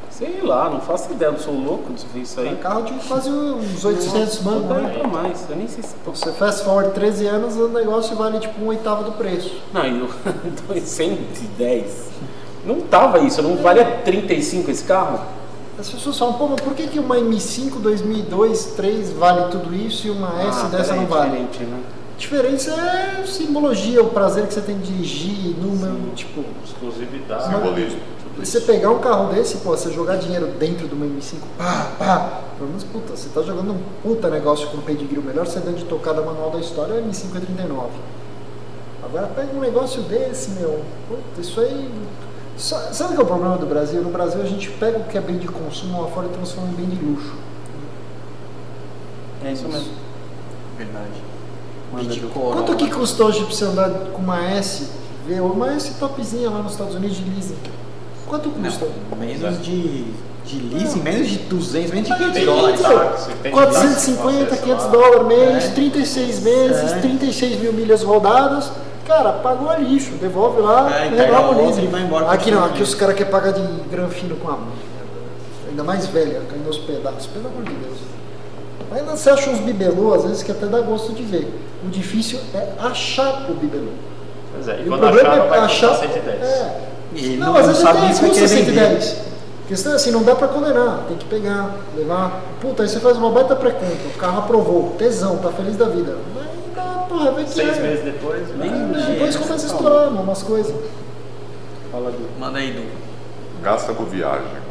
[0.10, 2.56] Sei lá, não faço ideia, não sou louco de ver isso É aí.
[2.56, 4.98] carro de quase uns 800 Não mangos, né?
[4.98, 5.94] pra mais, eu nem sei se.
[6.06, 9.52] Você fast forward 13 anos, o negócio vale tipo um oitavo do preço.
[9.74, 10.10] Não, e o
[10.80, 12.06] 110.
[12.66, 15.20] Não tava isso, não valia 35 esse carro?
[15.78, 20.08] As pessoas falam, pô, mas por que, que uma M5 2002, 3 vale tudo isso
[20.08, 21.30] e uma S Ah, dessa peraí, não vale?
[21.32, 21.84] diferente, né?
[22.14, 26.46] A diferença é simbologia, o prazer que você tem de dirigir, número, tipo.
[26.64, 27.54] Exclusividade.
[27.54, 28.00] Simbolismo.
[28.38, 32.42] Você pegar um carro desse, pô, você jogar dinheiro dentro de uma M5, pá, pá,
[32.58, 35.86] pelo menos, puta, você tá jogando um puta negócio com pedigree, o melhor sedã de
[35.86, 37.90] tocada manual da história é o M5 é 39.
[39.04, 41.90] Agora pega um negócio desse, meu, puta, isso aí...
[42.58, 44.02] Sa- Sabe o que é o problema do Brasil?
[44.02, 46.70] No Brasil a gente pega o que é bem de consumo lá fora e transforma
[46.72, 47.34] em bem de luxo.
[49.44, 49.90] É isso mesmo.
[50.78, 51.26] Verdade.
[52.52, 54.90] Quanto que custa hoje pra você andar com uma S,
[55.28, 57.56] ver uma S topzinha lá nos Estados Unidos de leasing?
[58.28, 58.88] Quanto custa?
[59.12, 60.04] Não, menos de,
[60.46, 63.28] de leasing, menos de 200, menos de Mas 500 tem dólares.
[63.44, 64.92] tem 450, táxi, 500 lá.
[64.92, 65.70] dólares mês, É.
[65.70, 67.00] 36 meses, É.
[67.00, 68.72] 36 mil milhas rodadas.
[69.06, 71.84] Cara, pagou lixo, devolve lá, É, o outra leasing.
[71.84, 74.54] e vai embora Aqui não, o aqui os caras querem pagar de granfino com a
[74.54, 74.72] merda.
[75.70, 77.98] Ainda mais velha, caindo aos pedaços, pelo amor de Deus.
[78.92, 81.54] Ainda você acha uns bibelô, às vezes, que até dá gosto de ver.
[81.86, 83.92] O difícil é achar o bibelô.
[84.54, 85.90] Pois é, e E o quando problema achar, não é achar.
[85.90, 86.42] custar 110.
[86.44, 86.82] É.
[87.16, 88.66] E não, não- às não vezes sabe até custa querer vender.
[89.02, 89.18] 110.
[89.66, 92.42] A questão é assim, não dá pra condenar, tem que pegar, levar.
[92.62, 96.12] Puta, aí você faz uma baita pré-compra, o carro aprovou, tesão, tá feliz da vida.
[96.12, 96.45] Ainda,
[97.18, 97.82] porra, que Seis é.
[97.82, 98.90] meses depois, né?
[98.92, 100.76] depois dinheiro, começa a estourar umas coisas.
[101.92, 102.40] Fala do.
[102.40, 103.64] Manda aí, Du.
[103.64, 104.66] Gasta com viagem.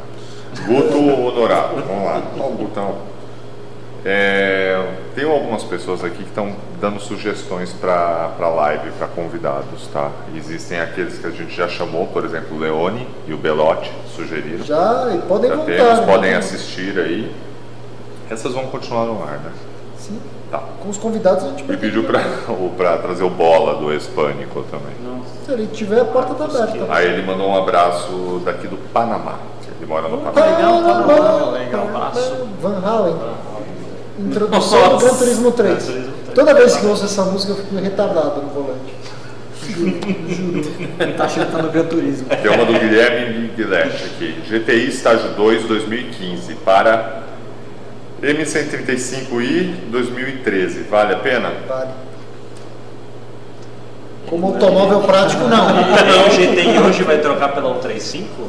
[0.66, 2.22] Guto Honorado, vamos lá.
[2.38, 3.14] Ó, Gutão.
[4.06, 10.10] É, tem algumas pessoas aqui que estão dando sugestões para a live, para convidados, tá?
[10.36, 14.62] Existem aqueles que a gente já chamou, por exemplo, o Leone e o Belotti sugeriram.
[14.62, 15.72] Já, e podem Já voltar.
[15.72, 16.06] temos, né?
[16.06, 17.34] podem assistir aí.
[18.30, 19.52] Essas vão continuar no ar, né?
[19.98, 20.20] Sim,
[20.54, 20.62] Tá.
[20.80, 24.94] com os convidados a gente E pediu para trazer o Bola do Hispânico também.
[25.02, 25.30] Nossa.
[25.44, 26.86] Se ele tiver, a porta tá aberta.
[26.90, 29.38] Aí ele mandou um abraço daqui do Panamá.
[29.76, 30.56] Ele mora no Panamá.
[30.56, 32.46] legal, tá Panamá, legal, abraço.
[32.62, 33.16] Van Halen.
[34.16, 34.98] Introdução do.
[34.98, 35.74] Gran Turismo 3.
[35.74, 36.34] Gran Turismo 3.
[36.36, 38.94] Toda vez que eu ouço essa música eu fico retardado no volante.
[41.16, 42.28] Tá achando que tá no Gran Turismo.
[42.28, 44.40] Tem uma do Guilherme Migueletti aqui.
[44.48, 47.23] GTI Estágio 2 2015 para
[48.24, 50.82] M135i 2013.
[50.90, 51.52] Vale a pena?
[51.68, 51.90] Vale.
[54.28, 55.66] Como automóvel prático, não.
[56.26, 58.48] O GTI hoje vai trocar pela 135?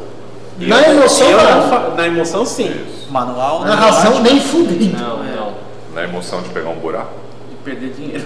[0.59, 1.69] Na emoção, Eu não não.
[1.69, 2.67] fa- na emoção, sim.
[2.69, 3.11] Isso.
[3.11, 4.97] Manual, Na razão, nem fudendo.
[4.97, 5.53] Não, não.
[5.93, 7.11] Na emoção de pegar um buraco.
[7.65, 8.23] De perder dinheiro.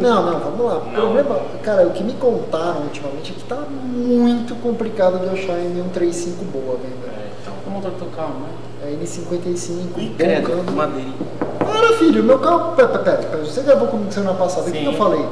[0.00, 0.76] Não, não, vamos lá.
[0.78, 0.92] O Não.
[0.92, 6.34] problema, cara, o que me contaram ultimamente é que tá muito complicado de achar M135
[6.52, 7.08] boa, venda.
[7.08, 7.52] É, então.
[7.66, 8.48] O motor do carro, né?
[8.84, 10.72] É N55, Ih, bom credo, câmbio.
[10.76, 11.14] madeirinha.
[11.58, 12.76] Para, filho, meu carro.
[12.76, 15.26] Pera, pera, pera, você gravou comigo semana passada, o que eu falei?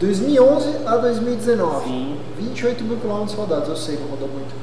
[0.00, 1.84] 2011 a 2019.
[1.84, 2.16] Sim.
[2.38, 4.54] 28 mil quilômetros rodados, eu sei, não rodou muito.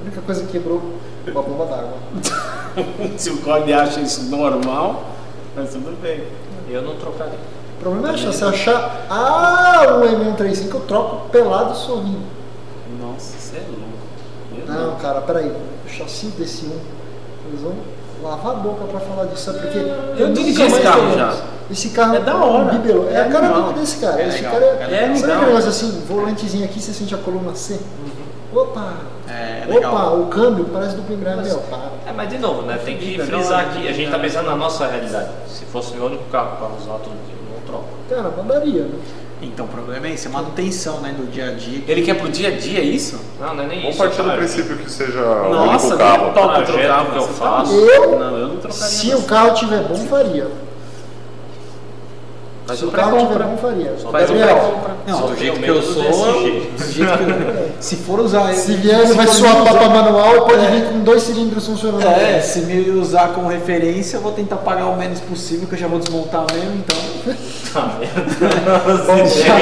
[0.00, 0.80] A única coisa que quebrou
[1.26, 1.94] uma bomba d'água.
[3.16, 5.04] Se o Code acha isso normal,
[5.56, 6.22] mas tudo bem.
[6.72, 7.38] Eu não trocaria.
[7.78, 12.20] O problema é achar, se achar ah, um M135 eu troco pelado sorrindo.
[13.00, 14.66] Nossa, você é louco.
[14.68, 15.48] Eu Não, cara, peraí.
[15.84, 16.78] O chassi desse um,
[17.48, 17.74] eles vão
[18.22, 19.58] lavar a boca pra falar disso, sabe?
[19.60, 21.36] Porque Eu nunca dirigi esse carro já.
[21.70, 22.72] Esse carro É da hora.
[22.74, 23.08] um.
[23.08, 23.72] É, É a cara animal.
[23.72, 24.22] desse cara.
[24.22, 24.52] É Esse legal.
[24.52, 24.68] cara é.
[24.70, 25.36] É sabe legal.
[25.36, 27.78] aquele negócio assim, volantezinho aqui, você sente a coluna C?
[28.52, 28.92] Opa!
[29.28, 30.20] É, Opa, legal.
[30.20, 31.44] o câmbio parece duplo embreagem.
[31.44, 31.90] Meu, para.
[32.06, 32.78] É, mas de novo, né?
[32.84, 33.88] Tem que frisar aqui.
[33.88, 35.30] A gente tá pensando na nossa realidade.
[35.48, 37.88] Se fosse meu único carro para usar todo dia, eu não troco.
[38.10, 38.98] Cara, mandaria, né?
[39.40, 41.82] Então o problema é esse, é manutenção né, do dia a dia.
[41.88, 43.18] Ele quer pro dia a dia isso?
[43.40, 44.04] Não, não é nem Vamos isso.
[44.04, 46.26] partir do princípio que seja o Nossa, único nem carro.
[46.28, 47.10] é top eu trocava.
[47.10, 47.72] que eu tá faço.
[47.74, 48.18] Eu?
[48.20, 48.86] Não, eu não trocaria.
[48.86, 50.46] Se o carro tiver bom, faria.
[52.66, 53.46] Mas Se o carro tiver pré-compra.
[53.46, 53.92] bom, faria.
[54.10, 54.92] Faz o Gabriel, pré-compra.
[55.06, 58.74] Não, Só do jeito que eu sou, do jeito que eu, se for usar Se
[58.74, 62.06] vier, ele vai suar papa manual, pode vir com dois cilindros funcionando.
[62.06, 65.78] É, se me usar como referência, eu vou tentar pagar o menos possível, que eu
[65.78, 66.96] já vou desmontar mesmo, então.
[67.72, 67.98] Tá
[69.26, 69.56] já-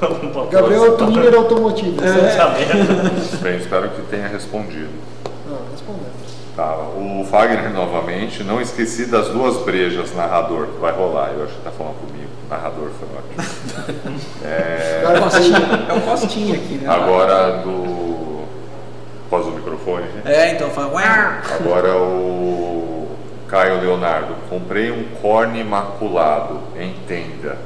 [0.00, 0.48] vendo?
[0.50, 2.00] Gabriel é o Twinner automotivo.
[2.00, 2.36] certo?
[2.36, 2.54] Tá?
[3.42, 4.90] Bem, espero que tenha respondido.
[6.56, 11.32] Tá, o Fagner novamente, não esqueci das duas brejas, narrador, vai rolar.
[11.36, 12.30] Eu acho que tá falando comigo.
[12.48, 14.16] Narrador foi ótimo.
[14.42, 16.88] É, é o Costinha aqui, né?
[16.88, 18.44] agora do.
[19.28, 20.06] Pós o microfone.
[20.06, 20.22] né?
[20.24, 20.98] É, então fala.
[21.60, 23.08] Agora o
[23.48, 24.34] Caio Leonardo.
[24.48, 26.60] Comprei um corne imaculado.
[26.80, 27.58] Entenda.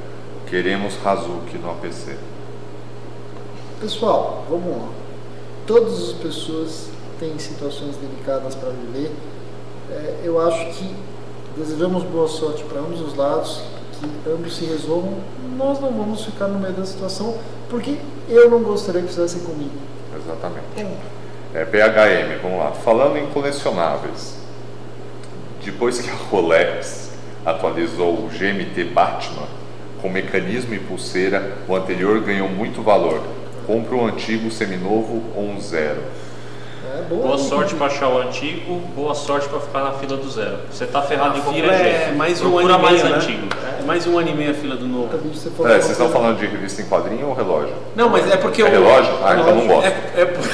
[0.48, 2.16] Queremos Hazuki no APC.
[3.80, 4.88] Pessoal, vamos lá.
[5.66, 6.90] Todas as pessoas
[7.20, 9.12] têm situações delicadas para viver.
[9.90, 10.96] É, eu acho que
[11.56, 13.62] desejamos boa sorte para ambos os lados,
[14.00, 15.18] que ambos se resolvam.
[15.56, 17.36] Nós não vamos ficar no meio da situação,
[17.68, 17.98] porque
[18.28, 19.78] eu não gostaria que fizessem comigo.
[20.16, 20.64] Exatamente.
[21.54, 22.72] É, PHM, vamos lá.
[22.72, 24.36] Falando em colecionáveis,
[25.62, 27.10] depois que a Rolex
[27.44, 29.46] atualizou o GMT Batman
[30.00, 33.22] com mecanismo e pulseira, o anterior ganhou muito valor.
[33.66, 36.00] Compre um antigo seminovo ou um zero.
[36.92, 40.28] É, boa, Boa sorte para achar o antigo, boa sorte para ficar na fila do
[40.28, 40.56] zero.
[40.72, 42.16] Você tá ferrado de A qualquer é jeito.
[42.16, 43.16] mais um Procura ano e mais meio, né?
[43.22, 43.46] antigo.
[43.78, 45.08] É mais um ano e meio a fila do novo.
[45.36, 47.74] Ser É, vocês estão falando de revista em quadrinho ou relógio?
[47.94, 49.12] Não, mas é porque É o relógio?
[49.22, 49.86] Ah, então não gosto.
[49.86, 50.44] É, é, por-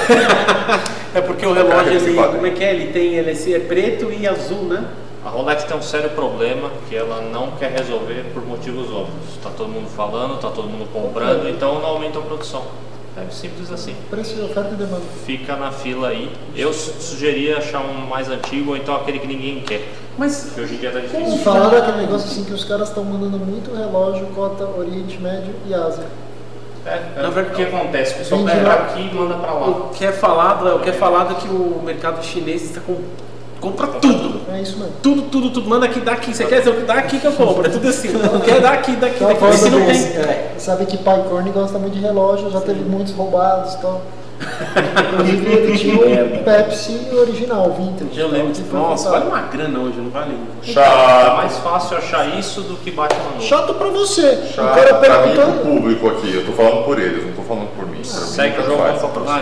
[1.14, 2.70] é porque o relógio ele, como é que é?
[2.74, 4.84] Ele tem ele é preto e azul, né?
[5.24, 9.38] A Rolex tem um sério problema que ela não quer resolver por motivos óbvios.
[9.42, 12.62] Tá todo mundo falando, tá todo mundo comprando, então não aumenta a produção.
[13.18, 13.94] É simples assim.
[14.10, 15.02] Preço de oferta e demanda.
[15.24, 16.30] Fica na fila aí.
[16.54, 19.88] Eu su- sugeria achar um mais antigo ou então aquele que ninguém quer.
[20.18, 21.38] Mas Porque hoje em dia tá difícil.
[21.38, 25.72] falar daquele negócio assim que os caras estão mandando muito relógio, cota Oriente Médio e
[25.74, 26.04] Ásia.
[26.84, 28.14] É, Na verdade, o que acontece?
[28.14, 28.74] O pessoal pega lá.
[28.74, 29.66] aqui e manda pra lá.
[29.66, 32.80] o que é falado, é- o que é falado é que o mercado chinês está
[32.80, 33.00] com
[33.60, 34.40] compra tudo.
[34.52, 34.92] É isso mesmo.
[35.02, 35.68] Tudo, tudo, tudo.
[35.68, 36.34] Manda aqui, dá aqui.
[36.34, 36.62] Você quer?
[36.62, 37.66] Dá aqui que eu compro.
[37.66, 38.08] É tudo assim.
[38.12, 38.60] Não quer?
[38.60, 39.40] Dá aqui, daqui, daqui.
[39.40, 39.96] falando Se não tem.
[39.96, 44.02] é, sabe que Pai Corne gosta muito de relógio, já teve muitos roubados e tal.
[45.16, 48.20] Inclusive ele tinha um Pepsi original, vintage.
[48.20, 48.54] Eu lembro.
[48.54, 50.36] foi Nossa, vale uma grana hoje, não vale?
[50.62, 51.36] É Chato.
[51.38, 53.40] mais fácil achar isso do que Batman novo.
[53.42, 54.42] Chato pra você.
[54.54, 55.72] Chato o cara pra mim e pro perguntou.
[55.72, 56.34] público aqui.
[56.34, 58.04] Eu tô falando por eles, não tô falando por mim.
[58.04, 58.82] Segue mim, o jogo.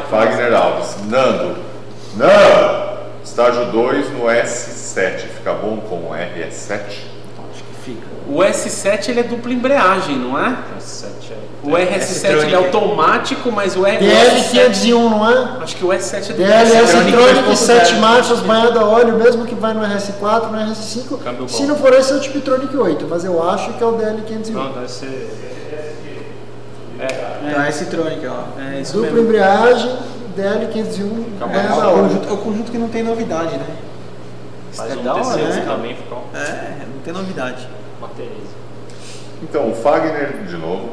[0.09, 0.97] Fagner Alves.
[1.09, 1.57] Nando.
[2.17, 2.84] Nando.
[3.35, 5.23] Estágio 2 no S7.
[5.39, 6.79] Fica bom com o RS7?
[7.85, 8.07] Fica.
[8.29, 10.57] O S7 ele é dupla embreagem, não é?
[10.79, 11.39] Sete aí.
[11.65, 13.99] O RS7 ele é automático, mas o R7.
[13.99, 15.63] DL501, não é?
[15.63, 17.57] Acho que o S7 é do Tronic Tronic 2.0.
[17.57, 21.19] 7 marchas, banhada a óleo, mesmo que vai no RS4, no RS5.
[21.19, 21.69] Câmbio Se bom.
[21.71, 24.51] não for esse, é o Tiptronic 8, mas eu acho que é o DL501.
[24.53, 25.29] Não, deve ser.
[27.49, 28.45] Então é esse Tronic, ó.
[28.63, 29.27] É isso Dupla mesmo.
[29.27, 29.99] embreagem,
[30.37, 32.03] DL501, É, banhada a o óleo.
[32.03, 33.67] conjunto, é o conjunto que não tem novidade, né?
[34.73, 35.65] Faz é um da hora, T6 né?
[35.67, 37.69] também ficou É, não tem novidade.
[39.43, 40.91] Então, o Fagner, de novo,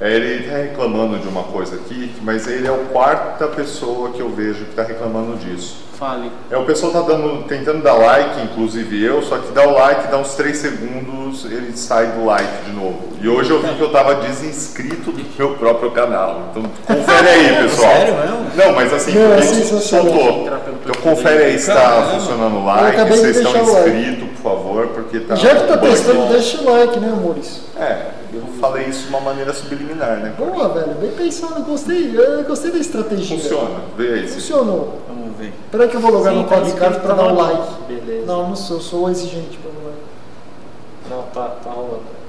[0.00, 4.20] é, ele está reclamando de uma coisa aqui, mas ele é a quarta pessoa que
[4.20, 5.76] eu vejo que está reclamando disso.
[6.02, 6.32] Fale.
[6.50, 10.10] É, o pessoal tá dando, tentando dar like, inclusive eu, só que dá o like,
[10.10, 13.12] dá uns 3 segundos, ele sai do like de novo.
[13.20, 16.48] E hoje eu vi que eu tava desinscrito do meu próprio canal.
[16.50, 17.92] Então confere aí, pessoal.
[17.92, 18.46] Sério mesmo?
[18.56, 20.06] Não, mas assim, Não, é porque sensacional.
[20.12, 20.48] soltou.
[20.84, 23.72] Então confere aí se tá funcionando o Eu like, acabei se vocês estão deixar o
[23.74, 23.90] like.
[23.90, 25.34] inscritos, favor, porque tá.
[25.34, 27.60] Já que tá testando, deixa o like, né, amores?
[27.78, 30.34] É, eu falei isso de uma maneira subliminar, né?
[30.36, 32.12] Boa, velho, bem pensado, gostei.
[32.16, 33.38] Eu gostei da estratégia.
[33.38, 34.98] Funciona, vê aí Funcionou.
[35.08, 35.52] Vamos ver.
[35.70, 37.36] Peraí que eu vou logar Sim, no tá Código Card inscrito, pra tá dar um
[37.36, 37.72] like.
[37.88, 38.26] Beleza.
[38.26, 40.02] Não, não sou, eu sou exigente pra dar like.
[41.10, 42.22] Não, tá, tá rolando.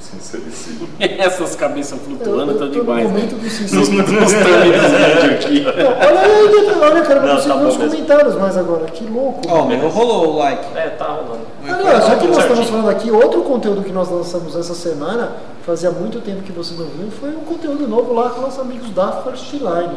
[0.00, 0.88] Sincericídio.
[0.98, 3.08] Essas cabeças flutuando estão tô no demais.
[3.08, 3.38] momento Né?
[3.38, 3.80] do Nos sincero.
[4.12, 5.64] nos aqui.
[5.66, 8.84] Olha aí, olha, cara, eu Não, tá ver os bom comentários mais agora.
[8.86, 9.40] Que louco.
[9.48, 10.64] Ó, meu, rolou o like.
[10.76, 11.46] É, tá rolando.
[11.68, 15.32] Aliás, já que nós estamos falando aqui, outro conteúdo que nós lançamos essa semana,
[15.64, 18.90] fazia muito tempo que você não viu, foi um conteúdo novo lá com nossos amigos
[18.90, 19.96] da First Line,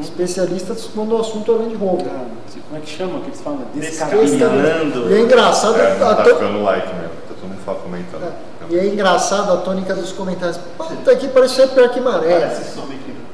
[0.00, 2.06] especialistas quando o assunto é Land Rover.
[2.08, 2.24] Ah,
[2.68, 3.20] Como é que chama?
[3.20, 3.60] que eles falam?
[3.74, 5.10] Descabinando.
[5.10, 8.22] E é engraçado, É, tá to- ficando like mesmo, tá todo mundo comentando.
[8.24, 10.58] é, e é engraçado a tônica dos comentários.
[10.76, 12.54] Puta aqui parece ser pior que maré.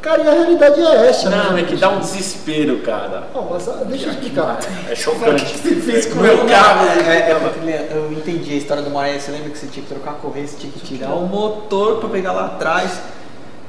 [0.03, 1.61] Cara, e a realidade é essa, Não, né?
[1.63, 3.29] é que dá um desespero, cara.
[3.33, 4.59] Não, mas ah, deixa eu explicar.
[4.91, 5.45] É chocante.
[5.59, 7.31] Você fez com o Meu carro, é, é
[7.63, 9.17] ele- eu entendi a história do Maré.
[9.19, 11.99] Você lembra que você tinha que trocar a correia, você tinha que tirar o motor
[12.01, 13.01] pra pegar lá atrás.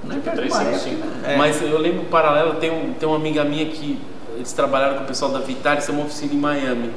[0.03, 0.71] Não é perto do Maré.
[0.71, 1.07] 355.
[1.29, 1.37] É.
[1.37, 3.99] Mas eu lembro paralelo, tem, um, tem uma amiga minha que
[4.35, 6.91] eles trabalharam com o pessoal da Vitalis, tem uma oficina em Miami.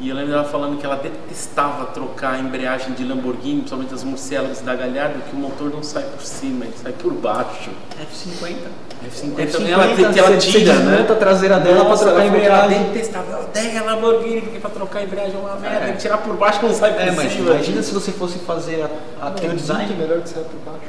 [0.00, 4.02] E eu lembro ela falando que ela detestava trocar a embreagem de Lamborghini, principalmente as
[4.02, 7.70] Murciélagos da Galhardo, que o motor não sai por cima, ele sai por baixo.
[8.00, 8.56] F50.
[9.04, 11.06] F50, F50, ela, ela, ela tira, né?
[11.08, 12.36] a traseira dela pra Nossa, trocar a que ela
[12.66, 12.82] embreagem.
[12.92, 15.84] detestava, ela odeia a Lamborghini, porque pra trocar a embreagem é uma merda, É.
[15.86, 17.50] tem que tirar por baixo não sai por É, mas cima.
[17.52, 18.82] imagina se você fosse fazer
[19.20, 19.94] a, a teu Muito design.
[19.94, 20.86] melhor que vai por baixo.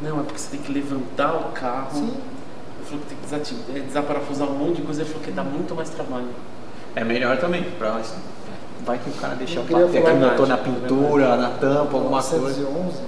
[0.00, 1.90] Não, é porque você tem que levantar o carro.
[1.92, 2.12] Sim.
[2.12, 5.42] Ele falou que tem que é, desaparafusar um monte de coisa, ele falou que dá
[5.42, 6.28] muito mais trabalho.
[6.96, 7.62] É melhor também.
[7.78, 8.00] Pra,
[8.84, 12.10] vai que o cara deixa o papel, aquele motor na verdade, pintura, na tampa, alguma
[12.18, 13.04] 911 coisa.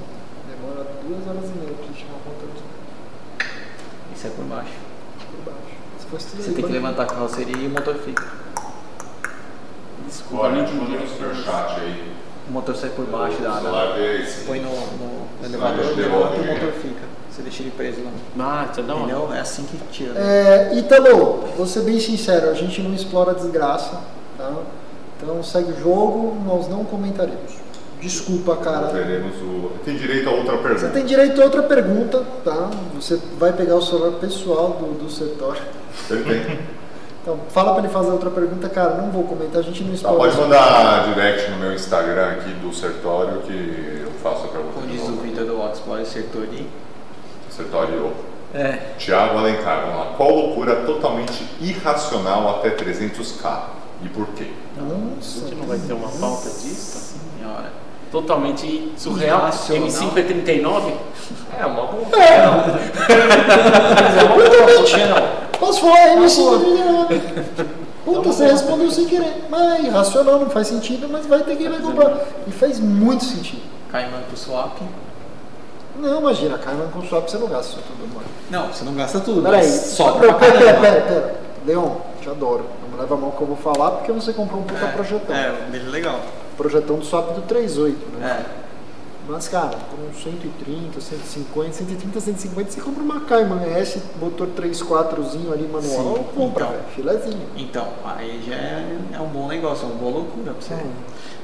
[0.49, 3.45] demora duas horas e meia pra gente chamar conta
[4.15, 4.71] Isso é por baixo.
[5.31, 5.77] por baixo.
[6.01, 8.25] Se fosse tudo Você aí, tem que levantar a carroceria e o motor fica.
[10.07, 10.79] Desculpa, Olha, eu entendi.
[10.79, 12.13] mandar um superchat aí.
[12.49, 13.99] O motor sai por baixo da.
[14.21, 14.45] Esse.
[14.45, 17.07] põe no, no elevador, levanta e o motor fica.
[17.31, 18.11] Você deixa ele preso lá.
[18.39, 18.99] Ah, então não.
[19.01, 19.33] Entendeu?
[19.33, 20.13] É assim que tira.
[20.15, 20.21] né?
[20.73, 24.01] É, Ítalo, vou ser bem sincero, a gente não explora a desgraça,
[24.39, 24.53] tá?
[25.17, 27.67] Então segue o jogo, nós não comentaremos.
[28.01, 28.89] Desculpa, cara.
[28.89, 29.71] Teremos o...
[29.85, 30.79] Tem direito a outra pergunta.
[30.81, 32.71] Você tem direito a outra pergunta, tá?
[32.95, 35.59] Você vai pegar o celular pessoal do, do setor.
[36.09, 36.59] Tem.
[37.27, 38.95] Então, fala pra ele fazer outra pergunta, cara.
[39.03, 40.17] Não vou comentar, a gente não Tá, explora.
[40.17, 44.75] pode mandar direct no meu Instagram aqui do Sertório que eu faço a pergunta.
[44.75, 45.17] Como diz o.
[45.17, 46.69] Vitor do Oxplore Sertori.
[47.51, 48.13] Sertório.
[48.55, 48.79] É.
[48.97, 50.13] Tiago Alencar, vamos lá.
[50.17, 53.61] Qual loucura totalmente irracional até 300k?
[54.05, 54.47] E por quê?
[54.79, 57.17] A Nossa, gente não vai ter uma pauta disso?
[57.41, 57.73] Senhora.
[58.13, 59.41] Totalmente surreal.
[59.41, 59.89] Irracional.
[59.89, 60.95] M5 é 39?
[61.59, 62.07] É uma boa.
[62.23, 62.37] É.
[64.17, 65.46] É uma boa.
[65.59, 67.21] Posso falar MC39?
[68.05, 69.47] Puta, você respondeu sem querer.
[69.51, 72.19] Mas é irracional, não faz sentido, mas vai ter quem vai comprar.
[72.47, 73.63] E faz muito sentido.
[73.91, 74.79] Caiman pro swap.
[75.99, 78.27] Não, imagina, Carmen com swap você não gasta tudo, mano.
[78.51, 79.43] Não, você não gasta tudo.
[79.43, 81.35] Peraí, mas sobra Não, pera, pera, pera, pera.
[81.65, 82.67] Leon, te adoro.
[82.83, 85.35] Não me leva a mão que eu vou falar porque você comprou um puta projetão.
[85.35, 86.21] É, dele é legal.
[86.57, 88.45] Projetão do swap do 38, né?
[88.63, 88.66] É.
[89.29, 95.53] Mas, cara, por uns 130, 150, 130, 150, você compra uma Cayman S, motor 3.4zinho
[95.53, 96.77] ali manual, Sim, compra, então.
[96.77, 97.47] velho, filezinho.
[97.57, 100.81] Então, aí já é, é um bom negócio, é uma boa loucura pra você.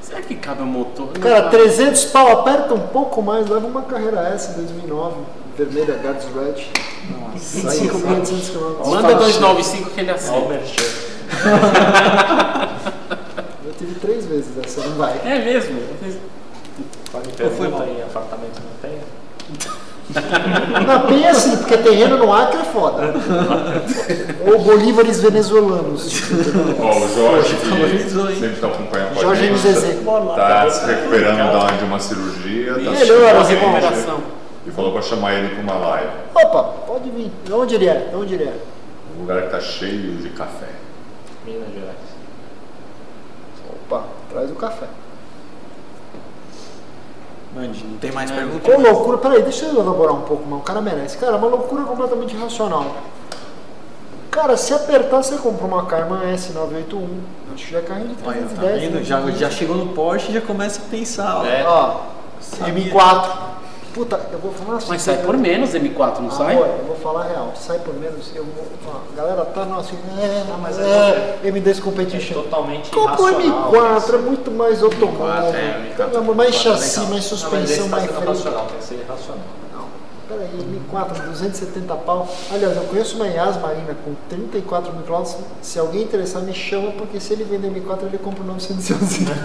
[0.01, 1.09] Será que cabe o motor?
[1.15, 1.57] Cara, cabe.
[1.57, 5.17] 300 pau, aperta um pouco mais, leva uma carreira S 2009,
[5.59, 6.67] vermelha, Guards Red,
[7.11, 7.69] Nossa.
[7.69, 8.91] 25.800 km.
[8.91, 10.85] Manda 295 que ele merchan.
[13.65, 15.21] Eu tive três vezes essa, não vai.
[15.25, 15.81] É mesmo?
[17.13, 17.83] Pode foi pergunta mal.
[17.83, 18.99] aí, apartamento não tem?
[20.87, 23.15] Na penha assim, porque terreno no Acre é foda.
[24.47, 26.23] Ou bolívares venezuelanos.
[26.81, 30.35] Ó, o Jorge, que sempre está acompanhando com a Jorge gente.
[30.37, 34.21] Tá se recuperando da- de uma cirurgia, tá Melhor, assistindo a gente recuperação.
[34.67, 36.11] e falou para chamar ele para uma live.
[36.35, 37.31] Opa, pode vir.
[37.45, 37.95] De onde ele é?
[38.11, 38.55] De onde ele é?
[39.17, 40.69] Um lugar que tá cheio de café.
[41.47, 41.97] Minas Gerais.
[43.87, 44.87] Opa, traz o café.
[47.55, 48.61] Mande, não tem mais pergunta?
[48.61, 49.19] Qual loucura?
[49.19, 50.59] Peraí, deixa eu elaborar um pouco, mano.
[50.59, 51.19] O cara merece.
[51.19, 52.87] Cara, é uma loucura completamente irracional.
[54.31, 57.07] Cara, se apertar, você compra uma Carman S981.
[57.55, 58.59] Acho que já é carrinho de Olha, 310.
[58.59, 59.05] tá vendo?
[59.05, 61.37] Já, já chegou no Porsche e já começa a pensar.
[61.41, 61.45] ó.
[61.45, 61.63] É.
[61.67, 61.97] Ó,
[62.41, 62.91] Sabia.
[62.91, 63.31] M4.
[63.95, 64.87] Puta, eu vou falar assim.
[64.89, 66.55] Mas sai por menos M4, não sai?
[66.55, 67.53] Amor, eu vou falar real.
[67.55, 68.31] Sai por menos.
[68.35, 68.65] Eu vou,
[69.13, 69.99] a galera tá no assim.
[70.19, 72.35] É, mas é, M10 É Competition.
[72.35, 73.73] totalmente Compra o irracional.
[74.01, 75.55] M4, é muito mais automóvel.
[75.55, 77.13] é, M4 Então, mais é chassi, legal.
[77.13, 78.29] mais suspensão, tá mais freio.
[78.29, 79.45] racional, tem que ser irracional.
[80.33, 82.29] Não, peraí, M4, 270 pau.
[82.51, 85.03] Aliás, eu conheço uma Yas Marina com 34 mil.
[85.61, 89.27] Se alguém interessar, me chama, porque se ele vender M4, ele compra o 911.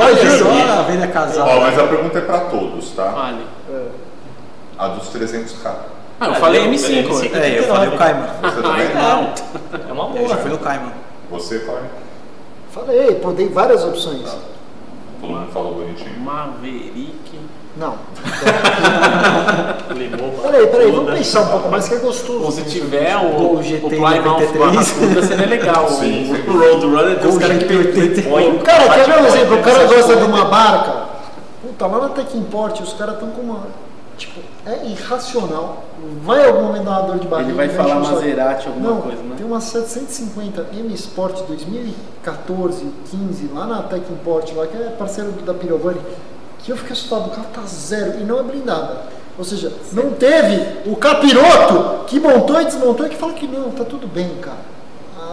[0.00, 1.48] Olha só, a venda casal.
[1.48, 3.04] Ó, mas a pergunta é para todos, tá?
[3.10, 3.44] Vale.
[4.78, 5.74] A dos 300k.
[6.20, 7.08] Ah, eu falei eu- M5.
[7.08, 7.32] M5.
[7.32, 7.48] ué.
[7.48, 8.28] É, eu falei o Cayman.
[8.42, 8.94] Você também?
[8.94, 9.34] Não.
[9.88, 10.28] É uma Eu boa.
[10.28, 10.92] já fui no Cayman.
[11.30, 11.86] Você, Cláudio?
[12.70, 14.28] Falei, pô, dei várias opções.
[15.20, 16.18] Todo mundo falou bonitinho.
[16.20, 17.38] Maverick.
[17.78, 17.94] Não.
[19.94, 21.16] Limou, Peraí, peraí, vamos toda.
[21.16, 22.42] pensar um pouco mais que é gostoso.
[22.44, 24.58] Ou se tiver o, o GT Plymouth 93.
[24.58, 25.88] Barracuda seria legal.
[25.98, 26.42] Sim, o sim.
[26.58, 28.58] Roadrunner tem os caras que tem-.
[28.58, 29.58] Cara, quer ver um exemplo?
[29.58, 31.08] O cara essas gosta de uma barca.
[31.62, 33.60] Puta, lá na Tech Import, os caras estão com uma.
[34.16, 35.84] Tipo, é irracional.
[36.24, 37.50] Vai algum momento dar uma dor de barriga.
[37.50, 39.34] Ele vai falar Maserati, alguma Não, coisa, né?
[39.36, 45.30] tem uma 750 M Sport 2014, 15, lá na Tech Import, lá que é parceiro
[45.30, 46.00] da Pirovani,
[46.58, 49.02] que eu fiquei assustado, o carro tá zero e não é blindada.
[49.38, 53.70] Ou seja, não teve o capiroto que montou e desmontou e que fala que não,
[53.70, 54.78] tá tudo bem, cara.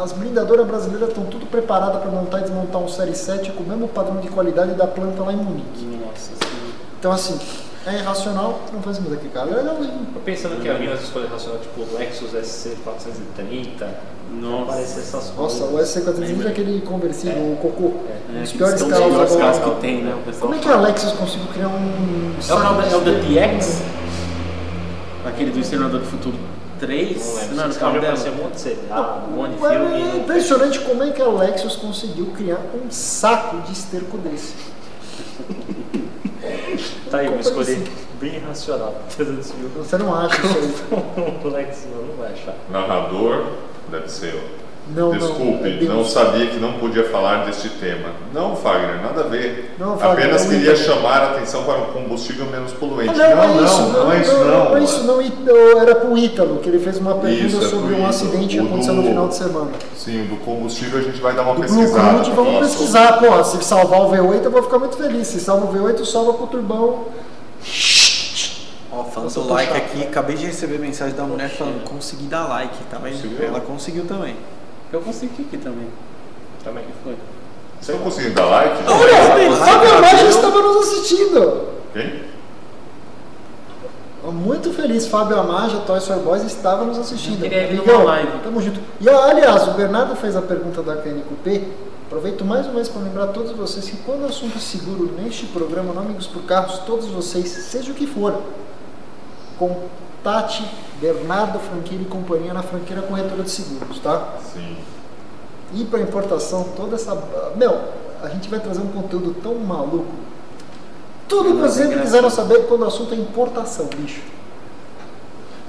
[0.03, 3.67] As blindadoras brasileiras estão tudo preparadas para montar e desmontar um Série 7 com o
[3.67, 5.85] mesmo padrão de qualidade da planta lá em Munique.
[5.85, 6.65] Nossa senhora.
[6.99, 7.39] Então, assim,
[7.85, 9.49] é irracional, não faz mais aqui, cara.
[9.51, 10.07] É legalzinho.
[10.13, 13.87] Tô pensando que havia umas escolhas racionais, tipo o Lexus SC430.
[14.41, 14.63] Nossa.
[14.63, 15.95] Aparecer essas Nossa, coisas.
[15.95, 17.93] o SC400 é aquele conversível, o cocô.
[18.09, 19.51] É, Um dos piores são carros os piores agora.
[19.59, 20.15] carros que tem, né?
[20.15, 22.35] O pessoal Como é que a Lexus conseguiu criar um.
[22.49, 23.81] É o, carro da- é o da TX?
[25.25, 26.37] Aquele do Exterminador do Futuro
[26.79, 27.17] 3?
[27.17, 27.55] Não.
[27.55, 28.29] Não, era o Esse carro carro dela.
[28.31, 29.75] um monte de seriado, um monte de filme.
[29.75, 34.53] É não- impressionante como é que a Lexus conseguiu criar um saco de esterco desse.
[37.11, 37.83] Tá aí, escolhi assim?
[38.19, 39.01] bem racional.
[39.15, 39.69] 300 mil.
[39.69, 41.35] Você não acha isso aí?
[41.45, 41.49] O
[41.87, 42.55] não, não vai achar.
[42.69, 43.45] Narrador,
[43.89, 44.64] deve ser eu.
[44.87, 46.11] Não, não, Desculpe, é não isso.
[46.11, 48.09] sabia que não podia falar deste tema.
[48.31, 49.73] Não, Fagner, nada a ver.
[49.79, 53.19] Não, Fagner, Apenas não queria chamar a atenção para um combustível menos poluente.
[53.19, 54.45] Ah, não, é isso, não, é isso não.
[54.45, 55.21] não, é isso não.
[55.21, 58.05] E- não, Era pro Ítalo, que ele fez uma pergunta Isso, é sobre um Ítalo.
[58.09, 59.71] acidente que O aconteceu do- no final de semana.
[59.95, 62.09] Sim, o do combustível a gente vai dar uma Do Blue pesquisada.
[62.13, 63.19] Crude, pra vamos pesquisar.
[63.19, 65.27] Pô, se salvar o V8 eu vou ficar muito feliz.
[65.27, 67.05] Se salva o V8, salva pro turbão.
[68.91, 69.77] Ó, falando do like chato.
[69.83, 73.13] aqui, acabei de receber mensagem da mulher falando consegui dar like, tá vendo?
[73.15, 73.45] Conseguiu?
[73.47, 74.35] Ela conseguiu também.
[74.95, 75.87] Eu consegui aqui também.
[76.63, 76.83] Também.
[76.83, 77.15] O que foi?
[77.81, 78.83] Vocês estão conseguindo dar like?
[78.87, 81.67] Olha, Fábio eu- estava nos assistindo.
[81.91, 82.23] Quem?
[84.31, 87.45] Muito feliz, Fábio Amaja, Toys for Boys, estava nos assistindo.
[87.45, 88.31] Amigão, live.
[88.43, 88.79] Tamo junto.
[89.01, 91.67] E aliás, o Bernardo fez a pergunta da KNQP.
[92.07, 95.11] Aproveito mais uma vez para lembrar a todos vocês que quando o assunto é seguro
[95.21, 98.41] neste programa, no Amigos por Carros, todos vocês, seja o que for,
[100.25, 100.65] contate
[100.99, 104.33] Bernardo Franqueira e companhia na Franqueira Corretora de Seguros, tá?
[104.51, 104.75] Sim.
[105.73, 107.15] E para importação, toda essa.
[107.55, 107.79] Meu,
[108.23, 110.11] a gente vai trazer um conteúdo tão maluco.
[111.27, 112.05] Tudo que Nossa, vocês engraçado.
[112.05, 114.21] quiseram saber quando o assunto é importação, bicho.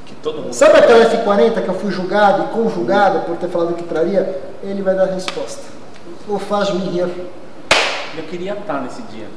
[0.06, 0.54] Que todo mundo.
[0.54, 4.42] Sabe aquela F40 que eu fui julgado e conjugado por ter falado que traria?
[4.62, 5.62] Ele vai dar a resposta.
[6.28, 7.28] O faz-me rir.
[8.16, 9.28] Eu queria estar nesse dia.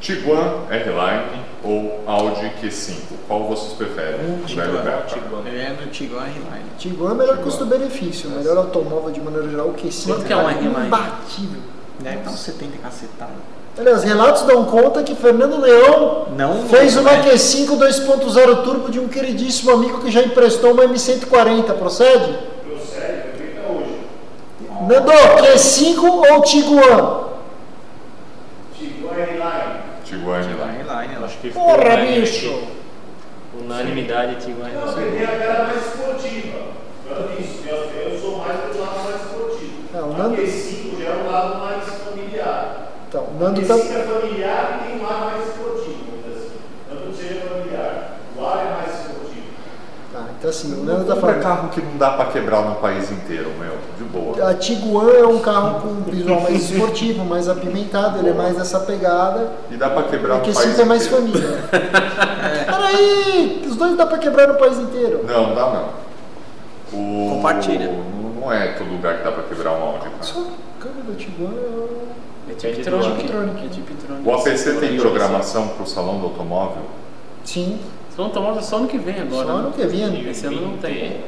[0.00, 2.94] Tiguan R-Line ou Audi Q5?
[3.28, 4.18] Qual vocês preferem?
[4.18, 5.02] Velho Tiguan.
[5.06, 5.42] Tiguan.
[5.48, 6.70] Eu no Tiguan R-Line.
[6.78, 9.68] Tiguan é melhor custo-benefício, melhor automóvel de maneira geral.
[9.68, 10.86] O Q5 Quanto que é um R-Line?
[10.86, 11.60] imbatível.
[12.00, 13.32] Deve estar uns 70 cacetado.
[13.78, 17.22] Aliás, relatos dão conta que Fernando Leão Não fez não uma é.
[17.22, 22.38] Q5 2.0 turbo de um queridíssimo amigo que já emprestou uma M140, procede?
[24.88, 26.42] Nando, Q5 ou?
[26.42, 26.80] Tiguan
[29.14, 29.90] R-Line.
[30.04, 32.48] Tiguan R-Line, ela Acho que Porra, unânime bicho!
[32.48, 32.80] aqui.
[33.62, 35.24] Unanimidade Tiguan R-Line.
[35.24, 36.58] a cara mais esportiva.
[37.10, 37.16] Eu
[37.66, 39.72] eu, eu sou mais do lado mais esportivo.
[39.92, 42.92] Não, Nando, Q5 já é um lado mais familiar.
[43.08, 46.56] então, Nando tá, Q5 é familiar e tem um lado mais esportivo, vamos dizer assim.
[46.88, 48.16] Tanto que seja familiar.
[48.36, 49.46] O ar é mais esportivo.
[50.12, 51.40] tá, então assim, o Não tá falando.
[51.42, 53.72] carro que não dá pra quebrar no país inteiro, meu.
[53.96, 54.50] De boa.
[54.50, 58.80] A Tiguan é um carro com visual mais esportivo, mais apimentado, ele é mais essa
[58.80, 59.52] pegada.
[59.70, 61.24] E dá pra quebrar O no país Q5 é mais inteiro.
[61.32, 61.58] família.
[62.66, 65.24] Peraí, os dois dá pra quebrar no país inteiro.
[65.26, 66.00] Não, não dá não.
[66.92, 67.30] O...
[67.36, 67.90] Compartilha.
[68.40, 70.14] Não, é todo lugar que dá pra quebrar um Audi, cara.
[70.22, 70.46] Só o
[70.80, 72.08] câmbio da Tiguan é o-
[72.48, 73.04] É Depende tipo ano.
[73.14, 74.28] É tipo Tronic.
[74.28, 76.82] O APC tem programação pro salão do automóvel?
[77.44, 77.78] Sim,
[78.14, 79.46] Só automóvel só ano que vem agora.
[79.46, 79.58] só né?
[79.60, 80.28] ano que vem.
[80.28, 81.20] Esse ano não tem.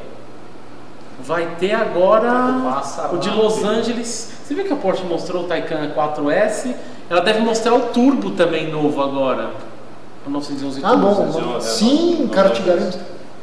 [1.25, 2.33] Vai ter agora
[3.13, 3.31] o de.
[3.31, 4.33] Los Angeles.
[4.45, 6.75] Você viu que a Porsche mostrou o Taycan 4S?
[7.09, 9.51] Ela deve mostrar o turbo também novo agora.
[10.27, 11.15] O 911 Ah, Turbo.
[11.15, 11.41] bom.
[11.55, 11.61] Né?
[11.61, 12.99] Sim, garanto.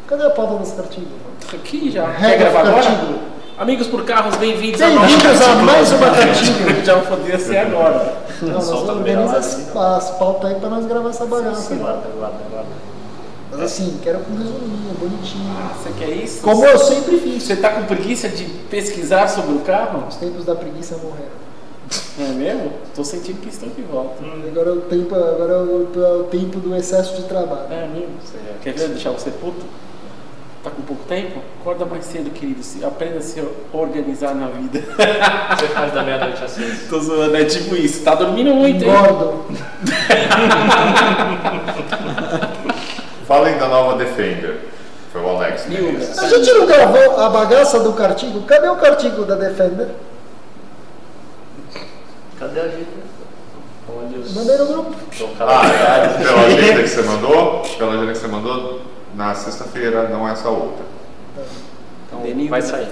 [0.07, 1.07] Cadê a pauta das cartilhas?
[1.53, 2.05] Aqui já.
[2.07, 3.19] Quer Regra gravar agora?
[3.59, 6.79] Amigos por carros, bem-vindos a mais Bem-vindos a mais uma cartilha.
[6.85, 8.17] Já podia ser agora.
[8.41, 11.25] Não, nós Solta no organiza meio as, lá, as pautas aí pra nós gravar essa
[11.25, 11.75] bagaça.
[11.75, 12.88] Guarda, guarda, guarda.
[13.51, 15.51] Mas assim, quero com resuminho, bonitinho.
[15.75, 16.41] Você quer isso?
[16.41, 17.43] Como eu sempre fiz.
[17.43, 20.05] Você tá com preguiça de pesquisar sobre o carro?
[20.07, 21.39] Os tempos da preguiça morreram.
[22.19, 22.71] Não é mesmo?
[22.95, 24.23] Tô sentindo que estão de volta.
[24.47, 27.65] Agora é o tempo, agora é o, é o tempo do excesso de trabalho.
[27.71, 28.09] É mesmo?
[28.61, 29.65] Quer ver deixar você puto?
[30.61, 31.39] Tá com pouco tempo?
[31.61, 32.61] Acorda mais cedo, querido.
[32.61, 34.83] Se- Aprenda a se organizar na vida.
[35.57, 36.85] Você faz da meia-noite às seis.
[36.89, 38.03] Tô zoando, é tipo isso.
[38.03, 38.89] Tá dormindo muito, hein?
[38.91, 39.45] Engordo.
[43.29, 44.57] Falem da nova Defender.
[45.11, 45.65] Foi o Alex.
[45.65, 46.17] fez.
[46.17, 48.41] A gente não gravou a bagaça do cartigo?
[48.41, 49.89] Cadê o cartigo da Defender?
[52.39, 52.87] Cadê a gente?
[54.19, 54.33] Os.
[54.33, 54.95] Mandei no grupo.
[55.41, 58.81] Ah, é, pela agenda que você mandou, pela agenda que você mandou,
[59.13, 60.85] na sexta-feira, não essa outra.
[62.07, 62.87] Então, The New vai sair.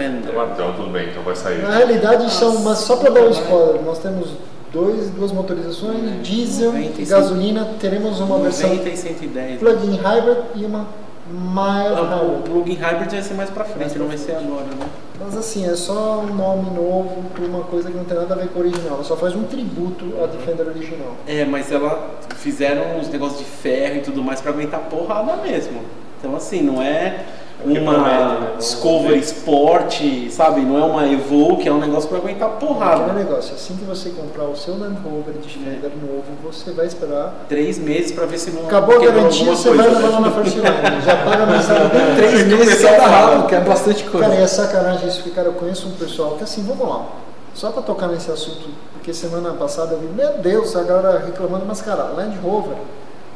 [0.54, 1.64] Então tudo bem, então vai sair.
[1.64, 4.30] Na realidade, são, mas só para dar um spoiler, nós temos
[4.72, 7.10] dois, duas motorizações, diesel e 95.
[7.10, 7.68] gasolina.
[7.80, 9.60] Teremos uma versão 90 e 110.
[9.60, 10.88] plug-in hybrid e uma
[11.30, 12.44] mild Ah, O hybrid.
[12.52, 14.86] plug-in hybrid vai ser mais pra frente, não vai ser agora, né?
[15.20, 18.38] Mas assim, é só um nome novo para uma coisa que não tem nada a
[18.38, 18.96] ver com o original.
[18.96, 21.16] Ela só faz um tributo à Defender original.
[21.28, 25.82] É, mas ela fizeram uns negócios de ferro e tudo mais pra aguentar porrada mesmo.
[26.20, 27.26] Então assim, não é
[27.64, 28.38] que promete, né?
[28.52, 29.20] uma Discovery ver.
[29.20, 30.02] Sport,
[30.32, 30.62] sabe?
[30.62, 33.14] Não é uma Evoque, é um negócio pra aguentar porrada.
[33.14, 37.46] negócio, assim que você comprar o seu Land Rover Defender novo, você vai esperar.
[37.50, 40.00] Três meses pra ver se não Acabou a garantia, você vai coisa.
[40.02, 40.66] levar lá na First Line.
[41.06, 42.16] Já paga a mensalidade.
[42.16, 43.18] Três É meses cada fala.
[43.28, 44.28] rápido, que é bastante coisa.
[44.28, 47.06] Cara, e é sacanagem isso, porque cara, eu conheço um pessoal que assim, vamos lá.
[47.54, 51.66] Só pra tocar nesse assunto, porque semana passada eu vi, meu Deus, a galera reclamando,
[51.66, 52.76] mas cara, Land Rover,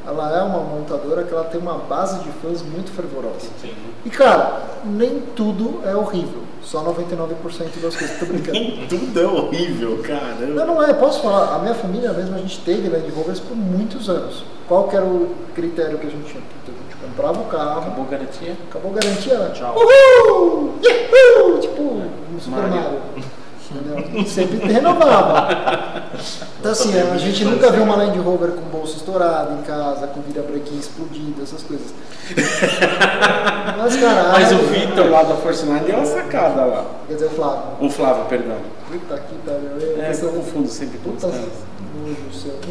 [0.06, 3.48] ela é uma montadora que ela tem uma base de fãs muito fervorosa.
[3.62, 3.74] Sim.
[4.06, 6.42] E cara, nem tudo é horrível.
[6.64, 8.20] Só 99% das coisas.
[8.20, 8.60] Tô brincando.
[8.88, 10.46] Tudo é horrível, caramba.
[10.46, 11.56] Não, não é, posso falar.
[11.56, 14.46] A minha família mesmo, a gente teve Land Rovers por muitos anos.
[14.68, 16.42] Qual que era o critério que a gente tinha?
[16.42, 18.56] Puta, A gente comprava o carro, Acabou a garantia?
[18.70, 19.76] acabou a garantia, Tchau.
[19.76, 20.74] Uhul!
[20.84, 21.60] Yahoo!
[21.60, 21.82] Tipo,
[22.32, 22.76] no Super Mario.
[22.76, 23.00] Mario.
[23.74, 24.26] Entendeu?
[24.26, 26.04] Sempre renovava.
[26.60, 30.22] Então assim, a gente nunca viu uma Land Rover com bolsa estourada em casa, com
[30.22, 31.88] vira-brequim explodido, essas coisas.
[33.78, 36.86] Mas cara, Mas o Vitor lá da Force Nine deu uma sacada lá.
[37.08, 37.64] Quer dizer, o Flávio.
[37.80, 38.58] O Flávio, perdão.
[38.92, 40.02] Puta que pariu.
[40.02, 41.71] É, eu confundo sempre com os caras.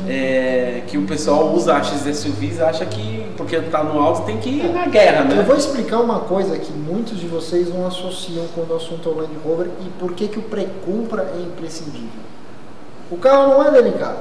[0.08, 4.48] É, que o pessoal usa a XSUVs acha que porque tá no alto tem que
[4.48, 5.42] ir na guerra, Eu né?
[5.42, 9.16] vou explicar uma coisa que muitos de vocês não associam quando o assunto é o
[9.16, 12.20] Land Rover e por que, que o pré-compra é imprescindível.
[13.10, 14.18] O carro não é delicado,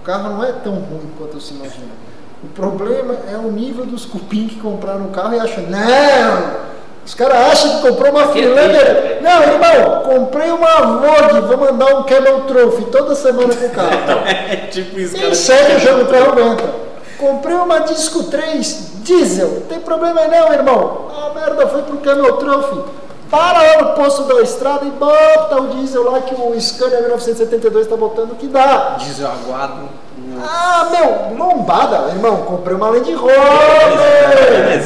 [0.00, 2.08] o carro não é tão ruim quanto se imagina.
[2.42, 6.67] O problema é o nível dos cupim que compraram o carro e acham, não!
[7.08, 8.84] Os caras acham que comprou uma Que Finlander.
[8.84, 13.70] triste, Não, irmão, comprei uma Vogue, vou mandar um Camel Trophy toda semana com o
[13.70, 13.90] carro.
[14.50, 15.34] É tipo isso, Quem cara.
[15.34, 16.64] segue o jogo, carro aguenta.
[17.16, 19.48] Comprei uma Disco 3 diesel.
[19.52, 21.08] Não tem problema aí não, irmão.
[21.16, 22.78] A merda foi pro Camel Trophy.
[23.30, 27.84] Para lá no posto da estrada e bota o diesel lá que o Scania 1972
[27.86, 28.96] está botando que dá.
[28.98, 29.88] Diesel aguado.
[30.44, 32.38] Ah, meu, lombada, irmão.
[32.38, 33.38] Comprei uma Land Rover.
[33.38, 34.82] Né?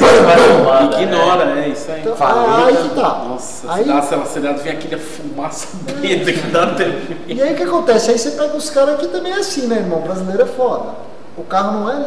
[1.01, 2.01] Ignora, é isso aí.
[2.01, 3.23] Então, Falei, ah, aí que tá.
[3.27, 6.85] Nossa, aí, se dá aquela acelerada, vem aquele fumaça preta que dá até.
[7.27, 8.11] E aí o que acontece?
[8.11, 9.99] Aí você pega os caras que também é assim, né, irmão?
[9.99, 10.91] O brasileiro é foda.
[11.37, 12.05] O carro não é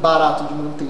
[0.00, 0.88] barato de manter.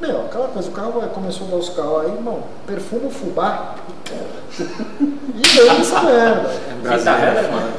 [0.00, 3.74] Meu, aquela coisa, o carro começou a dar os carros aí, irmão, perfuma o fubá.
[5.34, 6.50] E daí essa merda.
[6.82, 7.72] Fita reta, mano.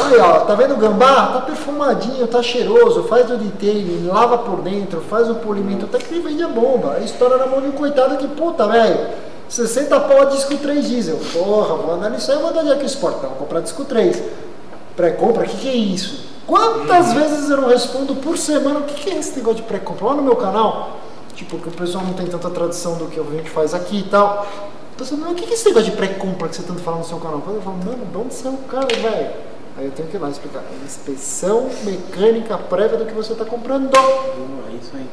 [0.00, 1.26] Aí, ó, tá vendo o gambá?
[1.32, 6.14] Tá perfumadinho, tá cheiroso, faz o detailing, lava por dentro, faz o polimento, até que
[6.14, 6.94] ele vende a bomba.
[6.96, 9.08] Aí estoura na mão de um coitado que, puta, velho,
[9.48, 11.18] 60 pau a disco 3 diesel.
[11.32, 13.16] Porra, vou aí, eu vou andar de aqui Sport.
[13.22, 14.22] Não, vou comprar disco 3.
[14.96, 16.24] Pré-compra, o que, que é isso?
[16.46, 20.06] Quantas vezes eu não respondo por semana o que, que é esse negócio de pré-compra?
[20.06, 20.96] Lá no meu canal,
[21.34, 24.02] tipo, que o pessoal não tem tanta tradição do que a gente faz aqui e
[24.04, 24.46] tal.
[24.94, 26.98] O pessoal, mas o que, que é esse negócio de pré-compra que você tanto fala
[26.98, 27.42] no seu canal?
[27.46, 29.51] Eu falo, mano, de onde saiu o cara, velho?
[29.76, 30.60] Aí eu tenho que ir lá explicar.
[30.60, 33.90] É inspeção mecânica prévia do que você está comprando.
[33.96, 35.06] É isso aí.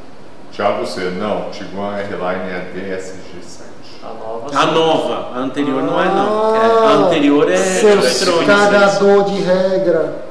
[0.52, 1.10] Thiago C.
[1.10, 3.70] Não, Tiguan R-Line é DSG7.
[4.02, 4.58] A nova.
[4.58, 6.54] A nova, a anterior não é não.
[6.54, 8.56] Ah, É, a anterior é Seus eletrônica.
[8.56, 10.29] cagador de regra.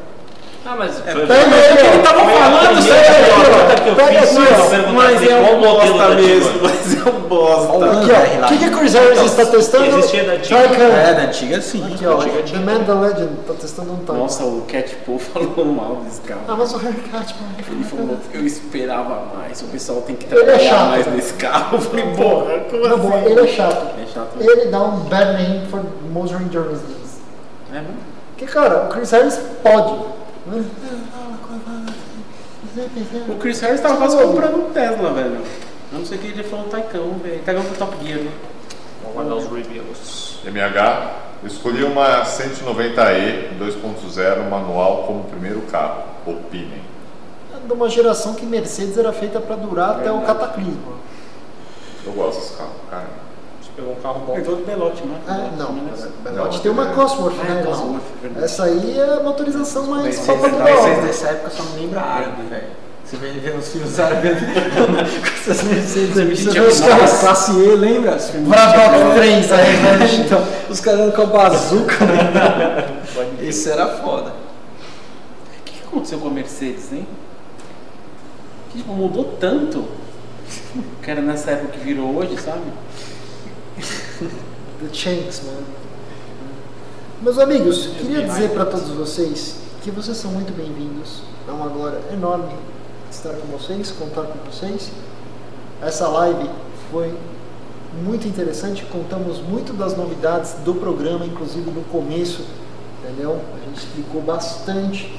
[0.69, 0.99] Ah, mas.
[0.99, 4.91] Pega aí, Ele tava falando, sério, Pega aqui, mas ó.
[4.93, 8.45] Mas é um bosta mesmo, mas é um bosta.
[8.45, 9.97] O que, que o Chris Harris está testando?
[9.97, 10.33] existia da.
[10.33, 10.83] Tricam.
[10.83, 11.83] É, da antiga sim.
[11.91, 12.21] Aqui, ó.
[12.21, 12.59] Antiga The.
[12.59, 14.17] Man the Legend tá testando um Tricam.
[14.17, 16.41] Nossa, o Cat Paul falou mal desse carro.
[16.47, 17.49] Ah, mas o Harry Catman.
[17.67, 21.77] Ele falou, eu esperava mais, o pessoal tem que Ele é trabalhar mais nesse carro.
[21.77, 23.09] Eu falei, porra, como assim?
[23.09, 23.87] bom, ele é chato.
[23.99, 24.29] É chato.
[24.39, 25.83] Ele dá um bad name for
[26.13, 27.17] Motoring Journalists.
[27.71, 28.09] É mesmo?
[28.37, 30.19] Porque, cara, o Chris Harris pode.
[33.27, 35.41] O Chris Harris tava quase comprando um Tesla, velho.
[35.91, 37.41] A não ser que ele falou um Taicão, velho.
[37.43, 38.31] Taicão do Top Gear, né?
[39.35, 40.39] Os reviews.
[40.45, 41.15] MH,
[41.45, 46.03] escolhi uma 190E 2.0 manual como primeiro carro.
[46.25, 46.81] Opinem.
[47.53, 50.99] É de uma geração que Mercedes era feita para durar até o cataclismo.
[52.05, 53.28] Eu gosto desse carro, cara.
[53.79, 54.33] Pegou um carro bom.
[54.33, 55.15] Pegou do Belote, né?
[55.25, 55.73] Ah, não.
[56.21, 57.61] Belote tem uma Cosworth, Ah, né?
[57.61, 58.45] é verdade.
[58.45, 62.01] Essa aí é a motorização mais Vocês, papo toda vocês dessa época só não lembram
[62.03, 62.67] árabe, velho.
[63.05, 67.11] Você vê ele vendo os filmes árabes com essas Mercedes Você M20 vê os carros
[67.21, 68.17] classe E, lembra?
[68.17, 70.09] Braddock Friends aí, né?
[70.25, 72.99] Então, os caras andando com a bazuca, né?
[73.41, 74.31] Isso era foda.
[74.31, 77.07] O que que aconteceu com a Mercedes, hein?
[78.71, 79.85] Que tipo, mudou tanto.
[81.01, 82.61] Que era nessa época que virou hoje, sabe?
[84.19, 85.65] The Chanks, mano.
[87.21, 91.21] Meus amigos, queria dizer para todos vocês que vocês são muito bem-vindos.
[91.47, 92.53] É uma glória enorme
[93.09, 94.91] estar com vocês, contar com vocês.
[95.81, 96.49] Essa live
[96.91, 97.13] foi
[98.03, 102.43] muito interessante, contamos muito das novidades do programa, inclusive no começo,
[103.01, 103.39] entendeu?
[103.55, 105.17] A gente explicou bastante.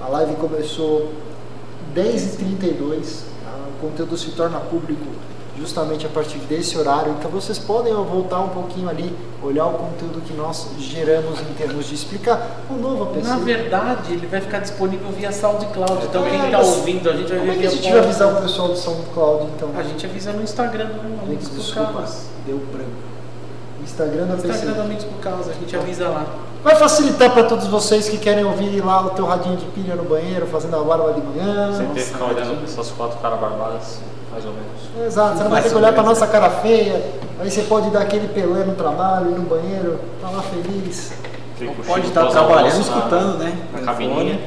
[0.00, 1.12] A live começou
[1.96, 3.50] 10h32, tá?
[3.76, 5.06] o conteúdo se torna público
[5.60, 7.12] justamente a partir desse horário.
[7.18, 11.86] Então vocês podem voltar um pouquinho ali, olhar o conteúdo que nós geramos em termos
[11.86, 13.28] de explicar o novo APC.
[13.28, 16.06] Na verdade, ele vai ficar disponível via SoundCloud.
[16.06, 17.98] Então É, quem está ouvindo, a gente vai Como é ver que a gente vai
[18.00, 19.70] avisar o pessoal do SoundCloud então?
[19.76, 20.88] A gente avisa no Instagram
[21.22, 22.18] Amigos Gente, por Causa.
[22.46, 23.10] deu branco.
[23.82, 24.80] Instagram da Instagram do PC.
[24.80, 26.26] Amigos por Causa, a gente avisa lá.
[26.62, 30.04] Vai facilitar para todos vocês que querem ouvir lá o teu radinho de pilha no
[30.04, 31.72] banheiro, fazendo a barba de manhã.
[31.74, 34.00] Sem ter que ficar olhando essas quatro caras barbadas,
[34.30, 35.06] mais ou menos.
[35.06, 37.02] Exato, você não vai ter que olhar pra menos, nossa cara feia,
[37.38, 41.12] aí você pode dar aquele pelé no trabalho, ir no banheiro, tá lá feliz.
[41.56, 43.58] Fica o Pode estar pós trabalhando, escutando, né?
[43.72, 44.40] Na cabininha.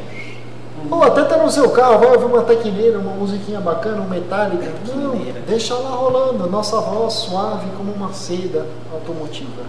[0.90, 4.72] Ou até tá no seu carro, vai ouvir uma tequineira, uma musiquinha bacana, um metálica.
[4.96, 5.42] Não, Tequineira.
[5.48, 9.64] deixa lá rolando, nossa voz suave como uma seda automotiva.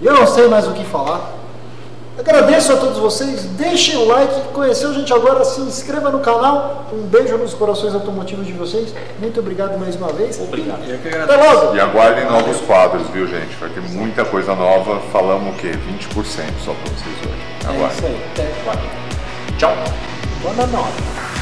[0.00, 1.32] Eu não sei mais o que falar.
[2.18, 6.86] Agradeço a todos vocês, deixem o like, conheceu a gente agora, se inscreva no canal.
[6.92, 8.94] Um beijo nos corações automotivos de vocês.
[9.18, 10.38] Muito obrigado mais uma vez.
[10.40, 10.84] Obrigado.
[10.88, 11.74] Eu que Até logo!
[11.74, 13.56] E aguardem novos quadros, viu, gente?
[13.56, 15.00] Vai ter muita coisa nova.
[15.12, 15.72] Falamos o quê?
[15.72, 16.14] 20%
[16.64, 17.42] só pra vocês hoje.
[17.64, 17.96] É Aguardem.
[17.96, 18.24] isso aí.
[18.32, 19.56] Até.
[19.58, 19.74] Tchau.
[20.42, 21.33] Boa noite.